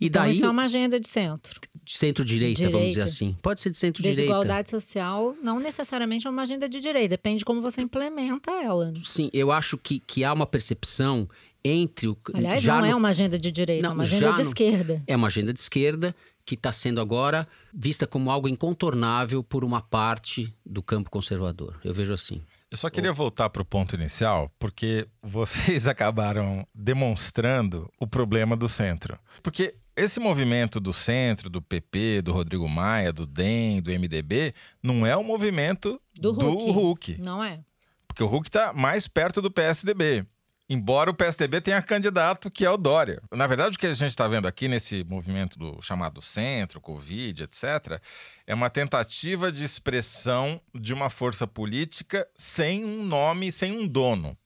E 0.00 0.06
Então, 0.06 0.22
daí, 0.22 0.32
isso 0.32 0.44
é 0.44 0.50
uma 0.50 0.64
agenda 0.64 1.00
de 1.00 1.08
centro. 1.08 1.58
de 1.82 1.92
centro-direita, 1.96 2.68
vamos 2.70 2.88
dizer 2.88 3.02
assim. 3.02 3.36
Pode 3.40 3.60
ser 3.60 3.70
de 3.70 3.78
centro-direita. 3.78 4.22
Desigualdade 4.22 4.68
social 4.70 5.34
não 5.42 5.58
necessariamente 5.58 6.26
é 6.26 6.30
uma 6.30 6.42
agenda 6.42 6.68
de 6.68 6.80
direita, 6.80 7.08
depende 7.10 7.38
de 7.38 7.44
como 7.44 7.62
você 7.62 7.80
implementa 7.80 8.50
ela. 8.50 8.92
Sim, 9.04 9.30
eu 9.32 9.50
acho 9.50 9.78
que, 9.78 10.00
que 10.00 10.22
há 10.24 10.32
uma 10.32 10.46
percepção 10.46 11.28
entre 11.64 12.08
o. 12.08 12.16
Aliás, 12.34 12.62
já 12.62 12.74
não 12.74 12.82
no- 12.82 12.86
é 12.86 12.94
uma 12.94 13.08
agenda 13.08 13.38
de 13.38 13.50
direita, 13.50 13.82
Não, 13.82 13.90
é 13.92 13.94
uma 13.94 14.02
agenda 14.04 14.32
de 14.34 14.42
no- 14.42 14.48
esquerda. 14.48 15.02
É 15.06 15.16
uma 15.16 15.26
agenda 15.28 15.52
de 15.52 15.60
esquerda 15.60 16.14
que 16.44 16.54
está 16.54 16.72
sendo 16.72 17.00
agora 17.00 17.48
vista 17.74 18.06
como 18.06 18.30
algo 18.30 18.46
incontornável 18.48 19.42
por 19.42 19.64
uma 19.64 19.80
parte 19.80 20.54
do 20.64 20.82
campo 20.82 21.10
conservador. 21.10 21.80
Eu 21.82 21.92
vejo 21.94 22.12
assim. 22.12 22.40
Eu 22.70 22.76
só 22.76 22.90
queria 22.90 23.12
voltar 23.12 23.48
para 23.50 23.62
o 23.62 23.64
ponto 23.64 23.94
inicial, 23.96 24.50
porque 24.58 25.06
vocês 25.22 25.88
acabaram 25.88 26.66
demonstrando 26.74 27.90
o 27.98 28.06
problema 28.06 28.56
do 28.56 28.68
centro. 28.68 29.18
Porque 29.42 29.74
esse 29.96 30.20
movimento 30.20 30.78
do 30.78 30.92
centro, 30.92 31.48
do 31.48 31.62
PP, 31.62 32.22
do 32.22 32.32
Rodrigo 32.32 32.68
Maia, 32.68 33.12
do 33.12 33.26
DEM, 33.26 33.80
do 33.80 33.90
MDB, 33.90 34.54
não 34.82 35.06
é 35.06 35.16
o 35.16 35.24
movimento 35.24 36.00
Do 36.14 36.32
do 36.32 36.48
Huck. 36.50 37.12
Huck. 37.12 37.22
Não 37.22 37.42
é? 37.42 37.60
Porque 38.06 38.22
o 38.22 38.32
Huck 38.32 38.48
está 38.48 38.72
mais 38.72 39.08
perto 39.08 39.40
do 39.40 39.50
PSDB. 39.50 40.26
Embora 40.68 41.10
o 41.10 41.14
PSDB 41.14 41.60
tenha 41.60 41.80
candidato 41.80 42.50
que 42.50 42.64
é 42.64 42.70
o 42.70 42.76
Dória. 42.76 43.22
Na 43.32 43.46
verdade, 43.46 43.76
o 43.76 43.78
que 43.78 43.86
a 43.86 43.94
gente 43.94 44.10
está 44.10 44.26
vendo 44.26 44.48
aqui 44.48 44.66
nesse 44.66 45.04
movimento 45.04 45.56
do 45.58 45.80
chamado 45.80 46.20
centro, 46.20 46.80
Covid, 46.80 47.44
etc., 47.44 48.00
é 48.46 48.52
uma 48.52 48.68
tentativa 48.68 49.52
de 49.52 49.62
expressão 49.64 50.60
de 50.74 50.92
uma 50.92 51.08
força 51.08 51.46
política 51.46 52.26
sem 52.36 52.84
um 52.84 53.04
nome, 53.04 53.52
sem 53.52 53.78
um 53.78 53.86
dono. 53.86 54.36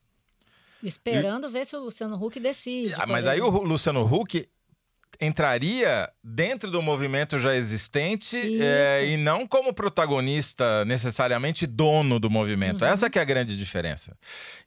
Esperando 0.82 1.48
ver 1.48 1.64
se 1.66 1.74
o 1.74 1.80
Luciano 1.80 2.22
Huck 2.22 2.38
decide. 2.38 2.94
Ah, 2.94 3.06
Mas 3.06 3.26
aí 3.26 3.40
o 3.40 3.48
Luciano 3.48 4.04
Huck 4.04 4.46
entraria 5.20 6.10
dentro 6.24 6.70
do 6.70 6.80
movimento 6.80 7.38
já 7.38 7.54
existente 7.54 8.36
é, 8.62 9.06
e 9.06 9.16
não 9.16 9.46
como 9.46 9.72
protagonista 9.72 10.84
necessariamente 10.86 11.66
dono 11.66 12.18
do 12.18 12.30
movimento. 12.30 12.82
Uhum. 12.82 12.88
Essa 12.88 13.10
que 13.10 13.18
é 13.18 13.22
a 13.22 13.24
grande 13.24 13.56
diferença. 13.56 14.16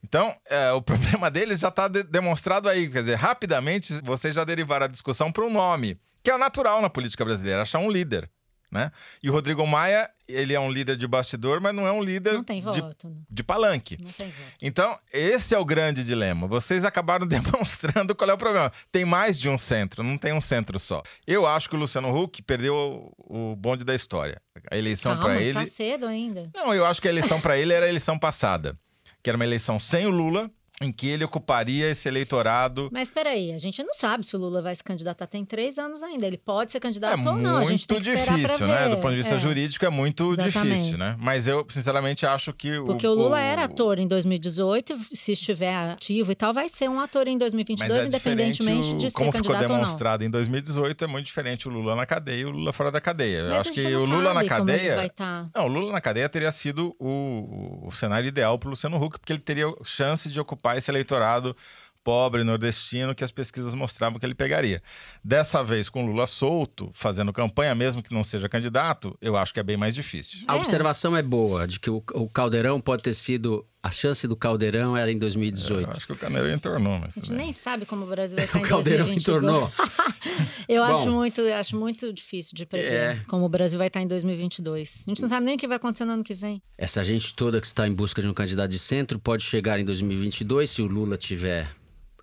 Então, 0.02 0.34
é, 0.48 0.70
o 0.72 0.80
problema 0.82 1.30
deles 1.30 1.60
já 1.60 1.68
está 1.68 1.88
demonstrado 1.88 2.68
aí. 2.68 2.88
Quer 2.88 3.00
dizer, 3.00 3.16
rapidamente 3.16 3.92
vocês 4.02 4.34
já 4.34 4.44
derivaram 4.44 4.84
a 4.84 4.88
discussão 4.88 5.32
para 5.32 5.44
um 5.44 5.50
nome, 5.50 5.98
que 6.22 6.30
é 6.30 6.34
o 6.34 6.38
natural 6.38 6.80
na 6.80 6.88
política 6.88 7.24
brasileira, 7.24 7.62
achar 7.62 7.80
um 7.80 7.90
líder. 7.90 8.30
Né? 8.74 8.90
E 9.22 9.30
o 9.30 9.32
Rodrigo 9.32 9.64
Maia, 9.64 10.10
ele 10.26 10.52
é 10.52 10.58
um 10.58 10.68
líder 10.68 10.96
de 10.96 11.06
bastidor, 11.06 11.60
mas 11.60 11.72
não 11.72 11.86
é 11.86 11.92
um 11.92 12.02
líder 12.02 12.42
de, 12.42 12.82
né? 12.82 12.92
de 13.30 13.42
palanque. 13.44 13.96
Não 14.02 14.10
tem 14.10 14.26
voto. 14.26 14.52
Então, 14.60 14.98
esse 15.12 15.54
é 15.54 15.58
o 15.58 15.64
grande 15.64 16.02
dilema. 16.02 16.48
Vocês 16.48 16.84
acabaram 16.84 17.24
demonstrando 17.24 18.16
qual 18.16 18.28
é 18.28 18.34
o 18.34 18.36
problema. 18.36 18.72
Tem 18.90 19.04
mais 19.04 19.38
de 19.38 19.48
um 19.48 19.56
centro, 19.56 20.02
não 20.02 20.18
tem 20.18 20.32
um 20.32 20.40
centro 20.40 20.80
só. 20.80 21.04
Eu 21.24 21.46
acho 21.46 21.70
que 21.70 21.76
o 21.76 21.78
Luciano 21.78 22.12
Huck 22.12 22.42
perdeu 22.42 23.14
o 23.16 23.54
bonde 23.54 23.84
da 23.84 23.94
história. 23.94 24.42
A 24.68 24.76
eleição 24.76 25.16
para 25.20 25.40
ele. 25.40 25.54
tá 25.54 25.66
cedo 25.66 26.06
ainda. 26.06 26.50
Não, 26.52 26.74
eu 26.74 26.84
acho 26.84 27.00
que 27.00 27.06
a 27.06 27.12
eleição 27.12 27.40
para 27.40 27.56
ele 27.56 27.72
era 27.72 27.86
a 27.86 27.88
eleição 27.88 28.18
passada, 28.18 28.76
que 29.22 29.30
era 29.30 29.36
uma 29.36 29.44
eleição 29.44 29.78
sem 29.78 30.04
o 30.04 30.10
Lula, 30.10 30.50
em 30.80 30.90
que 30.90 31.06
ele 31.08 31.24
ocuparia 31.24 31.88
esse 31.90 32.08
eleitorado. 32.08 32.88
Mas 32.92 33.08
peraí, 33.10 33.52
a 33.52 33.58
gente 33.58 33.82
não 33.84 33.94
sabe 33.94 34.26
se 34.26 34.34
o 34.34 34.38
Lula 34.38 34.60
vai 34.60 34.74
se 34.74 34.82
candidatar. 34.82 35.26
Tem 35.26 35.44
três 35.44 35.78
anos 35.78 36.02
ainda. 36.02 36.26
Ele 36.26 36.36
pode 36.36 36.72
ser 36.72 36.78
É 36.78 36.80
candidato 36.80 37.16
ou 37.26 37.36
não. 37.36 37.64
Gente 37.64 37.86
muito 37.88 38.00
difícil, 38.02 38.66
né? 38.66 38.88
Do 38.88 38.96
ponto 38.96 39.10
de 39.10 39.16
vista 39.18 39.36
É. 39.36 39.38
jurídico, 39.38 39.84
é 39.84 39.88
muito 39.88 40.32
Exatamente. 40.32 40.74
difícil, 40.76 40.98
né? 40.98 41.16
Mas 41.18 41.46
eu, 41.46 41.64
sinceramente, 41.68 42.26
acho 42.26 42.52
que. 42.52 42.80
Porque 42.80 43.06
o 43.06 43.14
Lula 43.14 43.40
era 43.40 43.64
ator 43.64 43.98
em 44.00 44.08
2018, 44.08 44.98
se 45.12 45.32
estiver 45.32 45.74
ativo 45.92 46.32
e 46.32 46.34
tal, 46.34 46.52
vai 46.52 46.68
ser 46.68 46.88
um 46.90 46.98
ator 47.00 47.28
em 47.28 47.38
2022, 47.38 47.90
Mas 47.92 48.04
é 48.04 48.08
independentemente 48.08 48.90
o- 48.94 48.98
de 48.98 49.10
ser 49.10 49.16
como 49.16 49.30
ficou 49.32 49.42
candidato 49.52 49.70
ou 49.70 49.76
não. 49.76 49.84
demonstrado 49.84 50.24
em 50.24 50.30
2018, 50.30 51.04
é 51.04 51.06
muito 51.06 51.26
diferente 51.26 51.68
o 51.68 51.70
Lula 51.70 51.94
na 51.94 52.04
cadeia 52.04 52.40
e 52.40 52.44
o 52.44 52.50
Lula 52.50 52.72
fora 52.72 52.90
da 52.90 53.00
cadeia. 53.00 53.38
Eu 53.38 53.48
Mas 53.50 53.60
acho 53.60 53.70
a 53.70 53.72
que 53.72 53.94
o 53.94 54.04
Lula 54.04 54.34
na 54.34 54.40
como 54.40 54.48
cadeia. 54.48 55.08
tá. 55.14 55.46
Não, 55.54 55.64
o 55.66 55.68
Lula 55.68 55.92
na 55.92 56.00
cadeia 56.00 56.28
teria 56.28 56.50
sido 56.50 56.94
o, 56.98 57.86
o 57.86 57.92
cenário 57.92 58.26
ideal 58.28 58.58
para 58.58 58.66
o 58.66 58.70
Luciano 58.70 58.96
Huck, 59.02 59.18
porque 59.20 59.32
ele 59.32 59.40
teria 59.40 59.66
chance 59.84 60.28
de 60.28 60.40
ocupar 60.40 60.63
esse 60.76 60.90
eleitorado 60.90 61.56
pobre 62.04 62.44
nordestino 62.44 63.14
que 63.14 63.24
as 63.24 63.32
pesquisas 63.32 63.74
mostravam 63.74 64.18
que 64.18 64.26
ele 64.26 64.34
pegaria. 64.34 64.82
Dessa 65.24 65.64
vez, 65.64 65.88
com 65.88 66.04
Lula 66.04 66.26
solto, 66.26 66.90
fazendo 66.92 67.32
campanha, 67.32 67.74
mesmo 67.74 68.02
que 68.02 68.12
não 68.12 68.22
seja 68.22 68.46
candidato, 68.48 69.16
eu 69.22 69.36
acho 69.36 69.54
que 69.54 69.58
é 69.58 69.62
bem 69.62 69.78
mais 69.78 69.94
difícil. 69.94 70.40
A 70.46 70.54
observação 70.56 71.16
é 71.16 71.22
boa, 71.22 71.66
de 71.66 71.80
que 71.80 71.88
o, 71.88 72.04
o 72.12 72.28
Caldeirão 72.28 72.80
pode 72.80 73.02
ter 73.02 73.14
sido. 73.14 73.66
A 73.86 73.90
chance 73.90 74.26
do 74.26 74.34
Caldeirão 74.34 74.96
era 74.96 75.12
em 75.12 75.18
2018. 75.18 75.86
Eu 75.90 75.94
acho 75.94 76.06
que 76.06 76.12
o 76.14 76.16
Caldeirão 76.16 76.50
entornou, 76.54 76.98
mas. 76.98 77.18
A 77.18 77.20
gente 77.20 77.34
nem 77.34 77.52
sabe 77.52 77.84
como 77.84 78.06
o 78.06 78.08
Brasil 78.08 78.34
vai 78.38 78.46
estar 78.46 78.58
o 78.58 78.62
em 78.62 78.64
Caldeirão 78.66 79.04
2022. 79.04 79.44
entornou. 79.44 79.72
Eu 80.66 80.82
Bom. 80.86 80.94
acho 80.94 81.10
muito, 81.10 81.40
eu 81.42 81.54
acho 81.54 81.76
muito 81.76 82.10
difícil 82.10 82.52
de 82.56 82.64
prever 82.64 82.92
É. 82.92 83.20
como 83.28 83.44
o 83.44 83.48
Brasil 83.48 83.76
vai 83.78 83.88
estar 83.88 84.00
em 84.00 84.06
2022. 84.06 85.04
A 85.06 85.10
gente 85.10 85.20
não 85.20 85.28
sabe 85.28 85.44
nem 85.44 85.56
o 85.56 85.58
que 85.58 85.68
vai 85.68 85.76
acontecer 85.76 86.06
no 86.06 86.12
ano 86.12 86.24
que 86.24 86.32
vem. 86.32 86.62
Essa 86.78 87.04
gente 87.04 87.34
toda 87.34 87.60
que 87.60 87.66
está 87.66 87.86
em 87.86 87.92
busca 87.92 88.22
de 88.22 88.28
um 88.28 88.32
candidato 88.32 88.70
de 88.70 88.78
centro 88.78 89.18
pode 89.18 89.42
chegar 89.44 89.78
em 89.78 89.84
2022 89.84 90.70
se 90.70 90.80
o 90.80 90.86
Lula 90.86 91.18
tiver 91.18 91.70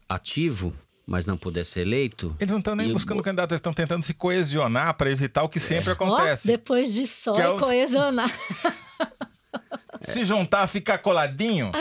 ativo, 0.10 0.74
mas 1.06 1.28
não 1.28 1.38
puder 1.38 1.64
ser 1.64 1.82
eleito. 1.82 2.36
Eles 2.40 2.52
não 2.52 2.58
estão 2.58 2.76
nem 2.76 2.90
o 2.90 2.94
buscando 2.94 3.22
candidato, 3.22 3.52
eles 3.52 3.60
estão 3.60 3.74
tentando 3.74 4.02
se 4.04 4.16
coesionar 4.16 4.96
para 4.96 5.12
evitar 5.12 5.44
o 5.44 5.50
que 5.50 5.60
sempre 5.60 5.92
Ó, 5.92 5.94
acontece. 5.94 6.48
depois 6.48 6.92
de 6.92 7.06
só 7.06 7.36
é 7.36 7.48
os- 7.54 7.62
coesionar. 7.62 8.32
Se 10.02 10.24
juntar, 10.24 10.66
ficar 10.68 10.98
coladinho, 10.98 11.72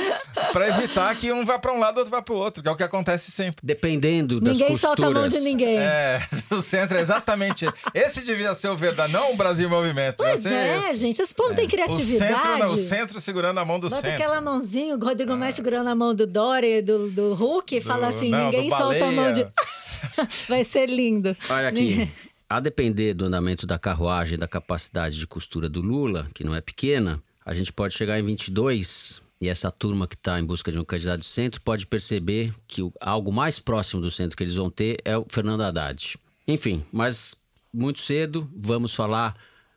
para 0.52 0.68
evitar 0.68 1.14
que 1.16 1.32
um 1.32 1.44
vá 1.44 1.58
para 1.58 1.72
um 1.72 1.78
lado, 1.78 1.98
outro 1.98 2.10
vá 2.10 2.20
para 2.20 2.34
o 2.34 2.36
outro, 2.36 2.62
que 2.62 2.68
é 2.68 2.72
o 2.72 2.76
que 2.76 2.82
acontece 2.82 3.30
sempre. 3.30 3.60
Dependendo 3.62 4.40
das 4.40 4.52
Ninguém 4.52 4.70
costuras. 4.72 4.96
solta 4.98 5.06
a 5.06 5.10
mão 5.10 5.28
de 5.28 5.40
ninguém. 5.40 5.78
É, 5.78 6.20
o 6.50 6.60
centro 6.60 6.98
é 6.98 7.00
exatamente 7.00 7.64
esse. 7.94 8.10
Esse 8.20 8.24
devia 8.24 8.54
ser 8.54 8.68
o 8.68 8.76
verdade, 8.76 9.12
não 9.12 9.32
o 9.32 9.36
Brasil 9.36 9.66
em 9.68 9.70
movimento. 9.70 10.18
devia 10.18 10.32
Pois 10.32 10.42
ser 10.42 10.52
é, 10.52 10.90
esse. 10.90 10.94
gente, 11.00 11.22
esse 11.22 11.34
povo 11.34 11.54
tem 11.54 11.64
O 11.66 11.68
criatividade. 11.68 12.34
centro, 12.34 12.58
não, 12.58 12.74
o 12.74 12.78
centro 12.78 13.20
segurando 13.20 13.58
a 13.58 13.64
mão 13.64 13.78
do 13.80 13.88
Bota 13.88 14.02
centro. 14.02 14.16
aquela 14.16 14.40
mãozinha, 14.40 14.94
o 14.96 14.98
Rodrigo 15.02 15.34
Maia 15.36 15.52
segurando 15.52 15.88
a 15.88 15.94
mão 15.94 16.14
do 16.14 16.26
Dória, 16.26 16.82
do, 16.82 17.10
do 17.10 17.34
Hulk, 17.34 17.76
e 17.76 17.80
fala 17.80 18.10
Do- 18.10 18.16
assim: 18.16 18.28
não, 18.30 18.50
ninguém 18.50 18.68
solta 18.70 19.04
a 19.06 19.12
mão 19.12 19.32
de. 19.32 19.46
Vai 20.48 20.64
ser 20.64 20.86
lindo. 20.90 21.34
Olha 21.48 21.68
aqui. 21.68 21.80
Ninguém- 21.82 22.12
A 22.48 22.58
depender 22.60 23.14
do 23.14 23.24
andamento 23.24 23.66
da 23.66 23.78
carruagem 23.78 24.34
e 24.34 24.38
da 24.38 24.48
capacidade 24.48 25.16
de 25.18 25.26
costura 25.26 25.68
do 25.68 25.80
Lula, 25.80 26.26
que 26.34 26.42
não 26.44 26.54
é 26.54 26.60
pequena, 26.60 27.22
a 27.44 27.54
gente 27.54 27.72
pode 27.72 27.94
chegar 27.94 28.18
em 28.18 28.24
22 28.24 29.22
e 29.40 29.48
essa 29.48 29.70
turma 29.70 30.06
que 30.06 30.14
está 30.14 30.38
em 30.38 30.44
busca 30.44 30.70
de 30.70 30.78
um 30.78 30.84
candidato 30.84 31.20
de 31.20 31.26
centro 31.26 31.60
pode 31.62 31.86
perceber 31.86 32.54
que 32.68 32.82
o- 32.82 32.92
algo 33.00 33.32
mais 33.32 33.58
próximo 33.58 34.00
do 34.00 34.10
centro 34.10 34.36
que 34.36 34.42
eles 34.42 34.54
vão 34.54 34.70
ter 34.70 34.98
é 35.04 35.16
o 35.16 35.24
Fernando 35.28 35.62
Haddad. 35.62 36.18
Enfim, 36.46 36.84
mas 36.92 37.34
muito 37.72 38.00
cedo, 38.00 38.50
vamos 38.54 38.94
falar 38.94 39.34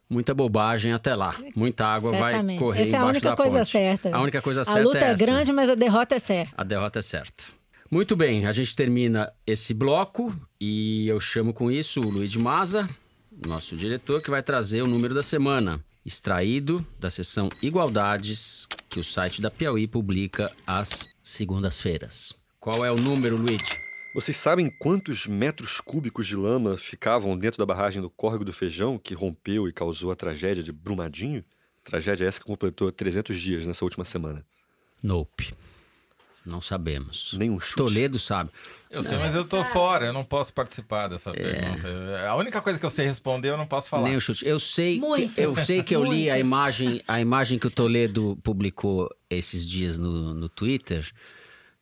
muita 0.10 0.34
bobagem 0.34 0.92
até 0.92 1.16
lá. 1.16 1.36
Muita 1.56 1.86
água 1.88 2.12
vai 2.12 2.34
Certamente. 2.34 2.60
correr 2.60 2.82
Essa 2.84 2.96
é 2.98 3.00
a 3.00 3.06
única 3.06 3.36
coisa 3.36 3.58
ponte. 3.60 3.70
certa. 3.72 4.16
A 4.16 4.22
única 4.22 4.42
coisa 4.42 4.62
A 4.62 4.66
certa 4.66 4.82
luta 4.82 4.98
é 5.00 5.04
é, 5.04 5.12
essa. 5.12 5.26
grande, 5.26 5.54
mas 5.54 5.70
a 5.70 5.76
derrota 5.76 6.16
é 6.16 6.20
certa. 6.20 6.54
A 6.58 6.64
derrota 6.64 7.00
é 7.00 7.02
certa. 7.02 7.44
Muito 7.90 8.16
bem, 8.16 8.46
a 8.46 8.52
gente 8.52 8.76
termina 8.76 9.32
esse 9.46 9.74
bloco 9.74 10.34
e 10.60 11.08
eu 11.08 11.20
chamo 11.20 11.54
com 11.54 11.72
isso 11.72 12.00
o 12.02 12.10
Luiz 12.10 12.36
Maza, 12.36 12.88
nosso 13.48 13.76
diretor, 13.76 14.22
que 14.22 14.30
vai 14.32 14.42
trazer 14.44 14.82
o 14.82 14.88
número 14.90 15.14
da 15.14 15.22
semana, 15.24 15.80
extraído 16.06 16.86
da 17.00 17.10
seção 17.10 17.50
Igualdades, 17.62 18.68
que 18.90 19.00
o 19.00 19.04
site 19.04 19.42
da 19.42 19.50
Piauí 19.50 19.88
publica 19.88 20.52
às 20.68 21.10
segundas-feiras. 21.22 22.34
Qual 22.60 22.86
é 22.86 22.92
o 22.92 22.96
número, 22.96 23.38
Luiz? 23.38 23.62
Vocês 24.14 24.38
sabem 24.38 24.70
quantos 24.80 25.26
metros 25.26 25.82
cúbicos 25.82 26.28
de 26.28 26.36
lama 26.36 26.78
ficavam 26.78 27.38
dentro 27.38 27.58
da 27.58 27.66
barragem 27.66 28.02
do 28.02 28.10
Córrego 28.10 28.46
do 28.46 28.54
Feijão, 28.54 29.00
que 29.00 29.16
rompeu 29.16 29.68
e 29.68 29.74
causou 29.74 30.12
a 30.12 30.16
tragédia 30.16 30.62
de 30.62 30.72
Brumadinho? 30.72 31.44
Tragédia 31.84 32.28
essa 32.28 32.40
que 32.40 32.46
completou 32.46 32.92
300 32.92 33.36
dias 33.40 33.66
nessa 33.66 33.84
última 33.84 34.06
semana. 34.06 34.46
Nope. 35.02 35.54
Não 36.46 36.62
sabemos. 36.62 37.34
Nenhum 37.34 37.60
chute. 37.60 37.78
Toledo 37.78 38.20
sabe. 38.20 38.50
Eu 38.90 39.02
sei, 39.02 39.18
mas 39.18 39.34
eu 39.34 39.48
tô 39.48 39.64
fora, 39.66 40.06
eu 40.06 40.14
não 40.14 40.24
posso 40.24 40.54
participar 40.54 41.08
dessa 41.08 41.32
pergunta. 41.32 41.88
A 42.28 42.36
única 42.36 42.62
coisa 42.62 42.78
que 42.78 42.86
eu 42.86 42.90
sei 42.90 43.08
responder, 43.08 43.50
eu 43.50 43.58
não 43.58 43.66
posso 43.66 43.90
falar. 43.90 44.08
Nem 44.08 44.18
o 44.18 44.22
chute. 44.22 44.46
Eu 44.46 44.60
sei, 44.60 45.02
que, 45.34 45.42
eu 45.42 45.56
sei 45.56 45.82
que 45.82 45.96
eu 45.96 46.04
li 46.04 46.30
a 46.30 46.38
imagem, 46.38 47.02
a 47.08 47.20
imagem 47.20 47.58
que 47.58 47.66
o 47.66 47.72
Toledo 47.72 48.38
publicou 48.44 49.10
esses 49.30 49.68
dias 49.68 49.98
no, 49.98 50.34
no 50.34 50.48
Twitter, 50.48 51.10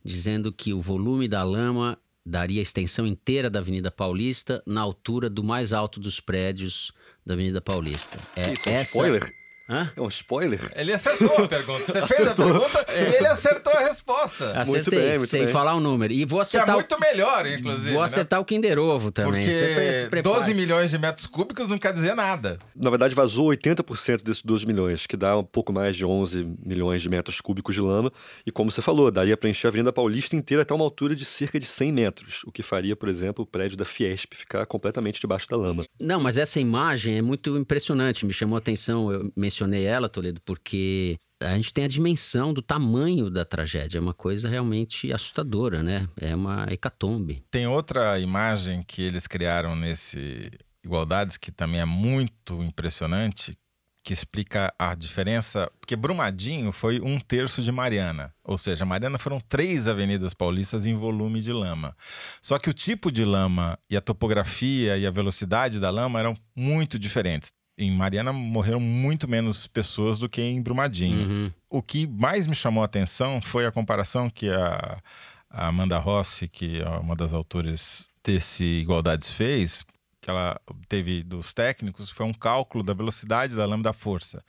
dizendo 0.05 0.53
que 0.53 0.74
o 0.74 0.82
volume 0.82 1.28
da 1.28 1.43
lama 1.43 1.97
daria 2.26 2.62
a 2.62 2.64
extensão 2.64 3.05
inteira 3.05 3.49
da 3.49 3.59
Avenida 3.59 3.91
Paulista 3.91 4.62
na 4.66 4.80
altura 4.80 5.30
do 5.30 5.43
mais 5.43 5.74
alto 5.74 5.99
dos 5.99 6.20
prédios 6.20 6.93
da 7.26 7.34
Avenida 7.34 7.59
Paulista. 7.59 8.18
É 8.36 8.53
Isso 8.53 8.70
é 8.70 8.72
um 8.72 8.76
essa... 8.76 8.84
spoiler? 8.84 9.41
Hã? 9.72 9.92
É 9.96 10.02
um 10.02 10.08
spoiler? 10.10 10.60
Ele 10.76 10.92
acertou 10.92 11.34
a 11.46 11.48
pergunta. 11.48 11.86
Você 11.94 12.08
fez 12.08 12.30
a 12.30 12.36
pergunta 12.36 12.86
e 12.90 13.16
ele 13.16 13.28
acertou 13.28 13.72
a 13.74 13.80
resposta. 13.80 14.52
Acertei, 14.60 15.00
bem, 15.00 15.18
muito 15.18 15.28
sem 15.30 15.46
bem. 15.46 15.54
falar 15.54 15.74
o 15.76 15.80
número. 15.80 16.12
E 16.12 16.26
vou 16.26 16.40
Que 16.40 16.58
é 16.58 16.60
acertar, 16.60 16.76
muito 16.76 17.00
melhor, 17.00 17.46
inclusive. 17.48 17.90
o, 17.90 17.94
vou 17.94 18.02
né? 18.02 18.06
acertar 18.06 18.40
o 18.42 18.46
Kinder 18.46 18.78
Ovo 18.78 19.12
também. 19.12 19.44
Porque 19.46 20.08
prepare. 20.10 20.36
12 20.40 20.54
milhões 20.54 20.92
de 20.92 20.98
metros 20.98 21.26
cúbicos 21.26 21.70
não 21.70 21.78
quer 21.78 21.94
dizer 21.94 22.14
nada. 22.16 22.60
Na 22.76 22.90
verdade, 22.90 23.16
vazou 23.16 23.48
80% 23.50 24.24
desses 24.24 24.44
12 24.44 24.66
milhões, 24.66 25.08
que 25.08 25.16
dá 25.16 25.38
um 25.38 25.44
pouco 25.44 25.72
mais 25.72 25.96
de 25.96 26.06
11 26.06 26.46
milhões 26.66 27.02
de 27.02 27.10
metros 27.10 27.40
cúbicos 27.40 27.74
de 27.74 27.80
lama. 27.82 28.12
E 28.46 28.52
como 28.52 28.70
você 28.70 28.82
falou, 28.82 29.10
daria 29.10 29.38
para 29.38 29.50
encher 29.50 29.68
a 29.68 29.70
Avenida 29.70 29.94
Paulista 29.94 30.36
inteira 30.36 30.64
até 30.64 30.74
uma 30.74 30.84
altura 30.84 31.16
de 31.16 31.24
cerca 31.24 31.60
de 31.60 31.66
100 31.66 31.92
metros, 31.94 32.42
o 32.46 32.52
que 32.52 32.62
faria, 32.62 32.96
por 32.96 33.08
exemplo, 33.08 33.44
o 33.44 33.48
prédio 33.48 33.78
da 33.78 33.86
Fiesp 33.86 34.34
ficar 34.36 34.66
completamente 34.66 35.22
debaixo 35.22 35.48
da 35.48 35.56
lama. 35.56 35.86
Não, 36.00 36.20
mas 36.20 36.38
essa 36.38 36.60
imagem 36.60 37.18
é 37.18 37.22
muito 37.22 37.56
impressionante, 37.58 38.26
me 38.26 38.34
chamou 38.34 38.56
a 38.56 38.60
atenção, 38.60 39.12
eu 39.12 39.32
mencionei 39.36 39.61
ela, 39.84 40.09
Toledo, 40.09 40.41
porque 40.41 41.18
a 41.39 41.55
gente 41.55 41.74
tem 41.74 41.84
a 41.84 41.88
dimensão 41.88 42.53
do 42.53 42.62
tamanho 42.62 43.30
da 43.30 43.43
tragédia, 43.43 43.97
é 43.97 44.01
uma 44.01 44.14
coisa 44.14 44.47
realmente 44.47 45.12
assustadora, 45.12 45.82
né? 45.82 46.07
É 46.20 46.36
uma 46.36 46.66
hecatombe. 46.72 47.43
Tem 47.49 47.68
outra 47.68 48.20
imagem 48.20 48.84
que 48.84 49.01
eles 49.01 49.28
criaram 49.28 49.76
nesse 49.76 50.51
Igualdades 50.84 51.38
que 51.38 51.51
também 51.51 51.80
é 51.80 51.86
muito 51.86 52.64
impressionante, 52.64 53.55
que 54.03 54.14
explica 54.14 54.74
a 54.80 54.95
diferença, 54.95 55.72
porque 55.80 55.95
Brumadinho 55.95 56.72
foi 56.72 56.99
um 56.99 57.20
terço 57.20 57.62
de 57.62 57.72
Mariana, 57.72 58.34
ou 58.43 58.57
seja, 58.57 58.84
Mariana 58.84 59.20
foram 59.20 59.39
três 59.39 59.88
avenidas 59.88 60.34
paulistas 60.34 60.88
em 60.88 60.95
volume 60.95 61.39
de 61.39 61.53
lama. 61.53 61.95
Só 62.41 62.57
que 62.57 62.68
o 62.68 62.74
tipo 62.74 63.12
de 63.12 63.24
lama 63.24 63.78
e 63.88 63.95
a 63.95 64.01
topografia 64.01 64.97
e 64.97 65.05
a 65.05 65.12
velocidade 65.12 65.80
da 65.80 65.91
lama 65.91 66.20
eram 66.20 66.36
muito 66.55 66.97
diferentes. 66.97 67.53
Em 67.78 67.90
Mariana 67.92 68.32
morreram 68.34 68.80
muito 68.80 69.28
menos 69.28 69.66
pessoas 69.66 70.20
do 70.20 70.30
que 70.30 70.42
em 70.42 70.62
Brumadinho. 70.62 71.28
Uhum. 71.30 71.52
O 71.70 71.82
que 71.82 72.06
mais 72.06 72.46
me 72.46 72.54
chamou 72.56 72.84
a 72.84 72.86
atenção 72.86 73.42
foi 73.42 73.66
a 73.66 73.72
comparação 73.72 74.30
que 74.30 74.50
a, 74.50 75.02
a 75.50 75.68
Amanda 75.68 75.98
Rossi, 75.98 76.48
que 76.48 76.82
é 76.82 76.88
uma 77.00 77.16
das 77.16 77.34
autores 77.34 78.08
desse 78.24 78.64
Igualdades, 78.64 79.34
fez, 79.34 79.86
que 80.22 80.30
ela 80.30 80.60
teve 80.88 81.24
dos 81.24 81.54
técnicos, 81.54 82.12
foi 82.12 82.26
um 82.26 82.34
cálculo 82.34 82.84
da 82.84 82.94
velocidade 82.94 83.56
da 83.56 83.66
lâmina 83.66 83.90
da 83.90 83.94
força. 83.94 84.44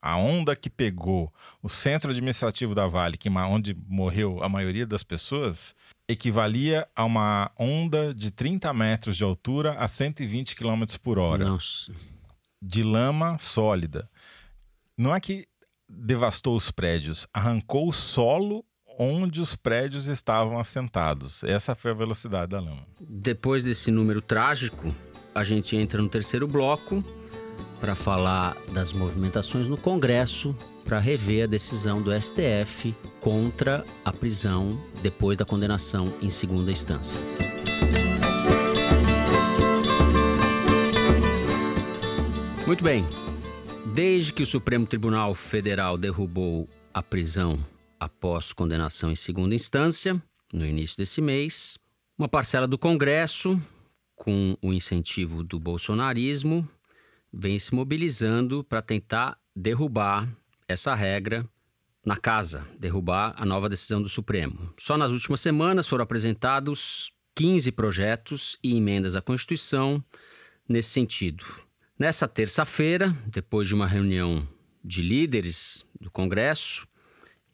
A 0.00 0.16
onda 0.16 0.56
que 0.56 0.70
pegou 0.70 1.32
o 1.62 1.68
centro 1.68 2.10
administrativo 2.10 2.74
da 2.74 2.86
Vale, 2.86 3.16
que 3.18 3.28
ma- 3.28 3.46
onde 3.46 3.76
morreu 3.86 4.42
a 4.42 4.48
maioria 4.48 4.86
das 4.86 5.02
pessoas, 5.04 5.74
equivalia 6.08 6.88
a 6.96 7.04
uma 7.04 7.50
onda 7.58 8.12
de 8.14 8.30
30 8.30 8.72
metros 8.72 9.16
de 9.16 9.22
altura 9.24 9.74
a 9.74 9.86
120 9.86 10.56
km 10.56 10.84
por 11.02 11.18
hora 11.18 11.44
Nossa. 11.44 11.92
De 12.62 12.84
lama 12.84 13.36
sólida. 13.40 14.08
Não 14.96 15.14
é 15.14 15.18
que 15.18 15.46
devastou 15.88 16.56
os 16.56 16.70
prédios, 16.70 17.26
arrancou 17.34 17.88
o 17.88 17.92
solo 17.92 18.64
onde 18.98 19.40
os 19.40 19.56
prédios 19.56 20.06
estavam 20.06 20.58
assentados. 20.58 21.42
Essa 21.42 21.74
foi 21.74 21.90
a 21.90 21.94
velocidade 21.94 22.52
da 22.52 22.60
lama. 22.60 22.86
Depois 23.00 23.64
desse 23.64 23.90
número 23.90 24.22
trágico, 24.22 24.94
a 25.34 25.42
gente 25.42 25.76
entra 25.76 26.00
no 26.00 26.08
terceiro 26.08 26.46
bloco 26.46 27.02
para 27.80 27.94
falar 27.94 28.56
das 28.72 28.92
movimentações 28.92 29.66
no 29.66 29.76
Congresso 29.76 30.54
para 30.84 30.98
rever 30.98 31.44
a 31.44 31.46
decisão 31.46 32.02
do 32.02 32.12
STF 32.12 32.94
contra 33.20 33.84
a 34.04 34.12
prisão 34.12 34.78
depois 35.02 35.38
da 35.38 35.44
condenação 35.44 36.12
em 36.20 36.30
segunda 36.30 36.70
instância. 36.70 37.18
Muito 42.66 42.84
bem. 42.84 43.04
Desde 43.92 44.32
que 44.32 44.42
o 44.42 44.46
Supremo 44.46 44.86
Tribunal 44.86 45.34
Federal 45.34 45.98
derrubou 45.98 46.68
a 46.94 47.02
prisão 47.02 47.58
após 47.98 48.52
condenação 48.52 49.10
em 49.10 49.16
segunda 49.16 49.54
instância, 49.54 50.22
no 50.52 50.64
início 50.64 50.96
desse 50.96 51.20
mês, 51.20 51.76
uma 52.16 52.28
parcela 52.28 52.68
do 52.68 52.78
Congresso, 52.78 53.60
com 54.14 54.56
o 54.62 54.72
incentivo 54.72 55.42
do 55.42 55.58
bolsonarismo, 55.58 56.66
vem 57.32 57.58
se 57.58 57.74
mobilizando 57.74 58.62
para 58.62 58.80
tentar 58.80 59.36
derrubar 59.56 60.28
essa 60.68 60.94
regra 60.94 61.44
na 62.06 62.16
casa, 62.16 62.64
derrubar 62.78 63.34
a 63.36 63.44
nova 63.44 63.68
decisão 63.68 64.00
do 64.00 64.08
Supremo. 64.08 64.72
Só 64.78 64.96
nas 64.96 65.10
últimas 65.10 65.40
semanas 65.40 65.88
foram 65.88 66.04
apresentados 66.04 67.12
15 67.34 67.72
projetos 67.72 68.56
e 68.62 68.76
emendas 68.76 69.16
à 69.16 69.20
Constituição 69.20 70.02
nesse 70.68 70.90
sentido. 70.90 71.44
Nessa 72.02 72.26
terça-feira, 72.26 73.16
depois 73.28 73.68
de 73.68 73.76
uma 73.76 73.86
reunião 73.86 74.44
de 74.84 75.00
líderes 75.00 75.86
do 76.00 76.10
Congresso 76.10 76.84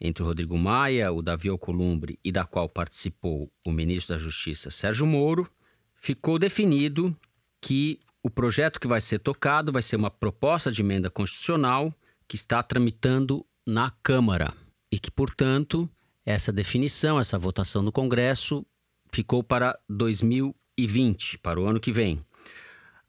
entre 0.01 0.23
o 0.23 0.25
Rodrigo 0.25 0.57
Maia, 0.57 1.11
o 1.11 1.21
Davi 1.21 1.49
Alcolumbre 1.49 2.17
e 2.23 2.31
da 2.31 2.43
qual 2.43 2.67
participou 2.67 3.53
o 3.63 3.71
ministro 3.71 4.15
da 4.15 4.19
Justiça 4.19 4.71
Sérgio 4.71 5.05
Moro, 5.05 5.47
ficou 5.93 6.39
definido 6.39 7.15
que 7.61 7.99
o 8.23 8.29
projeto 8.31 8.79
que 8.79 8.87
vai 8.87 8.99
ser 8.99 9.19
tocado 9.19 9.71
vai 9.71 9.83
ser 9.83 9.97
uma 9.97 10.09
proposta 10.09 10.71
de 10.71 10.81
emenda 10.81 11.11
constitucional 11.11 11.93
que 12.27 12.35
está 12.35 12.63
tramitando 12.63 13.45
na 13.67 13.91
Câmara 14.01 14.55
e 14.91 14.97
que, 14.97 15.11
portanto, 15.11 15.87
essa 16.25 16.51
definição, 16.51 17.19
essa 17.19 17.37
votação 17.37 17.83
no 17.83 17.91
Congresso 17.91 18.65
ficou 19.11 19.43
para 19.43 19.77
2020, 19.87 21.37
para 21.37 21.61
o 21.61 21.67
ano 21.67 21.79
que 21.79 21.91
vem. 21.91 22.25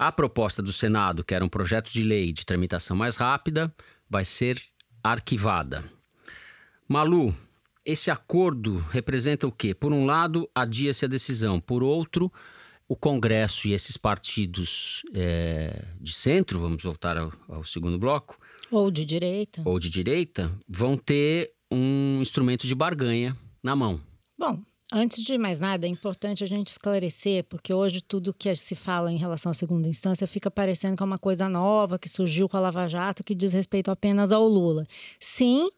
A 0.00 0.10
proposta 0.10 0.62
do 0.62 0.72
Senado, 0.72 1.22
que 1.22 1.34
era 1.34 1.44
um 1.44 1.48
projeto 1.48 1.92
de 1.92 2.02
lei 2.02 2.32
de 2.32 2.46
tramitação 2.46 2.96
mais 2.96 3.16
rápida, 3.16 3.70
vai 4.08 4.24
ser 4.24 4.58
arquivada. 5.04 5.84
Malu, 6.88 7.36
esse 7.84 8.10
acordo 8.10 8.78
representa 8.90 9.46
o 9.46 9.52
quê? 9.52 9.74
Por 9.74 9.92
um 9.92 10.06
lado, 10.06 10.48
adia-se 10.54 11.04
a 11.04 11.08
decisão, 11.08 11.60
por 11.60 11.82
outro, 11.82 12.32
o 12.88 12.96
Congresso 12.96 13.68
e 13.68 13.74
esses 13.74 13.98
partidos 13.98 15.02
é, 15.12 15.84
de 16.00 16.14
centro, 16.14 16.58
vamos 16.58 16.82
voltar 16.82 17.18
ao, 17.18 17.30
ao 17.46 17.62
segundo 17.62 17.98
bloco. 17.98 18.38
Ou 18.70 18.90
de 18.90 19.04
direita. 19.04 19.60
Ou 19.66 19.78
de 19.78 19.90
direita, 19.90 20.50
vão 20.66 20.96
ter 20.96 21.52
um 21.70 22.20
instrumento 22.22 22.66
de 22.66 22.74
barganha 22.74 23.36
na 23.62 23.76
mão. 23.76 24.00
Bom, 24.38 24.62
Antes 24.92 25.22
de 25.22 25.38
mais 25.38 25.60
nada, 25.60 25.86
é 25.86 25.88
importante 25.88 26.42
a 26.42 26.46
gente 26.48 26.66
esclarecer, 26.68 27.44
porque 27.44 27.72
hoje 27.72 28.02
tudo 28.02 28.34
que 28.34 28.52
se 28.56 28.74
fala 28.74 29.12
em 29.12 29.16
relação 29.16 29.50
à 29.50 29.54
segunda 29.54 29.86
instância 29.86 30.26
fica 30.26 30.50
parecendo 30.50 30.96
que 30.96 31.02
é 31.02 31.06
uma 31.06 31.18
coisa 31.18 31.48
nova 31.48 31.96
que 31.96 32.08
surgiu 32.08 32.48
com 32.48 32.56
a 32.56 32.60
Lava 32.60 32.88
Jato 32.88 33.22
que 33.22 33.32
diz 33.32 33.52
respeito 33.52 33.88
apenas 33.88 34.32
ao 34.32 34.48
Lula. 34.48 34.84
Sim, 35.20 35.70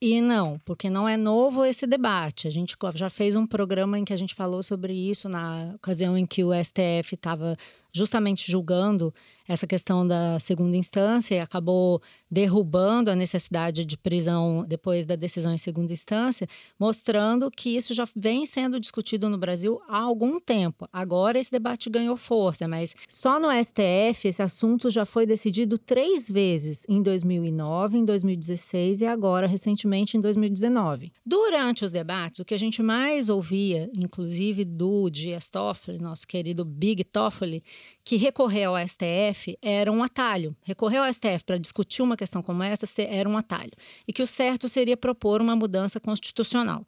e 0.00 0.20
não, 0.20 0.60
porque 0.66 0.90
não 0.90 1.08
é 1.08 1.16
novo 1.16 1.64
esse 1.64 1.86
debate. 1.86 2.46
A 2.46 2.50
gente 2.50 2.76
já 2.94 3.08
fez 3.08 3.34
um 3.34 3.46
programa 3.46 3.98
em 3.98 4.04
que 4.04 4.12
a 4.12 4.16
gente 4.16 4.34
falou 4.34 4.62
sobre 4.62 4.92
isso 4.92 5.30
na 5.30 5.72
ocasião 5.74 6.16
em 6.16 6.26
que 6.26 6.44
o 6.44 6.52
STF 6.52 7.14
estava 7.14 7.56
justamente 7.98 8.50
julgando 8.50 9.12
essa 9.48 9.66
questão 9.66 10.06
da 10.06 10.38
segunda 10.38 10.76
instância 10.76 11.34
e 11.34 11.40
acabou 11.40 12.02
derrubando 12.30 13.10
a 13.10 13.16
necessidade 13.16 13.84
de 13.84 13.96
prisão 13.96 14.64
depois 14.68 15.06
da 15.06 15.16
decisão 15.16 15.54
em 15.54 15.58
segunda 15.58 15.92
instância, 15.92 16.46
mostrando 16.78 17.50
que 17.50 17.70
isso 17.70 17.94
já 17.94 18.06
vem 18.14 18.44
sendo 18.44 18.78
discutido 18.78 19.28
no 19.30 19.38
Brasil 19.38 19.80
há 19.88 20.00
algum 20.00 20.38
tempo. 20.38 20.86
Agora 20.92 21.38
esse 21.38 21.50
debate 21.50 21.88
ganhou 21.88 22.16
força, 22.16 22.68
mas 22.68 22.94
só 23.08 23.40
no 23.40 23.48
STF 23.50 24.28
esse 24.28 24.42
assunto 24.42 24.90
já 24.90 25.06
foi 25.06 25.24
decidido 25.24 25.78
três 25.78 26.28
vezes, 26.28 26.84
em 26.86 27.02
2009, 27.02 27.98
em 27.98 28.04
2016 28.04 29.00
e 29.00 29.06
agora 29.06 29.46
recentemente 29.46 30.16
em 30.16 30.20
2019. 30.20 31.10
Durante 31.24 31.84
os 31.84 31.92
debates, 31.92 32.40
o 32.40 32.44
que 32.44 32.54
a 32.54 32.58
gente 32.58 32.82
mais 32.82 33.30
ouvia, 33.30 33.90
inclusive 33.96 34.64
do 34.64 35.08
Dias 35.08 35.48
Toffoli, 35.48 35.98
nosso 35.98 36.26
querido 36.26 36.64
Big 36.64 37.02
Toffoli, 37.04 37.62
que 38.04 38.16
recorrer 38.16 38.64
ao 38.64 38.76
STF 38.76 39.58
era 39.60 39.90
um 39.90 40.02
atalho. 40.02 40.56
Recorrer 40.62 40.98
ao 40.98 41.12
STF 41.12 41.44
para 41.44 41.58
discutir 41.58 42.02
uma 42.02 42.16
questão 42.16 42.42
como 42.42 42.62
essa 42.62 42.86
era 43.02 43.28
um 43.28 43.36
atalho. 43.36 43.72
E 44.06 44.12
que 44.12 44.22
o 44.22 44.26
certo 44.26 44.68
seria 44.68 44.96
propor 44.96 45.40
uma 45.40 45.56
mudança 45.56 46.00
constitucional. 46.00 46.86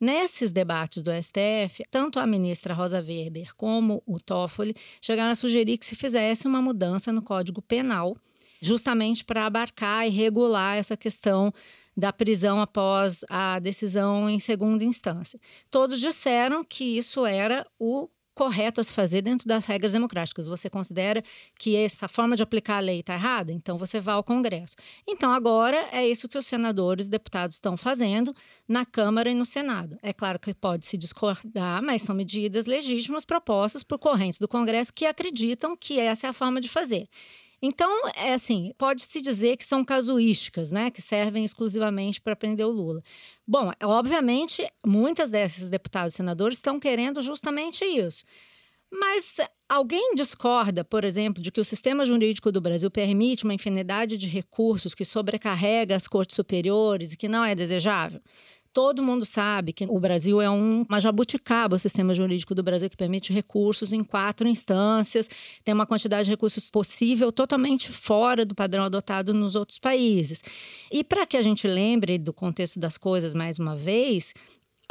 Nesses 0.00 0.50
debates 0.50 1.00
do 1.00 1.12
STF, 1.12 1.84
tanto 1.88 2.18
a 2.18 2.26
ministra 2.26 2.74
Rosa 2.74 2.98
Weber 3.00 3.54
como 3.56 4.02
o 4.04 4.18
Toffoli 4.18 4.74
chegaram 5.00 5.30
a 5.30 5.34
sugerir 5.36 5.78
que 5.78 5.86
se 5.86 5.94
fizesse 5.94 6.46
uma 6.48 6.60
mudança 6.60 7.12
no 7.12 7.22
Código 7.22 7.62
Penal, 7.62 8.16
justamente 8.60 9.24
para 9.24 9.46
abarcar 9.46 10.04
e 10.06 10.10
regular 10.10 10.76
essa 10.76 10.96
questão 10.96 11.54
da 11.96 12.12
prisão 12.12 12.60
após 12.60 13.24
a 13.28 13.58
decisão 13.58 14.28
em 14.28 14.38
segunda 14.38 14.82
instância. 14.82 15.38
Todos 15.70 16.00
disseram 16.00 16.64
que 16.64 16.96
isso 16.96 17.24
era 17.26 17.66
o 17.78 18.08
correto 18.34 18.80
a 18.80 18.84
se 18.84 18.92
fazer 18.92 19.22
dentro 19.22 19.46
das 19.46 19.64
regras 19.66 19.92
democráticas. 19.92 20.46
Você 20.46 20.70
considera 20.70 21.22
que 21.58 21.76
essa 21.76 22.08
forma 22.08 22.36
de 22.36 22.42
aplicar 22.42 22.76
a 22.76 22.80
lei 22.80 23.00
está 23.00 23.14
errada? 23.14 23.52
Então 23.52 23.78
você 23.78 24.00
vá 24.00 24.14
ao 24.14 24.24
Congresso. 24.24 24.76
Então 25.06 25.32
agora 25.32 25.88
é 25.92 26.06
isso 26.06 26.28
que 26.28 26.38
os 26.38 26.46
senadores 26.46 27.06
e 27.06 27.10
deputados 27.10 27.56
estão 27.56 27.76
fazendo 27.76 28.34
na 28.66 28.84
Câmara 28.84 29.30
e 29.30 29.34
no 29.34 29.44
Senado. 29.44 29.98
É 30.02 30.12
claro 30.12 30.38
que 30.38 30.54
pode 30.54 30.86
se 30.86 30.96
discordar, 30.96 31.82
mas 31.82 32.02
são 32.02 32.14
medidas 32.14 32.66
legítimas 32.66 33.24
propostas 33.24 33.82
por 33.82 33.98
correntes 33.98 34.38
do 34.38 34.48
Congresso 34.48 34.92
que 34.92 35.06
acreditam 35.06 35.76
que 35.76 35.98
essa 35.98 36.26
é 36.26 36.30
a 36.30 36.32
forma 36.32 36.60
de 36.60 36.68
fazer. 36.68 37.08
Então, 37.64 38.08
é 38.16 38.32
assim, 38.32 38.72
pode-se 38.76 39.20
dizer 39.20 39.56
que 39.56 39.64
são 39.64 39.84
casuísticas, 39.84 40.72
né, 40.72 40.90
que 40.90 41.00
servem 41.00 41.44
exclusivamente 41.44 42.20
para 42.20 42.34
prender 42.34 42.66
o 42.66 42.70
Lula. 42.70 43.00
Bom, 43.46 43.70
obviamente, 43.84 44.68
muitas 44.84 45.30
desses 45.30 45.68
deputados 45.68 46.14
e 46.14 46.16
senadores 46.16 46.58
estão 46.58 46.80
querendo 46.80 47.22
justamente 47.22 47.84
isso. 47.84 48.24
Mas 48.90 49.36
alguém 49.68 50.14
discorda, 50.14 50.84
por 50.84 51.04
exemplo, 51.04 51.42
de 51.42 51.50
que 51.52 51.60
o 51.60 51.64
sistema 51.64 52.04
jurídico 52.04 52.52
do 52.52 52.60
Brasil 52.60 52.90
permite 52.90 53.44
uma 53.44 53.54
infinidade 53.54 54.18
de 54.18 54.26
recursos 54.28 54.94
que 54.94 55.04
sobrecarrega 55.04 55.96
as 55.96 56.08
cortes 56.08 56.36
superiores 56.36 57.12
e 57.12 57.16
que 57.16 57.28
não 57.28 57.44
é 57.44 57.54
desejável? 57.54 58.20
Todo 58.72 59.02
mundo 59.02 59.26
sabe 59.26 59.72
que 59.72 59.84
o 59.84 60.00
Brasil 60.00 60.40
é 60.40 60.48
um, 60.48 60.86
uma 60.88 60.98
jabuticaba, 60.98 61.76
o 61.76 61.78
sistema 61.78 62.14
jurídico 62.14 62.54
do 62.54 62.62
Brasil, 62.62 62.88
que 62.88 62.96
permite 62.96 63.32
recursos 63.32 63.92
em 63.92 64.02
quatro 64.02 64.48
instâncias, 64.48 65.28
tem 65.62 65.74
uma 65.74 65.86
quantidade 65.86 66.24
de 66.24 66.30
recursos 66.30 66.70
possível 66.70 67.30
totalmente 67.30 67.90
fora 67.90 68.46
do 68.46 68.54
padrão 68.54 68.84
adotado 68.84 69.34
nos 69.34 69.54
outros 69.54 69.78
países. 69.78 70.42
E 70.90 71.04
para 71.04 71.26
que 71.26 71.36
a 71.36 71.42
gente 71.42 71.66
lembre 71.68 72.16
do 72.16 72.32
contexto 72.32 72.80
das 72.80 72.96
coisas 72.96 73.34
mais 73.34 73.58
uma 73.58 73.76
vez, 73.76 74.32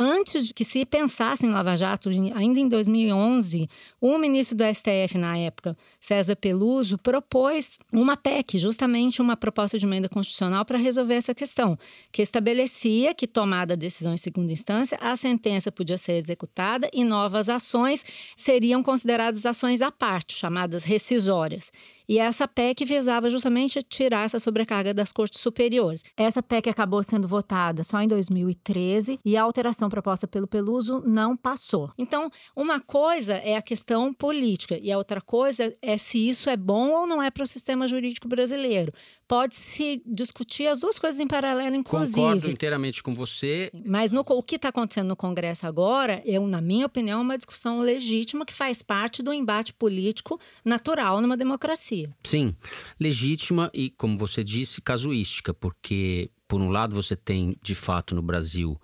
antes 0.01 0.47
de 0.47 0.53
que 0.53 0.65
se 0.65 0.83
pensasse 0.83 1.45
em 1.45 1.51
Lava 1.51 1.77
Jato, 1.77 2.09
ainda 2.09 2.59
em 2.59 2.67
2011, 2.67 3.69
o 3.99 4.17
ministro 4.17 4.57
do 4.57 4.63
STF 4.63 5.17
na 5.17 5.37
época, 5.37 5.77
César 5.99 6.35
Peluso, 6.35 6.97
propôs 6.97 7.77
uma 7.93 8.17
PEC, 8.17 8.57
justamente 8.57 9.21
uma 9.21 9.37
proposta 9.37 9.77
de 9.77 9.85
emenda 9.85 10.09
constitucional 10.09 10.65
para 10.65 10.79
resolver 10.79 11.13
essa 11.13 11.35
questão, 11.35 11.77
que 12.11 12.23
estabelecia 12.23 13.13
que, 13.13 13.27
tomada 13.27 13.75
a 13.75 13.77
decisão 13.77 14.13
em 14.13 14.17
segunda 14.17 14.51
instância, 14.51 14.97
a 14.99 15.15
sentença 15.15 15.71
podia 15.71 15.97
ser 15.97 16.13
executada 16.13 16.89
e 16.91 17.03
novas 17.03 17.47
ações 17.47 18.03
seriam 18.35 18.81
consideradas 18.81 19.45
ações 19.45 19.83
à 19.83 19.91
parte, 19.91 20.35
chamadas 20.35 20.83
rescisórias. 20.83 21.71
E 22.11 22.19
essa 22.19 22.45
PEC 22.45 22.83
visava 22.83 23.29
justamente 23.29 23.81
tirar 23.83 24.25
essa 24.25 24.37
sobrecarga 24.37 24.93
das 24.93 25.13
cortes 25.13 25.39
superiores. 25.39 26.03
Essa 26.17 26.43
PEC 26.43 26.69
acabou 26.69 27.01
sendo 27.01 27.25
votada 27.25 27.83
só 27.83 28.01
em 28.01 28.07
2013 28.07 29.17
e 29.23 29.37
a 29.37 29.43
alteração 29.43 29.87
proposta 29.91 30.27
pelo 30.27 30.47
Peluso 30.47 31.03
não 31.05 31.37
passou. 31.37 31.91
Então, 31.97 32.31
uma 32.55 32.79
coisa 32.79 33.35
é 33.35 33.55
a 33.55 33.61
questão 33.61 34.13
política 34.13 34.79
e 34.81 34.91
a 34.91 34.97
outra 34.97 35.21
coisa 35.21 35.75
é 35.81 35.97
se 35.97 36.27
isso 36.27 36.49
é 36.49 36.57
bom 36.57 36.89
ou 36.89 37.05
não 37.05 37.21
é 37.21 37.29
para 37.29 37.43
o 37.43 37.47
sistema 37.47 37.87
jurídico 37.87 38.27
brasileiro. 38.27 38.91
Pode-se 39.27 40.01
discutir 40.05 40.67
as 40.67 40.79
duas 40.79 40.97
coisas 40.97 41.19
em 41.21 41.27
paralelo, 41.27 41.75
inclusive. 41.75 42.15
Concordo 42.15 42.49
inteiramente 42.49 43.03
com 43.03 43.13
você. 43.13 43.71
Mas 43.85 44.11
no, 44.11 44.25
o 44.27 44.43
que 44.43 44.55
está 44.55 44.69
acontecendo 44.69 45.09
no 45.09 45.15
Congresso 45.15 45.67
agora, 45.67 46.21
eu, 46.25 46.47
na 46.47 46.59
minha 46.59 46.85
opinião, 46.85 47.19
é 47.19 47.21
uma 47.21 47.37
discussão 47.37 47.79
legítima 47.79 48.45
que 48.45 48.53
faz 48.53 48.81
parte 48.81 49.21
do 49.21 49.33
embate 49.33 49.73
político 49.73 50.39
natural 50.65 51.21
numa 51.21 51.37
democracia. 51.37 52.13
Sim, 52.23 52.55
legítima 52.99 53.69
e, 53.73 53.89
como 53.89 54.17
você 54.17 54.43
disse, 54.43 54.81
casuística, 54.81 55.53
porque, 55.53 56.29
por 56.47 56.61
um 56.61 56.69
lado, 56.69 56.95
você 56.95 57.15
tem, 57.15 57.57
de 57.61 57.75
fato, 57.75 58.15
no 58.15 58.21
Brasil, 58.21 58.79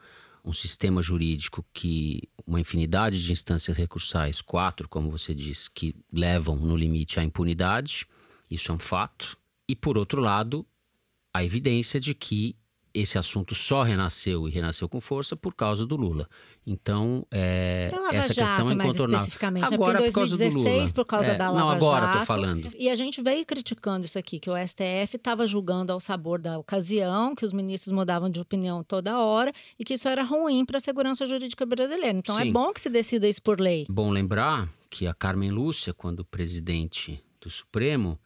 um 0.48 0.54
sistema 0.54 1.02
jurídico 1.02 1.66
que 1.74 2.24
uma 2.46 2.62
infinidade 2.62 3.22
de 3.22 3.34
instâncias 3.34 3.76
recursais, 3.76 4.42
quatro, 4.42 4.88
como 4.88 5.12
você 5.12 5.36
disse, 5.36 5.70
que 5.70 5.94
levam 6.12 6.56
no 6.56 6.78
limite 6.78 7.20
à 7.20 7.24
impunidade, 7.24 8.08
isso 8.50 8.72
é 8.72 8.76
um 8.76 8.80
fato. 8.80 9.38
E 9.68 9.76
por 9.76 9.98
outro 9.98 10.22
lado, 10.22 10.66
a 11.34 11.44
evidência 11.44 12.00
de 12.00 12.16
que 12.16 12.56
esse 13.00 13.18
assunto 13.18 13.54
só 13.54 13.84
renasceu 13.84 14.48
e 14.48 14.52
renasceu 14.52 14.90
com 14.90 15.00
força 15.00 15.36
por 15.36 15.54
causa 15.54 15.86
do 15.86 15.96
Lula. 15.96 16.28
Então, 16.66 17.26
é, 17.32 17.90
essa 18.12 18.34
Jato, 18.34 18.50
questão 18.50 18.70
é 18.70 18.74
incontornável. 18.74 19.16
especificamente, 19.18 19.74
agora, 19.74 20.02
é 20.02 20.06
por 20.08 20.14
causa 20.14 20.38
2016, 20.38 20.92
por 20.92 21.06
causa 21.06 21.32
é, 21.32 21.36
da 21.36 21.50
Lava 21.50 21.60
Não, 21.60 21.70
agora 21.70 22.06
estou 22.08 22.26
falando. 22.26 22.70
E 22.78 22.90
a 22.90 22.96
gente 22.96 23.22
veio 23.22 23.46
criticando 23.46 24.06
isso 24.06 24.18
aqui, 24.18 24.40
que 24.40 24.50
o 24.50 24.54
STF 24.56 25.16
estava 25.16 25.48
julgando 25.48 25.94
ao 25.94 26.00
sabor 26.00 26.40
da 26.40 26.58
ocasião, 26.58 27.36
que 27.36 27.46
os 27.46 27.54
ministros 27.54 27.94
mudavam 27.94 28.30
de 28.30 28.40
opinião 28.40 28.84
toda 28.84 29.20
hora 29.20 29.54
e 29.80 29.86
que 29.86 29.94
isso 29.94 30.10
era 30.10 30.24
ruim 30.24 30.66
para 30.66 30.78
a 30.78 30.82
segurança 30.82 31.26
jurídica 31.26 31.66
brasileira. 31.66 32.18
Então, 32.18 32.38
é 32.38 32.44
Sim. 32.44 32.50
é 32.50 32.52
bom 32.52 32.74
que 32.74 32.82
se 32.82 32.90
decida 32.90 33.28
isso 33.28 33.42
por 33.42 33.62
lei. 33.62 33.86
Bom 33.90 34.10
lembrar 34.10 34.70
que 34.90 35.08
a 35.08 35.14
Carmen 35.14 35.52
Lúcia, 35.52 35.94
quando 35.94 36.26
presidente 36.26 37.24
do 37.42 37.50
Supremo, 37.50 38.20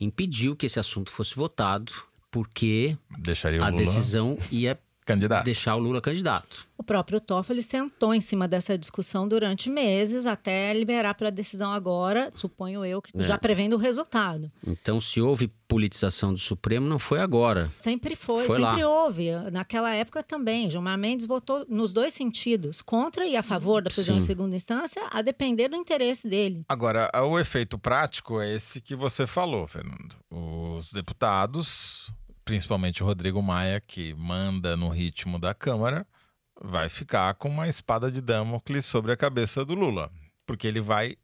impediu 0.00 0.56
que 0.56 0.66
esse 0.66 0.80
assunto 0.80 1.10
fosse 1.10 1.36
votado 1.36 1.92
porque 2.36 2.98
Deixaria 3.18 3.64
a 3.64 3.70
decisão 3.70 4.36
ia 4.52 4.78
candidato. 5.06 5.44
deixar 5.44 5.76
o 5.76 5.78
Lula 5.78 6.00
candidato. 6.00 6.66
O 6.76 6.82
próprio 6.82 7.20
Toffoli 7.20 7.62
sentou 7.62 8.12
em 8.12 8.20
cima 8.20 8.46
dessa 8.48 8.76
discussão 8.76 9.26
durante 9.26 9.70
meses 9.70 10.26
até 10.26 10.74
liberar 10.74 11.14
para 11.14 11.30
decisão 11.30 11.70
agora, 11.72 12.28
suponho 12.34 12.84
eu, 12.84 13.00
que 13.00 13.12
É. 13.16 13.22
já 13.22 13.38
prevendo 13.38 13.74
o 13.74 13.78
resultado. 13.78 14.50
Então, 14.66 15.00
se 15.00 15.20
houve 15.20 15.48
politização 15.68 16.32
do 16.34 16.38
Supremo, 16.40 16.86
não 16.88 16.98
foi 16.98 17.20
agora. 17.20 17.72
Sempre 17.78 18.16
foi, 18.16 18.44
Foi 18.46 18.56
sempre 18.60 18.82
lá. 18.84 18.88
houve. 19.04 19.30
Naquela 19.52 19.94
época 19.94 20.22
também. 20.24 20.68
Gilmar 20.68 20.98
Mendes 20.98 21.24
votou 21.24 21.64
nos 21.68 21.92
dois 21.92 22.12
sentidos, 22.12 22.82
contra 22.82 23.26
e 23.26 23.36
a 23.36 23.42
favor 23.44 23.82
da 23.82 23.90
prisão 23.90 24.16
em 24.16 24.20
Sim. 24.20 24.26
segunda 24.26 24.56
instância, 24.56 25.02
a 25.10 25.22
depender 25.22 25.68
do 25.68 25.76
interesse 25.76 26.28
dele. 26.28 26.64
Agora, 26.68 27.08
o 27.24 27.38
efeito 27.38 27.78
prático 27.78 28.40
é 28.40 28.52
esse 28.54 28.80
que 28.80 28.94
você 28.96 29.24
falou, 29.26 29.66
Fernando. 29.68 30.16
Os 30.30 30.92
deputados, 30.92 32.12
principalmente 32.46 33.02
o 33.02 33.06
Rodrigo 33.06 33.42
Maia, 33.42 33.80
que 33.80 34.14
manda 34.14 34.76
no 34.76 34.88
ritmo 34.88 35.36
da 35.36 35.52
Câmara, 35.52 36.06
vai 36.62 36.88
ficar 36.88 37.34
com 37.34 37.48
uma 37.48 37.68
espada 37.68 38.08
de 38.08 38.20
Damocles 38.20 38.86
sobre 38.86 39.10
a 39.10 39.16
cabeça 39.16 39.64
do 39.64 39.74
Lula, 39.74 40.12
porque 40.46 40.66
ele 40.68 40.80
vai 40.80 41.16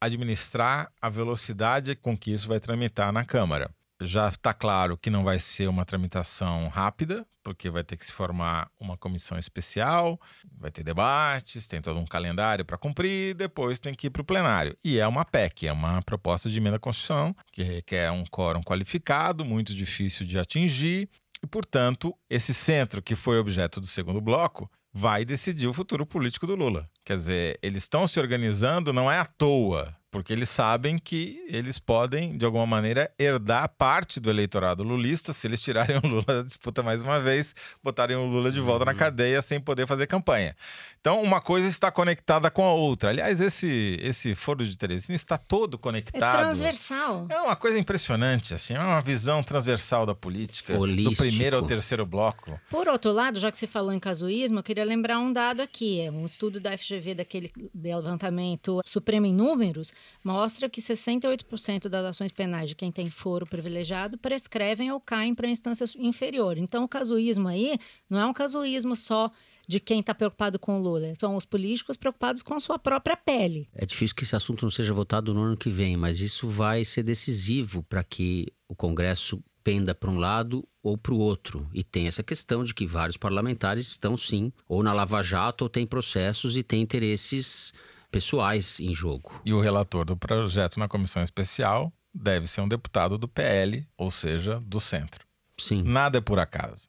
administrar 0.00 0.90
a 1.02 1.08
velocidade 1.08 1.96
com 1.96 2.16
que 2.16 2.30
isso 2.30 2.48
vai 2.48 2.60
tramitar 2.60 3.12
na 3.12 3.24
Câmara. 3.24 3.74
Já 4.02 4.28
está 4.28 4.54
claro 4.54 4.96
que 4.96 5.10
não 5.10 5.22
vai 5.22 5.38
ser 5.38 5.68
uma 5.68 5.84
tramitação 5.84 6.68
rápida, 6.68 7.26
porque 7.42 7.68
vai 7.68 7.84
ter 7.84 7.98
que 7.98 8.06
se 8.06 8.12
formar 8.12 8.70
uma 8.80 8.96
comissão 8.96 9.38
especial, 9.38 10.18
vai 10.58 10.70
ter 10.70 10.82
debates, 10.82 11.66
tem 11.66 11.82
todo 11.82 11.98
um 11.98 12.06
calendário 12.06 12.64
para 12.64 12.78
cumprir, 12.78 13.34
depois 13.34 13.78
tem 13.78 13.94
que 13.94 14.06
ir 14.06 14.10
para 14.10 14.22
o 14.22 14.24
plenário. 14.24 14.74
E 14.82 14.98
é 14.98 15.06
uma 15.06 15.24
PEC, 15.24 15.66
é 15.66 15.72
uma 15.72 16.00
proposta 16.00 16.48
de 16.48 16.56
emenda 16.58 16.76
à 16.76 16.80
Constituição, 16.80 17.36
que 17.52 17.62
requer 17.62 18.10
um 18.10 18.24
quórum 18.24 18.62
qualificado, 18.62 19.44
muito 19.44 19.74
difícil 19.74 20.26
de 20.26 20.38
atingir, 20.38 21.08
e, 21.42 21.46
portanto, 21.46 22.16
esse 22.28 22.54
centro 22.54 23.02
que 23.02 23.14
foi 23.14 23.38
objeto 23.38 23.80
do 23.80 23.86
segundo 23.86 24.20
bloco 24.20 24.70
vai 24.92 25.24
decidir 25.24 25.66
o 25.66 25.74
futuro 25.74 26.06
político 26.06 26.46
do 26.46 26.56
Lula. 26.56 26.88
Quer 27.04 27.16
dizer, 27.16 27.58
eles 27.62 27.84
estão 27.84 28.06
se 28.06 28.18
organizando 28.18 28.92
não 28.92 29.10
é 29.10 29.18
à 29.18 29.24
toa, 29.24 29.96
porque 30.10 30.32
eles 30.32 30.48
sabem 30.48 30.98
que 30.98 31.40
eles 31.48 31.78
podem, 31.78 32.36
de 32.36 32.44
alguma 32.44 32.66
maneira, 32.66 33.10
herdar 33.18 33.68
parte 33.78 34.18
do 34.18 34.28
eleitorado 34.28 34.82
lulista 34.82 35.32
se 35.32 35.46
eles 35.46 35.60
tirarem 35.60 35.98
o 36.02 36.06
Lula 36.06 36.24
da 36.26 36.42
disputa 36.42 36.82
mais 36.82 37.02
uma 37.02 37.20
vez, 37.20 37.54
botarem 37.82 38.16
o 38.16 38.26
Lula 38.26 38.50
de 38.50 38.60
volta 38.60 38.84
na 38.84 38.94
cadeia 38.94 39.40
sem 39.40 39.60
poder 39.60 39.86
fazer 39.86 40.06
campanha. 40.06 40.56
Então, 41.00 41.22
uma 41.22 41.40
coisa 41.40 41.66
está 41.66 41.90
conectada 41.90 42.50
com 42.50 42.62
a 42.64 42.72
outra. 42.72 43.10
Aliás, 43.10 43.40
esse, 43.40 43.98
esse 44.02 44.34
foro 44.34 44.66
de 44.66 44.76
Teresina 44.76 45.16
está 45.16 45.38
todo 45.38 45.76
É 45.76 45.78
conectado. 45.78 46.38
transversal. 46.48 47.26
É 47.30 47.40
uma 47.40 47.56
coisa 47.56 47.78
impressionante, 47.78 48.52
assim, 48.52 48.74
é 48.74 48.78
uma 48.80 49.00
visão 49.00 49.42
transversal 49.42 50.04
da 50.04 50.14
política, 50.14 50.74
do 50.74 50.80
Holístico. 50.80 51.16
primeiro 51.22 51.56
ao 51.56 51.62
terceiro 51.62 52.04
bloco. 52.04 52.60
Por 52.68 52.86
outro 52.88 53.12
lado, 53.12 53.38
já 53.40 53.50
que 53.50 53.56
você 53.56 53.66
falou 53.66 53.92
em 53.92 53.98
casuísmo, 54.00 54.58
eu 54.58 54.62
queria 54.62 54.84
lembrar 54.84 55.18
um 55.18 55.32
dado 55.32 55.62
aqui. 55.62 56.00
É 56.00 56.10
Um 56.10 56.26
estudo 56.26 56.60
da 56.60 56.76
FGV 56.76 57.14
daquele 57.14 57.50
levantamento 57.74 58.80
Supremo 58.84 59.24
em 59.26 59.32
Números 59.34 59.92
mostra 60.24 60.68
que 60.68 60.80
68% 60.80 61.88
das 61.88 62.04
ações 62.04 62.32
penais 62.32 62.68
de 62.68 62.74
quem 62.74 62.90
tem 62.92 63.10
foro 63.10 63.46
privilegiado 63.46 64.18
prescrevem 64.18 64.90
ou 64.90 65.00
caem 65.00 65.34
para 65.34 65.48
instância 65.48 65.84
inferior. 65.98 66.58
Então, 66.58 66.84
o 66.84 66.88
casuísmo 66.88 67.48
aí 67.48 67.78
não 68.08 68.18
é 68.18 68.26
um 68.26 68.32
casuísmo 68.32 68.94
só 68.94 69.30
de 69.66 69.78
quem 69.78 70.00
está 70.00 70.12
preocupado 70.12 70.58
com 70.58 70.80
o 70.80 70.82
Lula. 70.82 71.12
São 71.18 71.36
os 71.36 71.44
políticos 71.44 71.96
preocupados 71.96 72.42
com 72.42 72.54
a 72.54 72.58
sua 72.58 72.78
própria 72.78 73.16
pele. 73.16 73.68
É 73.72 73.86
difícil 73.86 74.16
que 74.16 74.24
esse 74.24 74.34
assunto 74.34 74.62
não 74.62 74.70
seja 74.70 74.92
votado 74.92 75.32
no 75.32 75.42
ano 75.42 75.56
que 75.56 75.70
vem, 75.70 75.96
mas 75.96 76.20
isso 76.20 76.48
vai 76.48 76.84
ser 76.84 77.04
decisivo 77.04 77.82
para 77.84 78.02
que 78.02 78.52
o 78.68 78.74
Congresso 78.74 79.40
penda 79.62 79.94
para 79.94 80.10
um 80.10 80.18
lado 80.18 80.66
ou 80.82 80.98
para 80.98 81.14
o 81.14 81.18
outro. 81.18 81.68
E 81.72 81.84
tem 81.84 82.06
essa 82.08 82.22
questão 82.22 82.64
de 82.64 82.74
que 82.74 82.86
vários 82.86 83.16
parlamentares 83.16 83.86
estão, 83.86 84.16
sim, 84.16 84.52
ou 84.66 84.82
na 84.82 84.92
Lava 84.92 85.22
Jato, 85.22 85.64
ou 85.64 85.68
têm 85.68 85.86
processos 85.86 86.56
e 86.56 86.62
têm 86.62 86.82
interesses 86.82 87.72
pessoais 88.10 88.80
em 88.80 88.94
jogo. 88.94 89.40
E 89.44 89.52
o 89.52 89.60
relator 89.60 90.04
do 90.04 90.16
projeto 90.16 90.78
na 90.78 90.88
comissão 90.88 91.22
especial 91.22 91.92
deve 92.12 92.46
ser 92.46 92.60
um 92.60 92.68
deputado 92.68 93.16
do 93.16 93.28
PL, 93.28 93.86
ou 93.96 94.10
seja, 94.10 94.60
do 94.60 94.80
centro. 94.80 95.24
Sim. 95.58 95.82
Nada 95.82 96.18
é 96.18 96.20
por 96.20 96.38
acaso. 96.38 96.88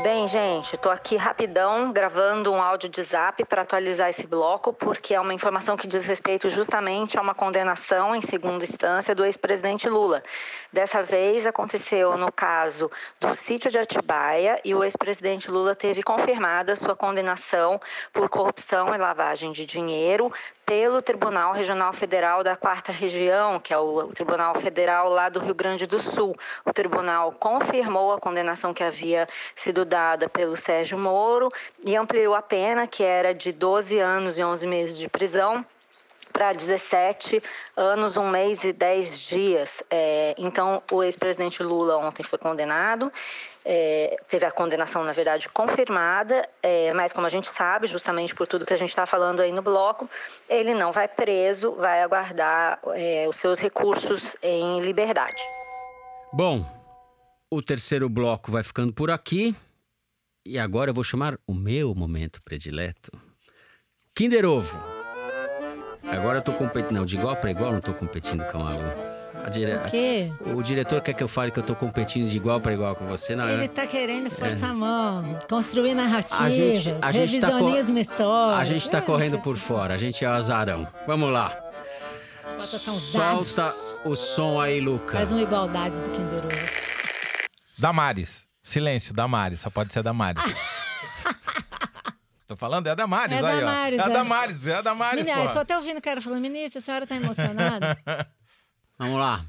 Bem, 0.00 0.26
gente, 0.26 0.76
tô 0.78 0.88
aqui 0.88 1.16
rapidão 1.16 1.92
gravando 1.92 2.50
um 2.50 2.60
áudio 2.60 2.88
de 2.88 3.02
zap 3.02 3.44
para 3.44 3.62
atualizar 3.62 4.08
esse 4.08 4.26
bloco, 4.26 4.72
porque 4.72 5.14
é 5.14 5.20
uma 5.20 5.34
informação 5.34 5.76
que 5.76 5.86
diz 5.86 6.06
respeito 6.06 6.48
justamente 6.48 7.18
a 7.18 7.20
uma 7.20 7.34
condenação 7.34 8.16
em 8.16 8.20
segunda 8.20 8.64
instância 8.64 9.14
do 9.14 9.24
ex-presidente 9.24 9.88
Lula. 9.88 10.22
Dessa 10.72 11.02
vez 11.02 11.46
aconteceu 11.46 12.16
no 12.16 12.32
caso 12.32 12.90
do 13.20 13.34
sítio 13.34 13.70
de 13.70 13.78
Atibaia 13.78 14.60
e 14.64 14.74
o 14.74 14.82
ex-presidente 14.82 15.50
Lula 15.50 15.74
teve 15.74 16.02
confirmada 16.02 16.74
sua 16.74 16.96
condenação 16.96 17.78
por 18.14 18.28
corrupção 18.30 18.94
e 18.94 18.98
lavagem 18.98 19.52
de 19.52 19.66
dinheiro 19.66 20.32
pelo 20.64 21.02
Tribunal 21.02 21.52
Regional 21.52 21.92
Federal 21.92 22.42
da 22.42 22.56
Quarta 22.56 22.92
Região, 22.92 23.58
que 23.58 23.72
é 23.72 23.78
o 23.78 24.08
Tribunal 24.08 24.54
Federal 24.54 25.08
lá 25.08 25.28
do 25.28 25.40
Rio 25.40 25.54
Grande 25.54 25.86
do 25.86 25.98
Sul. 25.98 26.36
O 26.64 26.72
tribunal 26.72 27.32
confirmou 27.32 28.12
a 28.12 28.18
condenação 28.18 28.72
que 28.72 28.84
havia 28.84 29.28
sido 29.56 29.84
dada 29.84 30.28
pelo 30.28 30.56
Sérgio 30.56 30.98
Moro 30.98 31.48
e 31.84 31.96
ampliou 31.96 32.34
a 32.34 32.42
pena, 32.42 32.86
que 32.86 33.02
era 33.02 33.34
de 33.34 33.52
12 33.52 33.98
anos 33.98 34.38
e 34.38 34.44
11 34.44 34.66
meses 34.66 34.98
de 34.98 35.08
prisão, 35.08 35.64
para 36.32 36.52
17 36.52 37.42
anos, 37.76 38.16
um 38.16 38.28
mês 38.28 38.64
e 38.64 38.72
10 38.72 39.20
dias. 39.20 39.82
É, 39.90 40.34
então, 40.38 40.82
o 40.90 41.02
ex-presidente 41.02 41.62
Lula 41.62 41.96
ontem 41.98 42.22
foi 42.22 42.38
condenado. 42.38 43.12
É, 43.64 44.16
teve 44.28 44.44
a 44.44 44.50
condenação, 44.50 45.04
na 45.04 45.12
verdade, 45.12 45.48
confirmada, 45.48 46.48
é, 46.60 46.92
mas 46.92 47.12
como 47.12 47.26
a 47.26 47.30
gente 47.30 47.48
sabe, 47.48 47.86
justamente 47.86 48.34
por 48.34 48.46
tudo 48.46 48.66
que 48.66 48.74
a 48.74 48.76
gente 48.76 48.88
está 48.88 49.06
falando 49.06 49.40
aí 49.40 49.52
no 49.52 49.62
bloco, 49.62 50.10
ele 50.48 50.74
não 50.74 50.90
vai 50.90 51.06
preso, 51.06 51.72
vai 51.76 52.02
aguardar 52.02 52.80
é, 52.94 53.26
os 53.28 53.36
seus 53.36 53.60
recursos 53.60 54.36
em 54.42 54.80
liberdade. 54.80 55.42
Bom, 56.32 56.66
o 57.50 57.62
terceiro 57.62 58.08
bloco 58.08 58.50
vai 58.50 58.62
ficando 58.62 58.92
por 58.92 59.10
aqui. 59.10 59.54
E 60.44 60.58
agora 60.58 60.90
eu 60.90 60.94
vou 60.94 61.04
chamar 61.04 61.38
o 61.46 61.54
meu 61.54 61.94
momento 61.94 62.42
predileto. 62.42 63.12
Kinder 64.14 64.44
Ovo. 64.44 64.91
Agora 66.12 66.38
eu 66.38 66.42
tô 66.42 66.52
competindo. 66.52 66.92
Não, 66.92 67.04
de 67.04 67.16
igual 67.16 67.34
para 67.36 67.50
igual, 67.50 67.72
não 67.72 67.80
tô 67.80 67.92
competindo 67.94 68.44
com 68.52 68.58
a 68.66 68.70
Lu. 68.70 69.12
A 69.44 69.48
dire... 69.48 69.74
O 69.74 69.80
quê? 69.90 70.30
O 70.54 70.62
diretor 70.62 71.00
quer 71.00 71.14
que 71.14 71.22
eu 71.22 71.26
fale 71.26 71.50
que 71.50 71.58
eu 71.58 71.62
tô 71.64 71.74
competindo 71.74 72.28
de 72.28 72.36
igual 72.36 72.60
para 72.60 72.72
igual 72.72 72.94
com 72.94 73.06
você, 73.06 73.34
não 73.34 73.48
Ele 73.48 73.62
é? 73.62 73.64
está 73.64 73.86
querendo 73.86 74.30
forçar 74.30 74.70
a 74.70 74.74
mão, 74.74 75.36
construir 75.48 75.94
narrativas, 75.94 76.46
A 76.46 76.50
gente- 76.50 76.94
a 77.02 77.10
gente 77.12 77.40
tá 77.40 77.48
co- 77.48 77.54
revisionismo 77.56 77.98
histórico. 77.98 78.60
A 78.60 78.64
gente 78.64 78.88
tá 78.90 78.98
É, 78.98 79.00
correndo 79.00 79.38
por 79.40 79.56
fora, 79.56 79.94
a 79.94 79.98
gente 79.98 80.24
é 80.24 80.28
o 80.28 80.32
azarão. 80.32 80.86
Vamos 81.08 81.32
lá. 81.32 81.58
Solta 82.58 83.62
dados. 83.62 83.98
o 84.04 84.14
som 84.14 84.60
aí, 84.60 84.78
Luca. 84.80 85.16
Faz 85.16 85.32
uma 85.32 85.42
igualdade 85.42 85.98
do 86.00 86.10
Kinder 86.10 86.44
Ovo. 86.44 86.68
Damares. 87.78 88.46
Silêncio, 88.62 89.12
Damares. 89.12 89.60
Só 89.60 89.70
pode 89.70 89.92
ser 89.92 90.02
Damares. 90.04 90.40
Tô 92.52 92.56
falando, 92.56 92.86
é 92.86 92.90
a 92.90 92.94
Damares, 92.94 93.34
É 93.34 93.38
aí, 93.38 93.60
Damares, 93.60 93.98
ó. 93.98 94.02
É 94.02 94.06
a 94.06 94.10
é. 94.10 94.12
Damares, 94.12 94.66
é 94.66 94.74
a 94.74 94.82
Damares, 94.82 95.24
Menina, 95.24 95.42
eu 95.42 95.46
pô. 95.48 95.52
tô 95.54 95.58
até 95.60 95.76
ouvindo 95.76 95.96
o 95.98 96.02
cara 96.02 96.20
falando, 96.20 96.40
ministra, 96.42 96.80
a 96.80 96.82
senhora 96.82 97.06
tá 97.06 97.16
emocionada? 97.16 97.96
Vamos 98.98 99.18
lá. 99.18 99.46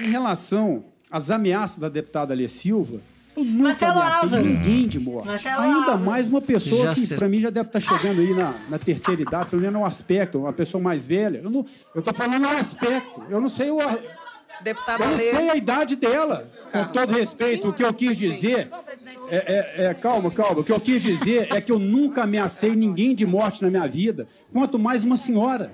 Em 0.00 0.10
relação 0.10 0.84
às 1.08 1.30
ameaças 1.30 1.78
da 1.78 1.88
deputada 1.88 2.34
Alê 2.34 2.48
Silva, 2.48 3.00
eu 3.36 3.44
nunca 3.44 3.62
Marcelo 3.68 4.00
ameacei 4.00 4.42
ninguém 4.42 4.88
de 4.88 4.98
morte. 4.98 5.26
Marcelo 5.28 5.60
Ainda 5.62 5.76
Álvaro. 5.78 5.98
mais 6.00 6.26
uma 6.26 6.40
pessoa 6.40 6.86
Já 6.86 6.94
que, 6.94 7.00
se- 7.06 7.14
para 7.16 7.28
mim, 7.28 7.38
já 7.40 7.50
deve 7.50 7.68
estar 7.68 7.80
chegando 7.80 8.20
aí 8.20 8.34
na, 8.34 8.54
na 8.68 8.78
terceira 8.78 9.22
idade, 9.22 9.50
pelo 9.50 9.62
menos 9.62 9.78
no 9.78 9.86
aspecto, 9.86 10.38
uma 10.40 10.52
pessoa 10.52 10.82
mais 10.82 11.06
velha. 11.06 11.40
Eu, 11.44 11.50
não, 11.50 11.64
eu 11.94 12.02
tô 12.02 12.12
falando 12.12 12.44
o 12.44 12.48
aspecto. 12.48 13.22
Eu 13.30 13.40
não 13.40 13.48
sei 13.48 13.70
o, 13.70 13.78
Deputada 14.62 15.04
eu 15.04 15.10
não 15.10 15.18
sei 15.18 15.50
a 15.50 15.54
idade 15.56 15.96
dela. 15.96 16.50
Com 16.72 16.84
todo 16.86 17.12
respeito, 17.12 17.68
o 17.68 17.72
que 17.72 17.84
eu 17.84 17.94
quis 17.94 18.16
dizer. 18.16 18.68
É, 19.28 19.36
é- 19.36 19.86
é- 19.86 19.94
calma, 19.94 20.30
calma. 20.30 20.60
O 20.60 20.64
que 20.64 20.72
eu 20.72 20.80
quis 20.80 21.02
dizer 21.02 21.48
é 21.54 21.60
que 21.60 21.70
eu 21.72 21.78
nunca 21.78 22.22
ameacei 22.22 22.74
ninguém 22.74 23.14
de 23.14 23.26
morte 23.26 23.62
na 23.62 23.70
minha 23.70 23.86
vida, 23.86 24.26
quanto 24.52 24.78
mais 24.78 25.04
uma 25.04 25.16
senhora. 25.16 25.72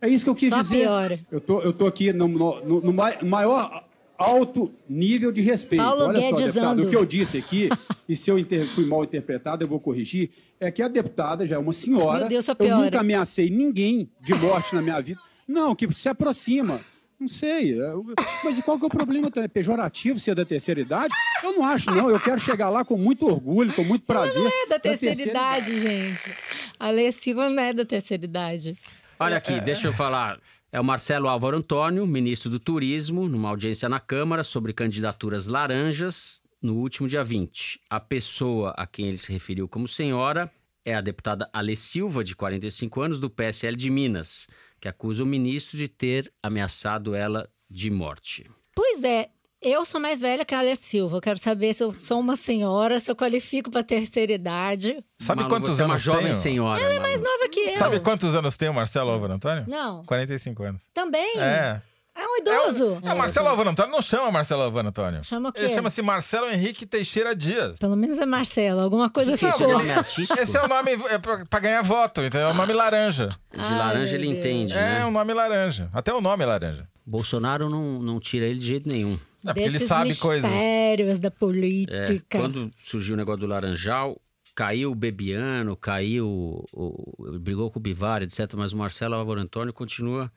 É 0.00 0.08
isso 0.08 0.24
que 0.24 0.30
eu 0.30 0.34
quis 0.34 0.50
Só 0.50 0.60
dizer. 0.62 0.80
piora. 0.82 1.20
Eu 1.30 1.40
tô, 1.40 1.60
eu 1.60 1.72
tô 1.72 1.86
aqui 1.86 2.12
no, 2.12 2.26
no- 2.26 2.60
no- 2.64 2.80
no 2.80 2.92
mai- 2.92 3.18
maior 3.22 3.84
alto 4.18 4.72
nível 4.88 5.32
de 5.32 5.40
respeito. 5.40 5.82
Paulo 5.82 6.04
Olha 6.06 6.20
só, 6.20 6.28
Guedesando. 6.36 6.52
deputado, 6.52 6.82
o 6.86 6.88
que 6.90 6.96
eu 6.96 7.04
disse 7.04 7.38
aqui, 7.38 7.68
e 8.08 8.16
se 8.16 8.30
eu 8.30 8.38
inter- 8.38 8.66
fui 8.68 8.84
mal 8.86 9.02
interpretado, 9.04 9.64
eu 9.64 9.68
vou 9.68 9.80
corrigir, 9.80 10.30
é 10.60 10.70
que 10.70 10.82
a 10.82 10.88
deputada 10.88 11.46
já 11.46 11.56
é 11.56 11.58
uma 11.58 11.72
senhora. 11.72 12.20
Meu 12.20 12.28
Deus, 12.28 12.44
só 12.44 12.52
eu 12.52 12.56
piora. 12.56 12.84
nunca 12.84 13.00
ameacei 13.00 13.48
ninguém 13.50 14.08
de 14.20 14.34
morte 14.34 14.74
na 14.74 14.82
minha 14.82 15.00
vida. 15.00 15.20
Não, 15.46 15.74
que 15.74 15.92
se 15.92 16.08
aproxima. 16.08 16.80
Não 17.22 17.28
sei. 17.28 17.80
eu- 17.80 18.04
Mas 18.42 18.58
e 18.58 18.62
qual 18.62 18.76
que 18.78 18.84
é 18.84 18.86
o 18.88 18.90
problema? 18.90 19.30
É 19.36 19.46
pejorativo 19.46 20.18
ser 20.18 20.34
da 20.34 20.44
terceira 20.44 20.80
idade? 20.80 21.14
Eu 21.42 21.52
não 21.52 21.64
acho, 21.64 21.90
não. 21.92 22.10
Eu 22.10 22.18
quero 22.18 22.40
chegar 22.40 22.68
lá 22.68 22.84
com 22.84 22.96
muito 22.96 23.26
orgulho, 23.26 23.72
com 23.72 23.84
muito 23.84 24.04
prazer. 24.06 24.42
Não 24.42 24.48
é 24.50 24.66
da 24.66 24.78
terceira 24.78 25.22
idade, 25.22 25.80
gente. 25.80 26.34
A 26.80 26.90
Lê 26.90 27.12
Silva 27.12 27.48
não 27.48 27.62
é 27.62 27.72
da 27.72 27.84
terceira 27.84 28.24
idade. 28.24 28.76
Olha 29.20 29.34
É, 29.34 29.36
aqui, 29.36 29.60
deixa 29.60 29.86
eu 29.86 29.92
falar. 29.92 30.40
É 30.72 30.80
o 30.80 30.84
Marcelo 30.84 31.28
Álvaro 31.28 31.56
Antônio, 31.58 32.04
ministro 32.06 32.50
do 32.50 32.58
Turismo, 32.58 33.28
numa 33.28 33.50
audiência 33.50 33.88
na 33.88 34.00
Câmara 34.00 34.42
sobre 34.42 34.72
candidaturas 34.72 35.46
laranjas 35.46 36.42
no 36.60 36.74
último 36.78 37.06
dia 37.06 37.22
20. 37.22 37.78
A 37.90 38.00
pessoa 38.00 38.74
a 38.76 38.86
quem 38.86 39.06
ele 39.08 39.18
se 39.18 39.30
referiu 39.32 39.68
como 39.68 39.86
senhora 39.86 40.50
é 40.84 40.94
a 40.94 41.00
deputada 41.00 41.48
Ale 41.52 41.76
Silva, 41.76 42.24
de 42.24 42.34
45 42.34 43.00
anos, 43.00 43.20
do 43.20 43.30
PSL 43.30 43.76
de 43.76 43.88
Minas, 43.90 44.48
que 44.82 44.88
acusa 44.88 45.22
o 45.22 45.26
ministro 45.26 45.78
de 45.78 45.86
ter 45.86 46.32
ameaçado 46.42 47.14
ela 47.14 47.48
de 47.70 47.88
morte. 47.88 48.50
Pois 48.74 49.04
é, 49.04 49.28
eu 49.62 49.84
sou 49.84 50.00
mais 50.00 50.20
velha 50.20 50.44
que 50.44 50.56
a 50.56 50.58
Ale 50.58 50.74
Silva. 50.74 51.18
Eu 51.18 51.20
quero 51.20 51.38
saber 51.38 51.72
se 51.72 51.84
eu 51.84 51.96
sou 51.96 52.18
uma 52.18 52.34
senhora, 52.34 52.98
se 52.98 53.08
eu 53.08 53.14
qualifico 53.14 53.70
para 53.70 53.84
terceira 53.84 54.32
idade. 54.32 54.98
Sabe 55.20 55.42
Malu, 55.42 55.54
quantos 55.54 55.76
você 55.76 55.82
é 55.82 55.84
uma 55.84 55.94
anos 55.94 56.02
jovem 56.02 56.22
tenho? 56.24 56.34
senhora. 56.34 56.82
Ela 56.82 56.94
é 56.94 56.98
Malu. 56.98 57.08
mais 57.08 57.20
nova 57.20 57.48
que 57.48 57.60
eu. 57.60 57.78
Sabe 57.78 58.00
quantos 58.00 58.34
anos 58.34 58.56
tem 58.56 58.68
o 58.68 58.74
Marcelo 58.74 59.10
Álvaro 59.10 59.34
Antônio? 59.34 59.64
Não. 59.68 60.04
45 60.04 60.64
anos. 60.64 60.88
Também? 60.92 61.38
É. 61.38 61.80
É 62.14 62.26
um 62.26 62.36
idoso. 62.36 62.98
É, 63.04 63.12
o 63.12 63.16
Marcelo 63.18 63.48
Álvaro 63.48 63.70
Antônio 63.70 63.90
não 63.92 64.02
chama 64.02 64.30
Marcelo 64.30 64.62
Álvaro 64.62 64.88
Antônio. 64.88 65.24
Chama 65.24 65.48
o 65.48 65.52
quê? 65.52 65.60
Ele 65.60 65.68
chama-se 65.70 66.02
Marcelo 66.02 66.46
Henrique 66.50 66.84
Teixeira 66.84 67.34
Dias. 67.34 67.78
Pelo 67.78 67.96
menos 67.96 68.18
é 68.18 68.26
Marcelo. 68.26 68.80
Alguma 68.80 69.08
coisa 69.08 69.30
Não, 69.30 69.38
ficou. 69.38 69.68
nome 69.72 69.90
artístico? 69.90 70.38
Esse 70.38 70.56
é 70.56 70.62
o 70.62 70.68
nome 70.68 70.92
é 71.08 71.18
pra, 71.18 71.46
pra 71.46 71.60
ganhar 71.60 71.82
voto, 71.82 72.20
então 72.20 72.38
é 72.40 72.48
o 72.48 72.54
nome 72.54 72.72
laranja. 72.74 73.28
De 73.50 73.60
Ai, 73.60 73.78
laranja 73.78 74.14
ele 74.14 74.26
Deus. 74.26 74.38
entende, 74.38 74.72
É 74.74 74.98
né? 74.98 75.06
um 75.06 75.10
nome 75.10 75.32
laranja. 75.32 75.88
Até 75.92 76.12
o 76.12 76.20
nome 76.20 76.42
é 76.42 76.46
laranja. 76.46 76.86
Bolsonaro 77.06 77.70
não, 77.70 78.00
não 78.02 78.20
tira 78.20 78.46
ele 78.46 78.58
de 78.58 78.66
jeito 78.66 78.88
nenhum. 78.88 79.18
É 79.44 79.46
porque 79.54 79.60
ele 79.60 79.78
sabe 79.78 80.14
coisas. 80.14 80.48
mistérios 80.48 81.18
da 81.18 81.28
É, 81.28 81.30
política. 81.30 82.38
quando 82.38 82.70
surgiu 82.78 83.14
o 83.14 83.16
negócio 83.16 83.40
do 83.40 83.46
Laranjal, 83.46 84.20
caiu 84.54 84.92
o 84.92 84.94
Bebiano, 84.94 85.74
caiu. 85.76 86.28
O, 86.28 86.64
o- 86.72 87.38
brigou 87.40 87.70
com 87.70 87.78
o 87.78 87.82
Bivar, 87.82 88.22
etc. 88.22 88.52
Mas 88.54 88.72
o 88.72 88.76
Marcelo 88.76 89.14
Álvaro 89.16 89.40
Antônio 89.40 89.72
continua 89.72 90.30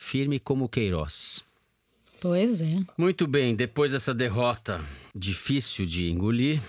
firme 0.00 0.40
como 0.40 0.64
o 0.64 0.68
Queiroz. 0.68 1.44
Pois 2.20 2.60
é. 2.62 2.78
Muito 2.96 3.26
bem, 3.26 3.54
depois 3.54 3.92
dessa 3.92 4.14
derrota 4.14 4.80
difícil 5.14 5.84
de 5.86 6.10
engolir, 6.10 6.60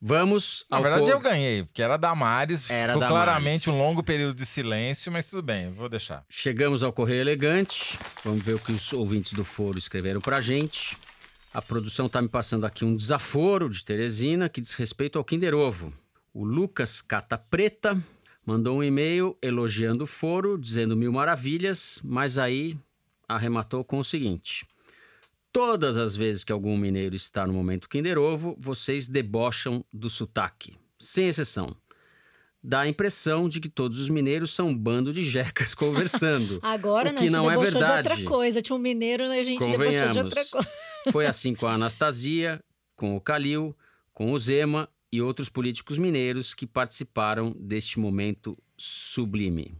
vamos 0.00 0.64
Na 0.70 0.76
ao. 0.76 0.82
verdade, 0.84 1.04
co- 1.04 1.10
eu 1.10 1.20
ganhei, 1.20 1.64
porque 1.64 1.82
era 1.82 1.96
Damares. 1.96 2.70
Era 2.70 2.92
Foi 2.92 3.00
Damares. 3.00 3.24
claramente 3.24 3.68
um 3.70 3.76
longo 3.76 4.02
período 4.02 4.36
de 4.36 4.46
silêncio, 4.46 5.10
mas 5.10 5.28
tudo 5.28 5.42
bem, 5.42 5.70
vou 5.70 5.88
deixar. 5.88 6.24
Chegamos 6.28 6.82
ao 6.82 6.92
Correio 6.92 7.20
Elegante. 7.20 7.98
Vamos 8.24 8.42
ver 8.44 8.54
o 8.54 8.58
que 8.58 8.72
os 8.72 8.92
ouvintes 8.92 9.32
do 9.32 9.44
foro 9.44 9.78
escreveram 9.78 10.20
pra 10.20 10.40
gente. 10.40 10.96
A 11.52 11.60
produção 11.62 12.08
tá 12.08 12.20
me 12.22 12.28
passando 12.28 12.66
aqui 12.66 12.84
um 12.84 12.94
desaforo 12.96 13.68
de 13.68 13.84
Teresina 13.84 14.48
que 14.48 14.60
diz 14.60 14.72
respeito 14.72 15.18
ao 15.18 15.24
Kinder 15.24 15.54
Ovo. 15.54 15.92
O 16.34 16.44
Lucas 16.44 17.00
Cata 17.00 17.38
Preta 17.38 18.00
mandou 18.46 18.78
um 18.78 18.84
e-mail 18.84 19.36
elogiando 19.42 20.04
o 20.04 20.06
foro, 20.06 20.56
dizendo 20.56 20.96
mil 20.96 21.12
maravilhas, 21.12 22.00
mas 22.04 22.38
aí 22.38 22.78
arrematou 23.28 23.84
com 23.84 23.98
o 23.98 24.04
seguinte: 24.04 24.64
Todas 25.52 25.98
as 25.98 26.14
vezes 26.14 26.44
que 26.44 26.52
algum 26.52 26.76
mineiro 26.76 27.16
está 27.16 27.46
no 27.46 27.52
momento 27.52 27.88
Kinder 27.88 28.18
Ovo, 28.18 28.56
vocês 28.58 29.08
debocham 29.08 29.84
do 29.92 30.08
sotaque, 30.08 30.74
sem 30.98 31.28
exceção. 31.28 31.74
Dá 32.62 32.80
a 32.80 32.88
impressão 32.88 33.48
de 33.48 33.60
que 33.60 33.68
todos 33.68 33.98
os 34.00 34.08
mineiros 34.08 34.52
são 34.52 34.68
um 34.68 34.76
bando 34.76 35.12
de 35.12 35.22
jecas 35.22 35.72
conversando. 35.74 36.58
Agora 36.62 37.10
O 37.10 37.12
não, 37.12 37.18
que 37.20 37.26
gente 37.26 37.32
não 37.36 37.50
é 37.50 37.54
debochou 37.54 37.72
de 37.72 37.78
verdade. 37.78 38.08
outra 38.10 38.24
coisa. 38.24 38.60
Tinha 38.60 38.76
um 38.76 38.80
mineiro, 38.80 39.28
né? 39.28 39.40
a 39.40 39.44
gente 39.44 39.64
debochou 39.64 40.10
de 40.10 40.18
outra 40.18 40.44
coisa. 40.44 40.68
Foi 41.12 41.26
assim 41.26 41.54
com 41.54 41.66
a 41.66 41.74
Anastasia, 41.74 42.60
com 42.96 43.16
o 43.16 43.20
Calil, 43.20 43.74
com 44.12 44.32
o 44.32 44.38
Zema 44.38 44.88
e 45.16 45.22
outros 45.22 45.48
políticos 45.48 45.98
mineiros 45.98 46.54
que 46.54 46.66
participaram 46.66 47.54
deste 47.58 47.98
momento 47.98 48.56
sublime. 48.76 49.74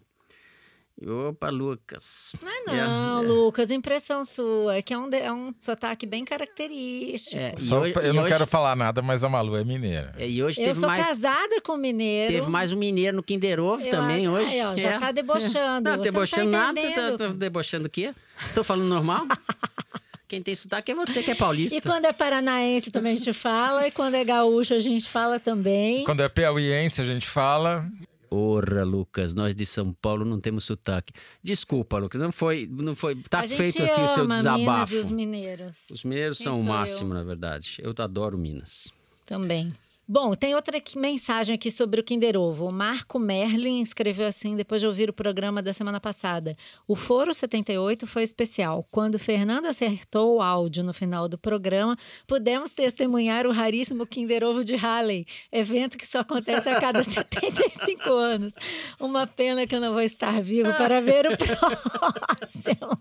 Opa, 1.28 1.50
Lucas. 1.50 2.32
Não, 2.42 2.64
não, 2.74 3.20
É, 3.20 3.24
é. 3.24 3.28
Lucas, 3.28 3.70
impressão 3.70 4.24
sua. 4.24 4.76
É 4.76 4.80
que 4.82 4.94
é 4.94 4.98
um, 4.98 5.10
é 5.12 5.30
um 5.30 5.52
sotaque 5.60 6.06
bem 6.06 6.24
característico. 6.24 7.36
É, 7.36 7.54
Só 7.58 7.80
hoje- 7.82 7.92
eu 8.02 8.14
não 8.14 8.22
hoje- 8.22 8.32
quero 8.32 8.46
falar 8.46 8.74
nada, 8.74 9.02
mas 9.02 9.22
a 9.22 9.28
Malu 9.28 9.56
é 9.58 9.62
mineira. 9.62 10.14
é, 10.16 10.26
E 10.26 10.42
hoje 10.42 10.58
Eu 10.62 10.68
teve 10.68 10.80
sou 10.80 10.88
mais, 10.88 11.06
casada 11.06 11.60
com 11.60 11.76
mineiro. 11.76 12.32
teve 12.32 12.48
mais 12.48 12.72
um 12.72 12.78
mineiro 12.78 13.14
no 13.14 13.22
Kinder 13.22 13.60
Ovo 13.60 13.84
Eu- 13.86 13.90
também 13.90 14.26
hoje. 14.26 14.50
Aí, 14.52 14.64
ó, 14.64 14.74
já 14.74 14.92
É. 14.92 14.98
tá 14.98 15.12
debochando. 15.12 15.90
Não, 15.90 15.96
Você 15.98 16.02
debochando 16.10 16.50
tá 16.50 16.58
nada. 16.58 16.80
entendendo. 16.80 17.18
Tô, 17.18 17.26
tô 17.28 17.32
debochando 17.34 17.86
o 17.88 17.90
quê? 17.90 18.14
Tô 18.54 18.64
falando 18.64 18.88
normal? 18.88 19.26
Quem 20.28 20.42
tem 20.42 20.54
sotaque 20.54 20.92
é 20.92 20.94
você 20.94 21.22
que 21.22 21.30
é 21.30 21.34
paulista. 21.34 21.76
E 21.76 21.80
quando 21.80 22.04
é 22.04 22.12
paranaense 22.12 22.90
também 22.90 23.12
a 23.12 23.16
gente 23.16 23.32
fala, 23.32 23.86
e 23.86 23.90
quando 23.90 24.14
é 24.14 24.24
gaúcho 24.24 24.74
a 24.74 24.80
gente 24.80 25.08
fala 25.08 25.38
também. 25.38 26.04
Quando 26.04 26.20
é 26.20 26.28
piauiense, 26.28 27.00
a 27.00 27.04
gente 27.04 27.26
fala. 27.26 27.88
Ora, 28.28 28.82
Lucas, 28.84 29.32
nós 29.32 29.54
de 29.54 29.64
São 29.64 29.92
Paulo 29.92 30.24
não 30.24 30.40
temos 30.40 30.64
sotaque. 30.64 31.12
Desculpa, 31.42 31.96
Lucas, 31.98 32.20
não 32.20 32.32
foi, 32.32 32.68
não 32.70 32.96
foi. 32.96 33.14
Tá 33.30 33.40
a 33.40 33.46
gente 33.46 33.56
feito 33.56 33.82
aqui 33.82 34.00
o 34.00 34.08
seu 34.08 34.24
ama 34.24 34.36
Minas 34.36 34.56
desabafo. 34.58 34.94
e 34.94 34.98
os 34.98 35.10
mineiros. 35.10 35.90
Os 35.90 36.04
mineiros 36.04 36.38
Quem 36.38 36.46
são 36.48 36.60
o 36.60 36.66
máximo, 36.66 37.12
eu? 37.12 37.18
na 37.18 37.22
verdade. 37.24 37.78
Eu 37.80 37.94
adoro 37.96 38.36
Minas. 38.36 38.92
Também. 39.24 39.72
Bom, 40.08 40.34
tem 40.34 40.54
outra 40.54 40.78
aqui- 40.78 40.96
mensagem 40.96 41.54
aqui 41.56 41.68
sobre 41.68 42.00
o 42.00 42.04
Kinder 42.04 42.36
Ovo. 42.36 42.66
O 42.68 42.72
Marco 42.72 43.18
Merlin 43.18 43.80
escreveu 43.80 44.26
assim 44.28 44.54
depois 44.54 44.80
de 44.80 44.86
ouvir 44.86 45.10
o 45.10 45.12
programa 45.12 45.60
da 45.60 45.72
semana 45.72 45.98
passada. 45.98 46.56
O 46.86 46.94
Foro 46.94 47.34
78 47.34 48.06
foi 48.06 48.22
especial. 48.22 48.86
Quando 48.92 49.18
Fernando 49.18 49.66
acertou 49.66 50.36
o 50.36 50.40
áudio 50.42 50.84
no 50.84 50.94
final 50.94 51.28
do 51.28 51.36
programa, 51.36 51.96
pudemos 52.24 52.70
testemunhar 52.70 53.48
o 53.48 53.52
raríssimo 53.52 54.06
Kinder 54.06 54.44
Ovo 54.44 54.62
de 54.64 54.76
Halley, 54.76 55.26
evento 55.50 55.98
que 55.98 56.06
só 56.06 56.20
acontece 56.20 56.68
a 56.68 56.80
cada 56.80 57.02
75 57.04 58.08
anos. 58.12 58.54
Uma 59.00 59.26
pena 59.26 59.66
que 59.66 59.74
eu 59.74 59.80
não 59.80 59.92
vou 59.92 60.02
estar 60.02 60.40
vivo 60.40 60.72
para 60.74 61.00
ver 61.00 61.26
o 61.26 61.34
próximo. 61.36 62.96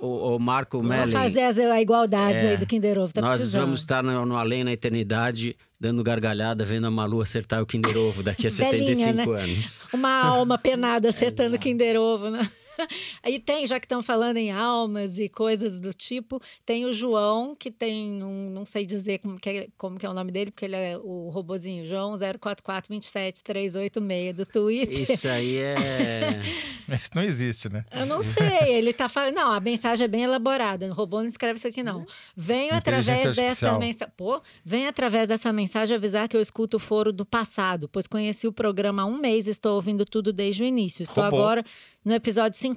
O, 0.00 0.36
o 0.36 0.38
Marco 0.38 0.78
Vamos 0.78 0.96
Mellen. 0.96 1.12
fazer 1.12 1.42
as 1.42 1.58
igualdades 1.58 2.42
É, 2.44 2.50
aí 2.52 2.56
do 2.56 2.66
Kinder 2.66 2.98
Ovo. 2.98 3.12
Tá 3.12 3.20
nós 3.20 3.34
precisando. 3.34 3.62
vamos 3.62 3.80
estar 3.80 4.02
no, 4.02 4.24
no 4.24 4.36
Além 4.36 4.64
na 4.64 4.72
Eternidade, 4.72 5.54
dando 5.82 6.04
gargalhada, 6.04 6.64
vendo 6.64 6.86
a 6.86 6.90
Malu 6.92 7.20
acertar 7.20 7.60
o 7.60 7.66
Kinder 7.66 7.96
Ovo 7.96 8.22
daqui 8.22 8.46
a 8.46 8.50
Velhinha, 8.54 8.94
75 8.94 9.32
né? 9.32 9.42
anos. 9.42 9.80
Uma 9.92 10.22
alma 10.22 10.56
penada 10.56 11.08
acertando 11.08 11.58
Kinder 11.58 11.96
Ovo, 11.98 12.30
né? 12.30 12.48
Aí 13.22 13.38
tem, 13.38 13.66
já 13.66 13.78
que 13.78 13.86
estão 13.86 14.02
falando 14.02 14.36
em 14.36 14.50
almas 14.50 15.18
e 15.18 15.28
coisas 15.28 15.78
do 15.78 15.92
tipo, 15.92 16.40
tem 16.64 16.84
o 16.84 16.92
João, 16.92 17.54
que 17.54 17.70
tem, 17.70 18.22
um, 18.22 18.50
não 18.50 18.64
sei 18.64 18.86
dizer 18.86 19.18
como 19.18 19.38
que, 19.38 19.48
é, 19.48 19.68
como 19.76 19.98
que 19.98 20.06
é 20.06 20.08
o 20.08 20.14
nome 20.14 20.32
dele, 20.32 20.50
porque 20.50 20.64
ele 20.64 20.76
é 20.76 20.98
o 20.98 21.28
robozinho, 21.30 21.86
João 21.86 22.14
04427386 22.14 24.32
do 24.32 24.46
Twitter. 24.46 25.00
Isso 25.00 25.28
aí 25.28 25.56
é. 25.56 26.40
Isso 26.92 27.10
não 27.14 27.22
existe, 27.22 27.68
né? 27.68 27.84
Eu 27.90 28.06
não 28.06 28.22
sei, 28.22 28.74
ele 28.74 28.92
tá 28.92 29.08
falando. 29.08 29.34
Não, 29.34 29.52
a 29.52 29.60
mensagem 29.60 30.04
é 30.04 30.08
bem 30.08 30.24
elaborada. 30.24 30.86
O 30.86 30.92
robô 30.92 31.20
não 31.20 31.28
escreve 31.28 31.58
isso 31.58 31.68
aqui, 31.68 31.82
não. 31.82 32.06
Venho 32.36 32.74
através 32.74 33.34
dessa 33.34 33.78
mensagem. 33.78 34.12
Pô, 34.16 34.40
venho 34.64 34.88
através 34.88 35.28
dessa 35.28 35.52
mensagem 35.52 35.96
avisar 35.96 36.28
que 36.28 36.36
eu 36.36 36.40
escuto 36.40 36.76
o 36.76 36.80
foro 36.80 37.12
do 37.12 37.24
passado, 37.24 37.88
pois 37.88 38.06
conheci 38.06 38.46
o 38.46 38.52
programa 38.52 39.02
há 39.02 39.06
um 39.06 39.18
mês 39.18 39.46
e 39.46 39.50
estou 39.50 39.76
ouvindo 39.76 40.04
tudo 40.04 40.32
desde 40.32 40.62
o 40.62 40.66
início. 40.66 41.02
Estou 41.02 41.24
Robô. 41.24 41.36
agora 41.36 41.64
no 42.04 42.12
episódio 42.12 42.58
50. 42.58 42.71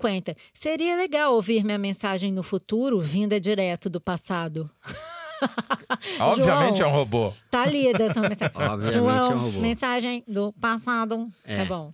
Seria 0.54 0.96
legal 0.96 1.34
ouvir 1.34 1.64
minha 1.64 1.78
mensagem 1.78 2.32
no 2.32 2.44
futuro, 2.44 3.02
vinda 3.02 3.40
direto 3.40 3.90
do 3.90 4.02
passado. 4.02 4.70
Obviamente 6.20 6.78
João, 6.78 6.90
é 6.90 6.92
um 6.92 6.96
robô. 6.96 7.34
Tá 7.52 7.66
lida 7.66 8.04
essa 8.04 8.22
mensagem. 8.22 8.56
Obviamente 8.56 8.94
João, 8.94 9.32
é 9.32 9.36
um 9.36 9.40
robô. 9.40 9.60
mensagem 9.60 10.24
do 10.28 10.54
passado. 10.54 11.30
É. 11.44 11.62
É. 11.62 11.66
bom. 11.66 11.94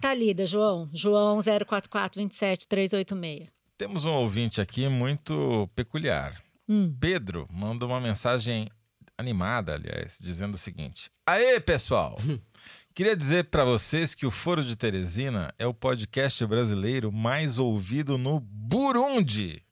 Tá 0.00 0.14
lida, 0.14 0.46
João. 0.46 0.88
João 0.92 1.38
04427386. 1.38 3.48
Temos 3.78 4.04
um 4.04 4.12
ouvinte 4.12 4.60
aqui 4.60 4.88
muito 4.88 5.68
peculiar. 5.74 6.40
Hum. 6.68 6.94
Pedro 7.00 7.48
mandou 7.50 7.88
uma 7.88 8.00
mensagem 8.00 8.68
animada, 9.16 9.74
aliás, 9.74 10.18
dizendo 10.20 10.54
o 10.54 10.58
seguinte: 10.58 11.10
Aê, 11.26 11.58
pessoal! 11.60 12.18
Queria 12.94 13.16
dizer 13.16 13.44
para 13.44 13.64
vocês 13.64 14.14
que 14.14 14.26
o 14.26 14.30
Foro 14.30 14.62
de 14.62 14.76
Teresina 14.76 15.54
é 15.58 15.66
o 15.66 15.72
podcast 15.72 16.44
brasileiro 16.44 17.10
mais 17.10 17.58
ouvido 17.58 18.18
no 18.18 18.38
Burundi, 18.38 19.62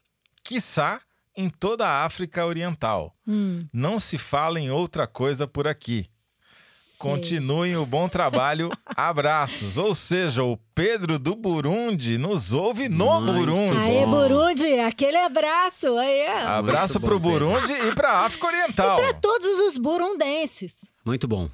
quiçá 0.42 1.02
em 1.36 1.50
toda 1.50 1.86
a 1.86 2.04
África 2.06 2.46
Oriental. 2.46 3.14
Hum. 3.28 3.66
Não 3.70 4.00
se 4.00 4.16
fala 4.16 4.58
em 4.58 4.70
outra 4.70 5.06
coisa 5.06 5.46
por 5.46 5.68
aqui. 5.68 6.08
Continuem 6.98 7.76
o 7.76 7.84
bom 7.84 8.08
trabalho. 8.08 8.70
Abraços. 8.84 9.76
Ou 9.76 9.94
seja, 9.94 10.42
o 10.42 10.58
Pedro 10.74 11.18
do 11.18 11.34
Burundi 11.34 12.16
nos 12.16 12.54
ouve 12.54 12.88
no 12.88 13.20
Muito 13.20 13.32
Burundi. 13.34 13.86
Aê. 13.86 14.06
Burundi, 14.06 14.80
aquele 14.80 15.16
abraço. 15.18 15.96
Aí, 15.98 16.26
ó. 16.26 16.48
Abraço 16.58 16.98
pro 17.00 17.20
Pedro. 17.20 17.48
Burundi 17.48 17.72
e 17.72 17.94
pra 17.94 18.20
África 18.20 18.46
Oriental. 18.46 18.96
Para 18.96 19.12
todos 19.14 19.58
os 19.68 19.76
burundenses. 19.76 20.90
Muito 21.04 21.28
bom. 21.28 21.50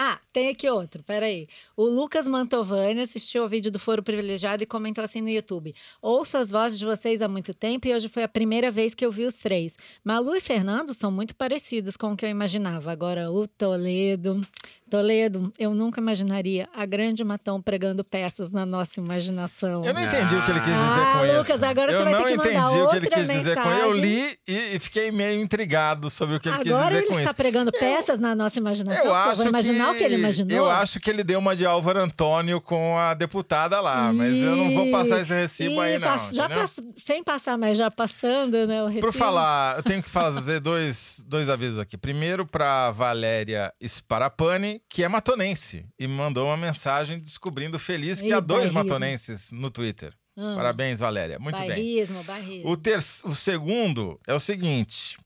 Ah, 0.00 0.20
tem 0.32 0.48
aqui 0.48 0.70
outro, 0.70 1.02
peraí. 1.02 1.48
O 1.76 1.84
Lucas 1.84 2.28
Mantovani 2.28 3.00
assistiu 3.00 3.42
ao 3.42 3.48
vídeo 3.48 3.68
do 3.68 3.80
Foro 3.80 4.00
Privilegiado 4.00 4.62
e 4.62 4.66
comentou 4.66 5.02
assim 5.02 5.20
no 5.20 5.28
YouTube. 5.28 5.74
Ouço 6.00 6.36
as 6.36 6.52
vozes 6.52 6.78
de 6.78 6.84
vocês 6.84 7.20
há 7.20 7.26
muito 7.26 7.52
tempo 7.52 7.88
e 7.88 7.92
hoje 7.92 8.08
foi 8.08 8.22
a 8.22 8.28
primeira 8.28 8.70
vez 8.70 8.94
que 8.94 9.04
eu 9.04 9.10
vi 9.10 9.24
os 9.24 9.34
três. 9.34 9.76
Malu 10.04 10.36
e 10.36 10.40
Fernando 10.40 10.94
são 10.94 11.10
muito 11.10 11.34
parecidos 11.34 11.96
com 11.96 12.12
o 12.12 12.16
que 12.16 12.24
eu 12.24 12.30
imaginava. 12.30 12.92
Agora, 12.92 13.28
o 13.32 13.48
Toledo... 13.48 14.40
Toledo, 14.88 15.52
eu 15.58 15.74
nunca 15.74 16.00
imaginaria 16.00 16.68
a 16.74 16.84
grande 16.86 17.22
Matão 17.22 17.60
pregando 17.62 18.02
peças 18.02 18.50
na 18.50 18.64
nossa 18.64 18.98
imaginação. 18.98 19.84
Eu 19.84 19.92
não 19.94 20.02
entendi 20.02 20.34
o 20.34 20.44
que 20.44 20.50
ele 20.50 20.60
quis 20.60 20.68
dizer 20.72 20.84
ah, 20.84 21.12
com 21.12 21.38
Lucas, 21.38 21.56
isso. 21.56 21.64
agora 21.66 21.92
eu 21.92 21.98
você 21.98 22.04
vai 22.04 22.12
não 22.12 22.24
ter 22.24 22.30
que 22.30 22.36
mandar 22.36 22.50
entendi 22.50 22.64
o 22.64 22.88
que 22.88 22.96
ele 22.96 23.04
outra 23.06 23.10
quis 23.10 23.28
dizer 23.28 23.54
com 23.54 23.60
isso. 23.60 23.78
Eu 23.78 23.88
mensagem. 23.88 24.00
li 24.02 24.38
e, 24.48 24.76
e 24.76 24.80
fiquei 24.80 25.12
meio 25.12 25.40
intrigado 25.40 26.10
sobre 26.10 26.36
o 26.36 26.40
que 26.40 26.48
ele 26.48 26.56
Agora 26.56 26.64
quis 26.66 26.88
dizer 26.88 26.96
ele 26.96 27.06
com 27.06 27.18
está 27.18 27.24
isso. 27.30 27.34
pregando 27.36 27.72
peças 27.72 28.18
na 28.18 28.34
nossa 28.34 28.58
imaginação. 28.58 29.04
Eu 29.04 29.14
acho 29.14 29.30
eu 29.30 29.36
vou 29.36 29.46
imaginar 29.46 29.84
que, 29.90 29.90
o 29.90 29.98
que 29.98 30.04
ele 30.04 30.14
imaginou. 30.16 30.56
Eu 30.56 30.70
acho 30.70 30.98
que 31.00 31.10
ele 31.10 31.22
deu 31.22 31.38
uma 31.38 31.54
de 31.54 31.66
Álvaro 31.66 32.00
Antônio 32.00 32.60
com 32.60 32.98
a 32.98 33.14
deputada 33.14 33.80
lá, 33.80 34.12
mas 34.12 34.34
eu 34.36 34.56
não 34.56 34.74
vou 34.74 34.90
passar 34.90 35.20
esse 35.20 35.34
recibo 35.34 35.74
Ih, 35.76 35.80
aí, 35.80 35.98
não. 35.98 36.18
já 36.32 36.44
entendeu? 36.46 36.62
pass- 36.62 36.82
sem 37.04 37.22
passar, 37.22 37.58
mas 37.58 37.76
já 37.76 37.90
passando, 37.90 38.66
né? 38.66 38.82
O 38.82 38.86
recibo. 38.86 39.06
Por 39.06 39.12
falar, 39.12 39.76
eu 39.76 39.82
tenho 39.82 40.02
que 40.02 40.08
fazer 40.10 40.60
dois, 40.60 41.22
dois 41.26 41.48
avisos 41.48 41.78
aqui. 41.78 41.96
Primeiro 41.96 42.46
para 42.46 42.90
Valéria 42.90 43.72
Sparapani, 43.86 44.77
que 44.88 45.02
é 45.02 45.08
matonense, 45.08 45.86
e 45.98 46.06
mandou 46.06 46.46
uma 46.46 46.56
mensagem 46.56 47.18
descobrindo 47.18 47.78
feliz 47.78 48.20
que 48.20 48.28
Ih, 48.28 48.32
há 48.32 48.40
dois 48.40 48.70
bairrismo. 48.70 48.78
matonenses 48.78 49.52
no 49.52 49.70
Twitter. 49.70 50.14
Hum. 50.36 50.54
Parabéns, 50.54 51.00
Valéria. 51.00 51.38
Muito 51.38 51.58
bem. 51.58 51.68
Bairrismo, 51.68 52.22
bairrismo. 52.22 52.70
O, 52.70 52.76
ter... 52.76 52.98
o 52.98 53.34
segundo 53.34 54.20
é 54.26 54.34
o 54.34 54.40
seguinte: 54.40 55.18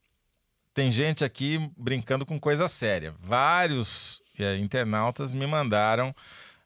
tem 0.72 0.90
gente 0.90 1.24
aqui 1.24 1.70
brincando 1.76 2.24
com 2.24 2.40
coisa 2.40 2.68
séria. 2.68 3.14
Vários 3.20 4.22
eh, 4.38 4.56
internautas 4.56 5.34
me 5.34 5.46
mandaram 5.46 6.14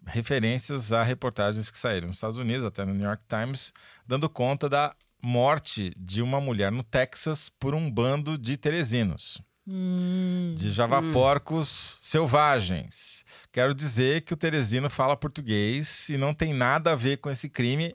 referências 0.06 0.92
a 0.92 1.02
reportagens 1.02 1.70
que 1.70 1.78
saíram 1.78 2.06
nos 2.06 2.16
Estados 2.16 2.38
Unidos, 2.38 2.64
até 2.64 2.84
no 2.84 2.94
New 2.94 3.06
York 3.06 3.24
Times, 3.28 3.72
dando 4.06 4.30
conta 4.30 4.68
da 4.68 4.94
morte 5.20 5.92
de 5.96 6.22
uma 6.22 6.40
mulher 6.40 6.70
no 6.70 6.84
Texas 6.84 7.48
por 7.48 7.74
um 7.74 7.90
bando 7.90 8.38
de 8.38 8.56
teresinos, 8.56 9.42
Hum. 9.68 10.54
de 10.56 10.70
javaporcos 10.70 11.98
selvagens. 12.00 13.24
Quero 13.50 13.74
dizer 13.74 14.20
que 14.20 14.32
o 14.32 14.36
teresino 14.36 14.88
fala 14.88 15.16
português 15.16 16.08
e 16.08 16.16
não 16.16 16.32
tem 16.34 16.52
nada 16.54 16.92
a 16.92 16.96
ver 16.96 17.16
com 17.16 17.28
esse 17.30 17.48
crime, 17.48 17.94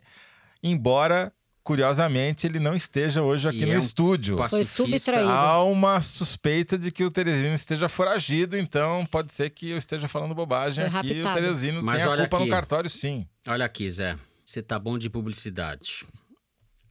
embora, 0.62 1.32
curiosamente, 1.64 2.46
ele 2.48 2.60
não 2.60 2.76
esteja 2.76 3.22
hoje 3.22 3.48
aqui 3.48 3.60
E 3.62 3.66
no 3.68 3.74
é 3.74 3.76
um 3.76 3.80
estúdio. 3.80 4.36
Foi 4.50 4.66
subtraído. 4.66 5.30
Há 5.30 5.64
uma 5.64 6.02
suspeita 6.02 6.78
de 6.78 6.92
que 6.92 7.04
o 7.04 7.12
Teresino 7.12 7.54
esteja 7.54 7.88
foragido, 7.88 8.58
então 8.58 9.06
pode 9.06 9.34
ser 9.34 9.50
que 9.52 9.70
eu 9.70 9.78
esteja 9.78 10.08
falando 10.08 10.34
bobagem 10.36 10.90
Foi 10.90 11.00
aqui. 11.00 11.08
e 11.10 11.22
O 11.22 11.24
raptado. 11.24 11.42
Teresino 11.46 11.82
Mas 11.84 11.98
tem 11.98 12.06
a 12.06 12.10
olha 12.10 12.22
culpa 12.24 12.38
aqui. 12.38 12.46
no 12.46 12.52
cartório, 12.52 12.90
sim. 12.90 13.26
Olha 13.48 13.64
aqui, 13.66 13.90
Zé. 13.90 14.18
Você 14.44 14.62
tá 14.62 14.78
bom 14.80 14.98
de 14.98 15.10
publicidade. 15.10 16.04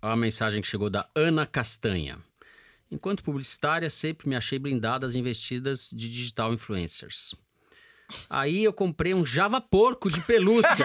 Olha 0.00 0.12
a 0.14 0.16
mensagem 0.16 0.62
que 0.62 0.68
chegou 0.68 0.88
da 0.88 1.06
Ana 1.14 1.44
Castanha. 1.44 2.18
Enquanto 2.90 3.22
publicitária, 3.22 3.88
sempre 3.88 4.28
me 4.28 4.34
achei 4.34 4.58
blindada 4.58 5.06
às 5.06 5.14
investidas 5.14 5.90
de 5.92 6.10
digital 6.10 6.52
influencers. 6.52 7.34
Aí 8.28 8.64
eu 8.64 8.72
comprei 8.72 9.14
um 9.14 9.24
Java 9.24 9.60
porco 9.60 10.10
de 10.10 10.20
pelúcia. 10.22 10.84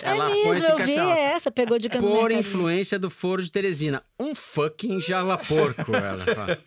É 0.02 0.08
ela 0.10 0.30
mesmo, 0.30 0.54
eu 0.54 0.76
vi 0.78 0.94
cachorro. 0.94 1.10
essa, 1.10 1.50
pegou 1.50 1.78
de 1.78 1.88
cano 1.88 2.08
Por 2.08 2.30
influência 2.30 2.98
do 2.98 3.10
foro 3.10 3.42
de 3.42 3.52
Teresina. 3.52 4.02
Um 4.18 4.34
fucking 4.34 5.00
Java 5.00 5.36
porco, 5.36 5.94
ela 5.94 6.24
fala. 6.24 6.58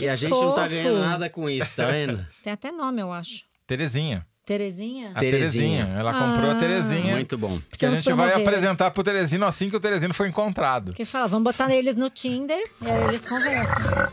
E 0.00 0.08
a 0.08 0.16
gente 0.16 0.30
não 0.30 0.54
tá 0.54 0.62
fofo. 0.62 0.74
ganhando 0.74 0.98
nada 0.98 1.30
com 1.30 1.48
isso, 1.48 1.76
tá 1.76 1.86
vendo? 1.86 2.26
Tem 2.42 2.52
até 2.52 2.72
nome, 2.72 3.00
eu 3.00 3.12
acho. 3.12 3.44
Terezinha. 3.66 4.26
Terezinha? 4.50 5.12
A 5.14 5.20
Terezinha. 5.20 5.84
Terezinha. 5.84 5.98
Ela 6.00 6.12
comprou 6.12 6.50
a 6.50 6.52
Ah. 6.52 6.56
Terezinha. 6.56 7.12
Muito 7.14 7.38
bom. 7.38 7.50
Que 7.50 7.56
a 7.56 7.68
Precisamos 7.68 7.98
gente 7.98 8.12
vai 8.14 8.30
promover. 8.30 8.48
apresentar 8.48 8.90
pro 8.90 9.04
Teresino 9.04 9.46
assim 9.46 9.70
que 9.70 9.76
o 9.76 9.80
Teresino 9.80 10.12
for 10.12 10.26
encontrado. 10.26 10.92
Que 10.92 11.04
fala, 11.04 11.28
vamos 11.28 11.44
botar 11.44 11.70
eles 11.72 11.94
no 11.94 12.10
Tinder 12.10 12.58
e 12.82 12.90
aí 12.90 13.04
eles 13.04 13.20
conversam. 13.20 14.08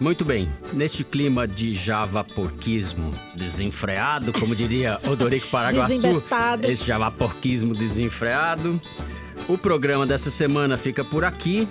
Muito 0.00 0.24
bem. 0.24 0.48
Neste 0.72 1.04
clima 1.04 1.46
de 1.46 1.74
Java 1.74 2.24
porquismo 2.24 3.10
desenfreado, 3.34 4.32
como 4.32 4.54
diria 4.56 4.98
Odorico 5.06 5.48
Paraguaçu, 5.48 6.22
esse 6.62 6.82
Java 6.84 7.10
porquismo 7.10 7.74
desenfreado, 7.74 8.80
o 9.46 9.58
programa 9.58 10.06
dessa 10.06 10.30
semana 10.30 10.78
fica 10.78 11.04
por 11.04 11.22
aqui. 11.22 11.68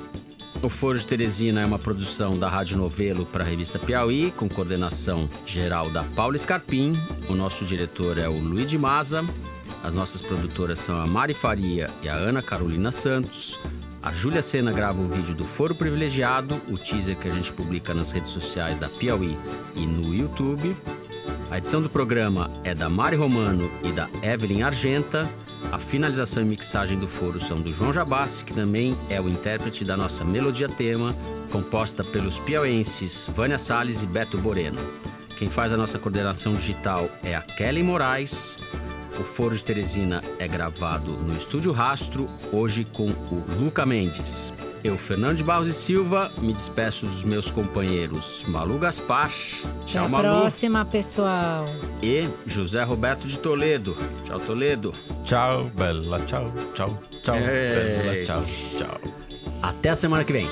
O 0.66 0.70
Foro 0.70 0.98
de 0.98 1.06
Teresina 1.06 1.62
é 1.62 1.66
uma 1.66 1.78
produção 1.78 2.40
da 2.40 2.50
Rádio 2.50 2.76
Novelo 2.76 3.24
para 3.24 3.44
a 3.44 3.48
revista 3.48 3.78
Piauí, 3.78 4.32
com 4.32 4.50
coordenação 4.50 5.30
geral 5.46 5.92
da 5.92 6.04
Paula 6.04 6.36
Scarpim. 6.40 6.94
O 7.30 7.36
nosso 7.36 7.64
diretor 7.64 8.18
é 8.18 8.28
o 8.28 8.40
Luiz 8.40 8.68
de 8.68 8.76
Maza. 8.76 9.24
As 9.84 9.94
nossas 9.94 10.24
produtoras 10.24 10.80
são 10.80 11.00
a 11.00 11.06
Mari 11.06 11.36
Faria 11.36 11.88
e 12.02 12.10
a 12.10 12.16
Ana 12.16 12.42
Carolina 12.42 12.92
Santos. 12.92 13.60
A 14.02 14.12
Júlia 14.12 14.42
Sena 14.42 14.72
grava 14.72 15.00
o 15.00 15.08
vídeo 15.08 15.36
do 15.36 15.46
Foro 15.46 15.76
Privilegiado, 15.76 16.60
o 16.68 16.80
teaser 16.80 17.16
que 17.16 17.28
a 17.28 17.32
gente 17.32 17.54
publica 17.54 17.94
nas 17.94 18.10
redes 18.10 18.32
sociais 18.32 18.76
da 18.80 18.90
Piauí 18.90 19.38
e 19.76 19.86
no 19.86 20.16
YouTube. 20.16 20.76
A 21.56 21.58
edição 21.58 21.82
do 21.82 21.90
programa 21.90 22.50
é 22.66 22.76
da 22.76 22.90
Mari 22.90 23.16
Romano 23.16 23.72
e 23.82 23.90
da 23.94 24.10
Evelyn 24.22 24.64
Argenta. 24.64 25.26
A 25.72 25.78
finalização 25.78 26.44
e 26.44 26.46
mixagem 26.46 27.00
do 27.00 27.08
foro 27.08 27.40
são 27.40 27.62
do 27.62 27.74
João 27.74 27.94
Jabassi, 27.94 28.44
que 28.44 28.54
também 28.54 28.94
é 29.10 29.22
o 29.22 29.30
intérprete 29.30 29.86
da 29.86 29.96
nossa 29.96 30.26
melodia 30.26 30.68
tema, 30.68 31.16
composta 31.50 32.04
pelos 32.04 32.38
piauenses 32.40 33.26
Vânia 33.34 33.58
Salles 33.58 34.04
e 34.04 34.06
Beto 34.06 34.38
Boreno. 34.38 34.82
Quem 35.40 35.50
faz 35.50 35.72
a 35.72 35.78
nossa 35.78 35.98
coordenação 35.98 36.54
digital 36.56 37.10
é 37.24 37.34
a 37.34 37.42
Kelly 37.42 37.84
Moraes. 37.84 38.58
O 39.18 39.24
Foro 39.24 39.56
de 39.56 39.64
Teresina 39.64 40.22
é 40.38 40.50
gravado 40.50 41.12
no 41.12 41.38
Estúdio 41.38 41.72
Rastro, 41.72 42.28
hoje 42.52 42.84
com 42.84 43.08
o 43.08 43.46
Luca 43.58 43.86
Mendes. 43.86 44.52
Eu, 44.86 45.00
Fernando 45.00 45.38
de 45.38 45.44
Barros 45.44 45.68
e 45.68 45.74
Silva, 45.74 46.32
me 46.38 46.54
despeço 46.54 47.08
dos 47.08 47.24
meus 47.24 47.50
companheiros 47.50 48.44
Malu 48.48 48.78
Gaspar, 48.78 49.32
Até 49.64 49.86
tchau 49.88 50.06
a 50.06 50.10
Malu, 50.10 50.42
próxima, 50.42 50.86
pessoal. 50.86 51.66
e 52.04 52.30
José 52.46 52.84
Roberto 52.84 53.28
de 53.28 53.40
Toledo. 53.40 53.98
Tchau, 54.26 54.40
Toledo. 54.40 54.94
Tchau, 55.24 55.64
Bela. 55.74 56.20
Tchau, 56.28 56.46
tchau, 56.76 57.00
tchau. 57.24 57.36
Ei. 57.36 57.98
Bela, 57.98 58.26
tchau, 58.26 58.44
tchau. 58.78 59.02
Até 59.64 59.90
a 59.90 59.96
semana 59.96 60.24
que 60.24 60.34
vem. 60.34 60.48